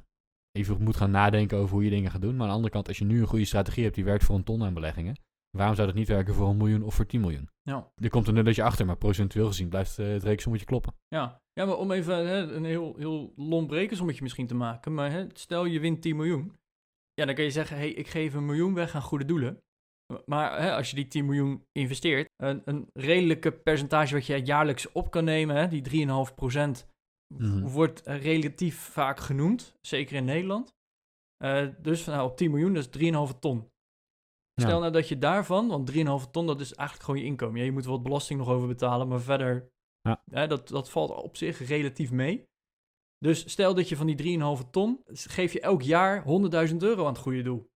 even 0.58 0.84
moet 0.84 0.96
gaan 0.96 1.12
nadenken 1.12 1.58
over 1.58 1.74
hoe 1.74 1.84
je 1.84 1.90
dingen 1.90 2.12
gaat 2.12 2.22
doen. 2.22 2.36
Maar 2.36 2.42
aan 2.42 2.48
de 2.48 2.56
andere 2.56 2.74
kant, 2.74 2.88
als 2.88 2.98
je 2.98 3.06
nu 3.06 3.20
een 3.22 3.28
goede 3.28 3.46
strategie 3.46 3.84
hebt 3.84 3.96
die 3.96 4.04
werkt 4.04 4.24
voor 4.24 4.36
een 4.36 4.44
ton 4.44 4.64
aan 4.64 4.74
beleggingen. 4.74 5.16
Waarom 5.58 5.76
zou 5.76 5.88
dat 5.88 5.96
niet 5.96 6.08
werken 6.08 6.34
voor 6.34 6.50
een 6.50 6.58
miljoen 6.58 6.84
of 6.84 6.96
voor 6.96 7.06
10 7.06 7.22
miljoen? 7.22 7.50
Ja. 7.62 7.92
Er 7.96 8.10
komt 8.10 8.28
een 8.28 8.34
nulletje 8.34 8.64
achter, 8.64 8.86
maar 8.86 8.98
procentueel 8.98 9.48
gezien 9.48 9.70
blijft 9.70 10.00
eh, 10.00 10.08
het 10.08 10.24
rekensommetje 10.24 10.66
kloppen. 10.66 10.94
Ja. 11.08 11.42
ja, 11.54 11.66
maar 11.66 11.78
om 11.78 11.92
even 11.92 12.28
hè, 12.28 12.54
een 12.54 12.66
heel, 12.66 12.96
heel 12.98 13.34
lomp 13.36 13.72
rekensommetje 13.72 14.24
misschien 14.24 14.48
te 14.48 14.56
maken. 14.56 14.94
Maar 14.94 15.12
hè, 15.12 15.26
stel 15.34 15.66
je 15.66 15.80
wint 15.80 16.02
10 16.02 16.16
miljoen. 16.16 16.56
Ja, 17.14 17.26
dan 17.26 17.36
kan 17.36 17.44
je 17.44 17.52
zeggen, 17.52 17.78
hey, 17.78 17.90
ik 17.90 18.08
geef 18.08 18.34
een 18.34 18.46
miljoen 18.46 18.74
weg 18.74 18.96
aan 18.96 19.02
goede 19.02 19.26
doelen. 19.26 19.62
Maar 20.26 20.62
hè, 20.62 20.76
als 20.76 20.90
je 20.90 20.96
die 20.96 21.08
10 21.08 21.26
miljoen 21.26 21.64
investeert, 21.72 22.30
een, 22.36 22.62
een 22.66 22.88
redelijke 22.94 23.52
percentage 23.52 24.14
wat 24.14 24.26
je 24.26 24.42
jaarlijks 24.42 24.92
op 24.92 25.12
kan 25.12 25.24
nemen, 25.24 25.56
hè, 25.56 25.68
die 25.68 26.08
3,5% 26.08 26.88
Mhm. 27.34 27.68
wordt 27.68 28.02
eh, 28.02 28.22
relatief 28.22 28.80
vaak 28.80 29.20
genoemd, 29.20 29.74
zeker 29.82 30.16
in 30.16 30.26
Nederland. 30.26 30.76
Eh, 31.38 31.68
dus 31.82 32.04
van, 32.04 32.14
nou, 32.14 32.30
op 32.30 32.38
10 32.38 32.52
miljoen, 32.52 32.74
dat 32.74 32.84
is 32.84 32.90
3,5 32.90 33.40
ton. 33.40 33.70
Stel 34.60 34.72
Ja. 34.74 34.80
nou 34.80 34.92
dat 34.92 35.08
je 35.10 35.18
daarvan, 35.18 35.68
want 35.68 35.88
3,5 35.88 36.28
ton, 36.32 36.48
dat 36.48 36.60
is 36.62 36.74
eigenlijk 36.74 37.10
gewoon 37.10 37.20
je 37.26 37.26
inkomen. 37.28 37.60
Ja, 37.60 37.66
je 37.66 37.72
moet 37.72 37.84
er 37.84 37.90
wat 37.90 38.04
belasting 38.04 38.40
nog 38.40 38.50
over 38.50 38.68
betalen, 38.68 39.08
maar 39.08 39.22
verder, 39.22 39.70
Ja. 40.02 40.24
hè, 40.32 40.48
dat, 40.48 40.68
dat 40.68 40.90
valt 40.90 41.10
op 41.12 41.38
zich 41.38 41.68
relatief 41.68 42.12
mee. 42.12 42.46
Dus 43.18 43.50
stel 43.52 43.74
dat 43.76 43.90
je 43.90 43.96
van 43.96 44.06
die 44.08 44.16
3,5 44.16 44.70
ton, 44.70 45.02
geef 45.06 45.54
je 45.54 45.62
elk 45.62 45.82
jaar 45.82 46.24
100.000 46.24 46.84
euro 46.84 47.02
aan 47.06 47.14
het 47.14 47.22
goede 47.22 47.42
doel. 47.42 47.70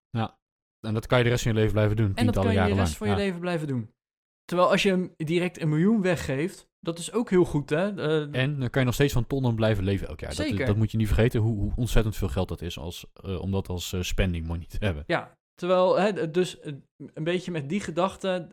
En 0.86 0.94
dat 0.94 1.08
kan 1.08 1.18
je 1.18 1.24
de 1.24 1.30
rest 1.30 1.44
van 1.44 1.52
je 1.52 1.58
leven 1.58 1.74
blijven 1.74 1.96
doen. 1.96 2.16
En 2.16 2.26
dat 2.26 2.36
kan 2.36 2.54
je 2.54 2.66
de 2.66 2.74
rest 2.74 2.98
van 2.98 3.08
je 3.08 3.14
Ja. 3.14 3.20
leven 3.20 3.40
blijven 3.40 3.68
doen. 3.68 3.94
Terwijl 4.46 4.70
als 4.70 4.84
je 4.84 4.90
hem 4.90 5.14
direct 5.18 5.62
een 5.62 5.70
miljoen 5.70 6.02
weggeeft, 6.02 6.69
dat 6.80 7.00
is 7.00 7.12
ook 7.12 7.30
heel 7.30 7.46
goed, 7.46 7.70
hè? 7.70 7.96
Eh, 7.96 8.42
En 8.42 8.60
dan 8.60 8.70
kan 8.70 8.82
je 8.82 8.86
nog 8.86 8.94
steeds 8.94 9.14
van 9.14 9.28
tonnen 9.28 9.56
blijven 9.56 9.84
leven 9.84 10.08
elk 10.08 10.20
jaar. 10.20 10.36
Dat, 10.36 10.46
Zeker. 10.46 10.66
dat 10.66 10.76
moet 10.76 10.92
je 10.92 10.98
niet 10.98 11.08
vergeten, 11.08 11.42
hoe, 11.42 11.58
hoe 11.58 11.72
ontzettend 11.76 12.16
veel 12.16 12.28
geld 12.28 12.48
dat 12.48 12.62
is 12.62 12.78
als, 12.78 13.06
eh, 13.14 13.42
om 13.42 13.52
dat 13.52 13.70
als 13.70 13.94
eh, 13.94 14.02
spending 14.02 14.48
money 14.48 14.66
te 14.66 14.78
hebben. 14.80 15.04
Ja, 15.08 15.38
terwijl, 15.54 16.00
hè, 16.00 16.32
dus 16.32 16.58
een 17.14 17.24
beetje 17.24 17.52
met 17.52 17.70
die 17.70 17.80
gedachte, 17.80 18.48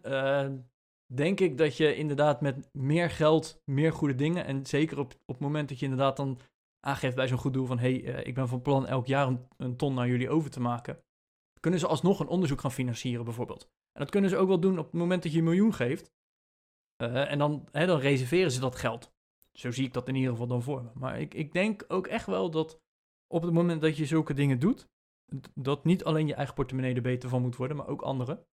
denk 1.15 1.41
ik 1.41 1.59
dat 1.59 1.77
je 1.77 1.97
inderdaad 1.97 2.41
met 2.41 2.69
meer 2.73 3.11
geld, 3.11 3.61
meer 3.65 3.93
goede 3.93 4.15
dingen, 4.15 4.45
en 4.45 4.67
zeker 4.67 4.99
op, 4.99 5.13
op 5.13 5.35
het 5.35 5.41
moment 5.41 5.69
dat 5.69 5.79
je 5.79 5.85
inderdaad 5.85 6.17
dan 6.17 6.39
aangeeft 6.87 7.17
bij 7.17 7.29
zo'n 7.29 7.39
goed 7.39 7.53
doel 7.53 7.67
van, 7.67 7.79
hé, 7.79 8.01
hey, 8.01 8.23
ik 8.23 8.35
ben 8.35 8.49
van 8.49 8.63
plan 8.63 8.87
elk 8.87 9.07
jaar 9.07 9.27
een, 9.27 9.49
een 9.57 9.77
ton 9.77 9.95
naar 9.95 10.09
jullie 10.09 10.31
over 10.31 10.51
te 10.51 10.61
maken, 10.61 10.99
kunnen 11.61 11.81
ze 11.81 11.87
alsnog 11.87 12.21
een 12.21 12.29
onderzoek 12.29 12.61
gaan 12.61 12.73
financieren 12.73 13.25
bijvoorbeeld. 13.25 13.69
En 13.93 14.03
dat 14.03 14.11
kunnen 14.11 14.31
ze 14.31 14.37
ook 14.37 14.49
wel 14.49 14.61
doen 14.61 14.79
op 14.79 14.85
het 14.85 14.95
moment 14.95 15.23
dat 15.23 15.33
je 15.33 15.39
een 15.39 15.45
miljoen 15.45 15.75
geeft. 15.75 16.11
Eh, 16.97 17.31
en 17.31 17.39
dan, 17.39 17.69
hè, 17.71 17.87
dan 17.87 17.99
reserveren 17.99 18.51
ze 18.51 18.61
dat 18.61 18.77
geld. 18.77 19.15
Zo 19.53 19.71
zie 19.71 19.87
ik 19.87 19.93
dat 19.93 20.09
in 20.09 20.15
ieder 20.15 20.31
geval 20.31 20.47
dan 20.47 20.63
voor 20.63 20.83
me. 20.83 20.91
Maar 20.95 21.21
ik, 21.21 21.35
ik 21.35 21.53
denk 21.53 21.85
ook 21.89 22.07
echt 22.07 22.27
wel 22.27 22.51
dat 22.51 22.81
op 23.27 23.43
het 23.43 23.53
moment 23.53 23.81
dat 23.81 23.97
je 23.97 24.07
zulke 24.07 24.35
dingen 24.35 24.59
doet, 24.59 24.89
dat 25.55 25.85
niet 25.85 26.05
alleen 26.05 26.27
je 26.27 26.35
eigen 26.35 26.55
portemonnee 26.55 26.95
er 26.95 27.03
beter 27.03 27.29
van 27.29 27.43
moet 27.43 27.57
worden, 27.57 27.77
maar 27.77 27.89
ook 27.89 28.03
anderen. 28.03 28.47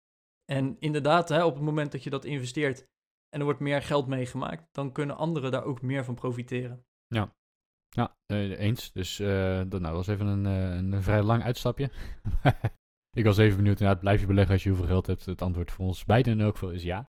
En 0.46 0.76
inderdaad, 0.80 1.30
hè, 1.30 1.44
op 1.44 1.54
het 1.54 1.64
moment 1.64 1.92
dat 1.92 2.04
je 2.04 2.10
dat 2.10 2.26
investeert 2.26 2.88
en 3.30 3.40
er 3.40 3.46
wordt 3.46 3.60
meer 3.60 3.82
geld 3.82 4.08
meegemaakt, 4.08 4.74
dan 4.74 4.92
kunnen 4.92 5.18
anderen 5.18 5.52
daar 5.52 5.64
ook 5.64 5.82
meer 5.82 6.04
van 6.04 6.16
profiteren. 6.16 6.86
Ja, 7.90 8.16
eh, 8.26 8.60
eens. 8.60 8.92
Dus 8.92 9.20
eh, 9.20 9.62
dat 9.68 9.82
nou, 9.82 9.96
was 9.96 10.08
even 10.08 10.28
een, 10.28 10.46
een 10.46 11.04
vrij 11.04 11.22
lang 11.22 11.44
uitstapje. 11.44 11.92
ik 13.20 13.24
was 13.24 13.38
even 13.38 13.58
benieuwd, 13.58 13.80
inderdaad, 13.80 14.02
blijf 14.02 14.22
je 14.22 14.28
beleggen 14.28 14.54
als 14.54 14.64
je 14.64 14.70
heel 14.70 14.78
veel 14.78 14.88
geld 14.88 15.08
hebt? 15.08 15.26
Het 15.26 15.42
antwoord 15.42 15.72
voor 15.72 15.86
ons 15.86 16.06
beiden 16.06 16.40
elk 16.40 16.54
geval 16.54 16.72
is 16.72 16.84
ja. 16.84 17.12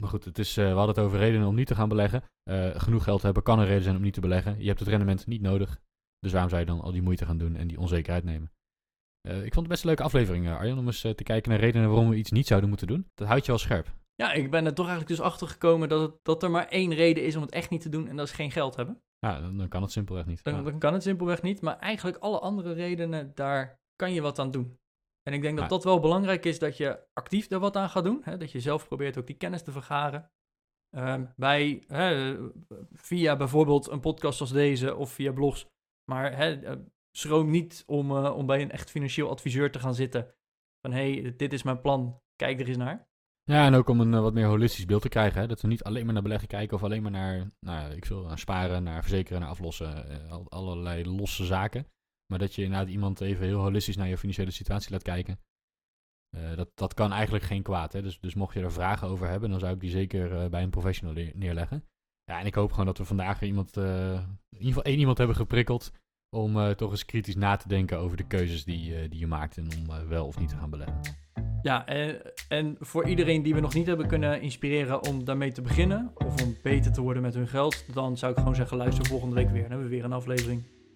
Maar 0.00 0.08
goed, 0.08 0.24
het 0.24 0.38
is, 0.38 0.56
eh, 0.56 0.64
we 0.64 0.70
hadden 0.76 0.94
het 0.94 1.04
over 1.04 1.18
redenen 1.18 1.46
om 1.48 1.54
niet 1.54 1.66
te 1.66 1.74
gaan 1.74 1.88
beleggen. 1.88 2.22
Eh, 2.42 2.70
genoeg 2.74 3.04
geld 3.04 3.22
hebben 3.22 3.42
kan 3.42 3.58
een 3.58 3.66
reden 3.66 3.82
zijn 3.82 3.96
om 3.96 4.02
niet 4.02 4.14
te 4.14 4.20
beleggen. 4.20 4.58
Je 4.60 4.66
hebt 4.66 4.78
het 4.78 4.88
rendement 4.88 5.26
niet 5.26 5.42
nodig. 5.42 5.80
Dus 6.18 6.32
waarom 6.32 6.50
zou 6.50 6.60
je 6.62 6.66
dan 6.66 6.80
al 6.80 6.92
die 6.92 7.02
moeite 7.02 7.24
gaan 7.26 7.38
doen 7.38 7.56
en 7.56 7.68
die 7.68 7.78
onzekerheid 7.78 8.24
nemen? 8.24 8.52
Eh, 9.28 9.36
ik 9.36 9.52
vond 9.52 9.54
het 9.54 9.68
best 9.68 9.80
een 9.80 9.86
leuke 9.86 10.02
aflevering, 10.02 10.48
Arjan, 10.48 10.78
om 10.78 10.86
eens 10.86 11.00
te 11.00 11.14
kijken 11.22 11.50
naar 11.50 11.60
redenen 11.60 11.88
waarom 11.88 12.08
we 12.08 12.16
iets 12.16 12.30
niet 12.30 12.46
zouden 12.46 12.68
moeten 12.68 12.86
doen. 12.86 13.06
Dat 13.14 13.28
houdt 13.28 13.44
je 13.44 13.50
wel 13.50 13.60
scherp. 13.60 13.94
Ja, 14.14 14.32
ik 14.32 14.50
ben 14.50 14.64
er 14.66 14.74
toch 14.74 14.86
eigenlijk 14.86 15.16
dus 15.16 15.26
achter 15.26 15.48
gekomen 15.48 15.88
dat, 15.88 16.00
het, 16.00 16.14
dat 16.22 16.42
er 16.42 16.50
maar 16.50 16.66
één 16.68 16.94
reden 16.94 17.24
is 17.24 17.36
om 17.36 17.42
het 17.42 17.50
echt 17.50 17.70
niet 17.70 17.80
te 17.80 17.88
doen 17.88 18.08
en 18.08 18.16
dat 18.16 18.26
is 18.26 18.32
geen 18.32 18.50
geld 18.50 18.76
hebben. 18.76 19.02
Ja, 19.18 19.40
dan, 19.40 19.56
dan 19.58 19.68
kan 19.68 19.82
het 19.82 19.92
simpelweg 19.92 20.26
niet. 20.26 20.42
Dan, 20.44 20.54
Ja. 20.54 20.62
dan 20.62 20.78
kan 20.78 20.92
het 20.92 21.02
simpelweg 21.02 21.42
niet, 21.42 21.60
maar 21.60 21.78
eigenlijk 21.78 22.16
alle 22.16 22.38
andere 22.38 22.72
redenen, 22.72 23.32
daar 23.34 23.78
kan 23.96 24.12
je 24.12 24.20
wat 24.20 24.38
aan 24.38 24.50
doen. 24.50 24.78
En 25.28 25.34
ik 25.34 25.42
denk 25.42 25.54
dat 25.56 25.64
Ja. 25.64 25.70
dat 25.70 25.84
wel 25.84 26.00
belangrijk 26.00 26.44
is 26.44 26.58
dat 26.58 26.76
je 26.76 27.00
actief 27.12 27.50
er 27.50 27.58
wat 27.58 27.76
aan 27.76 27.88
gaat 27.90 28.04
doen. 28.04 28.20
Hè? 28.24 28.36
Dat 28.36 28.52
je 28.52 28.60
zelf 28.60 28.86
probeert 28.88 29.18
ook 29.18 29.26
die 29.26 29.36
kennis 29.36 29.62
te 29.62 29.72
vergaren. 29.72 30.30
Bij, 31.36 31.82
hè, 31.86 32.36
via 32.92 33.36
bijvoorbeeld 33.36 33.88
een 33.90 34.00
podcast 34.00 34.40
als 34.40 34.52
deze 34.52 34.94
of 34.96 35.12
via 35.12 35.32
blogs. 35.32 35.66
Maar 36.10 36.36
hè, 36.36 36.52
eh, 36.64 36.76
schroom 37.16 37.50
niet 37.50 37.82
om, 37.86 38.10
eh, 38.16 38.36
om 38.36 38.46
bij 38.46 38.62
een 38.62 38.70
echt 38.70 38.90
financieel 38.90 39.30
adviseur 39.30 39.70
te 39.70 39.78
gaan 39.78 39.94
zitten. 39.94 40.34
Van 40.80 40.92
hé, 40.92 41.20
hey, 41.20 41.36
dit 41.36 41.52
is 41.52 41.62
mijn 41.62 41.80
plan, 41.80 42.20
kijk 42.36 42.60
er 42.60 42.68
eens 42.68 42.76
naar. 42.76 43.06
Ja, 43.42 43.66
en 43.66 43.74
ook 43.74 43.88
om 43.88 44.00
een 44.00 44.14
eh, 44.14 44.20
wat 44.20 44.34
meer 44.34 44.46
holistisch 44.46 44.84
beeld 44.84 45.02
te 45.02 45.08
krijgen. 45.08 45.40
Hè? 45.40 45.46
Dat 45.46 45.60
we 45.60 45.68
niet 45.68 45.82
alleen 45.84 46.04
maar 46.04 46.14
naar 46.14 46.22
beleggen 46.22 46.48
kijken 46.48 46.76
of 46.76 46.82
alleen 46.84 47.02
maar 47.02 47.10
naar, 47.10 47.46
nou, 47.60 47.92
ik 47.94 48.04
wil, 48.04 48.22
naar 48.22 48.38
sparen, 48.38 48.82
naar 48.82 49.00
verzekeren, 49.02 49.40
naar 49.40 49.50
aflossen. 49.50 50.28
al- 50.30 50.46
allerlei 50.50 51.04
losse 51.16 51.44
zaken. 51.44 51.86
Maar 52.30 52.38
dat 52.38 52.54
je 52.54 52.62
inderdaad 52.62 52.88
iemand 52.88 53.20
even 53.20 53.44
heel 53.46 53.60
holistisch 53.60 53.96
naar 53.96 54.08
je 54.08 54.18
financiële 54.18 54.50
situatie 54.50 54.90
laat 54.90 55.02
kijken. 55.02 55.38
Eh, 56.36 56.56
dat, 56.56 56.70
dat 56.74 56.94
kan 56.94 57.12
eigenlijk 57.12 57.44
geen 57.44 57.62
kwaad. 57.62 57.92
Hè? 57.92 58.02
Dus, 58.02 58.20
dus 58.20 58.34
mocht 58.34 58.54
je 58.54 58.60
er 58.60 58.72
vragen 58.72 59.08
over 59.08 59.28
hebben, 59.28 59.50
dan 59.50 59.58
zou 59.60 59.74
ik 59.74 59.80
die 59.80 59.90
zeker 59.90 60.40
eh, 60.40 60.48
bij 60.50 60.62
een 60.62 60.70
professional 60.70 61.14
neer- 61.14 61.32
neerleggen. 61.34 61.84
Ja, 62.24 62.40
en 62.40 62.46
ik 62.46 62.54
hoop 62.54 62.70
gewoon 62.70 62.86
dat 62.86 62.98
we 62.98 63.04
vandaag 63.04 63.42
iemand, 63.42 63.76
eh, 63.76 64.12
in 64.12 64.28
ieder 64.50 64.66
geval 64.66 64.82
één 64.82 64.98
iemand 64.98 65.18
hebben 65.18 65.36
geprikkeld 65.36 65.92
om 66.36 66.74
toch 66.74 66.90
eens 66.90 67.04
kritisch 67.04 67.36
na 67.36 67.56
te 67.56 67.68
denken 67.68 67.98
over 67.98 68.16
de 68.16 68.26
keuzes 68.26 68.64
die, 68.64 69.08
die 69.08 69.18
je 69.18 69.26
maakt 69.26 69.56
en 69.56 69.68
om 69.78 70.08
wel 70.08 70.26
of 70.26 70.38
niet 70.38 70.48
te 70.48 70.56
gaan 70.56 70.70
beleggen. 70.70 71.00
Ja, 71.62 71.86
en, 71.86 72.22
en 72.48 72.76
voor 72.80 73.08
iedereen 73.08 73.42
die 73.42 73.54
we 73.54 73.60
nog 73.60 73.74
niet 73.74 73.86
hebben 73.86 74.06
kunnen 74.06 74.40
inspireren 74.40 75.04
om 75.04 75.24
daarmee 75.24 75.52
te 75.52 75.62
beginnen, 75.62 76.12
of 76.14 76.42
om 76.42 76.56
beter 76.62 76.92
te 76.92 77.00
worden 77.00 77.22
met 77.22 77.34
hun 77.34 77.48
geld, 77.48 77.94
dan 77.94 78.16
zou 78.16 78.32
ik 78.32 78.38
gewoon 78.38 78.54
zeggen, 78.54 78.76
luister 78.76 79.06
volgende 79.06 79.34
week 79.34 79.50
weer. 79.50 79.60
Dan 79.60 79.70
hebben 79.70 79.88
we 79.88 79.94
weer 79.94 80.04
een 80.04 80.12
aflevering. 80.12 80.62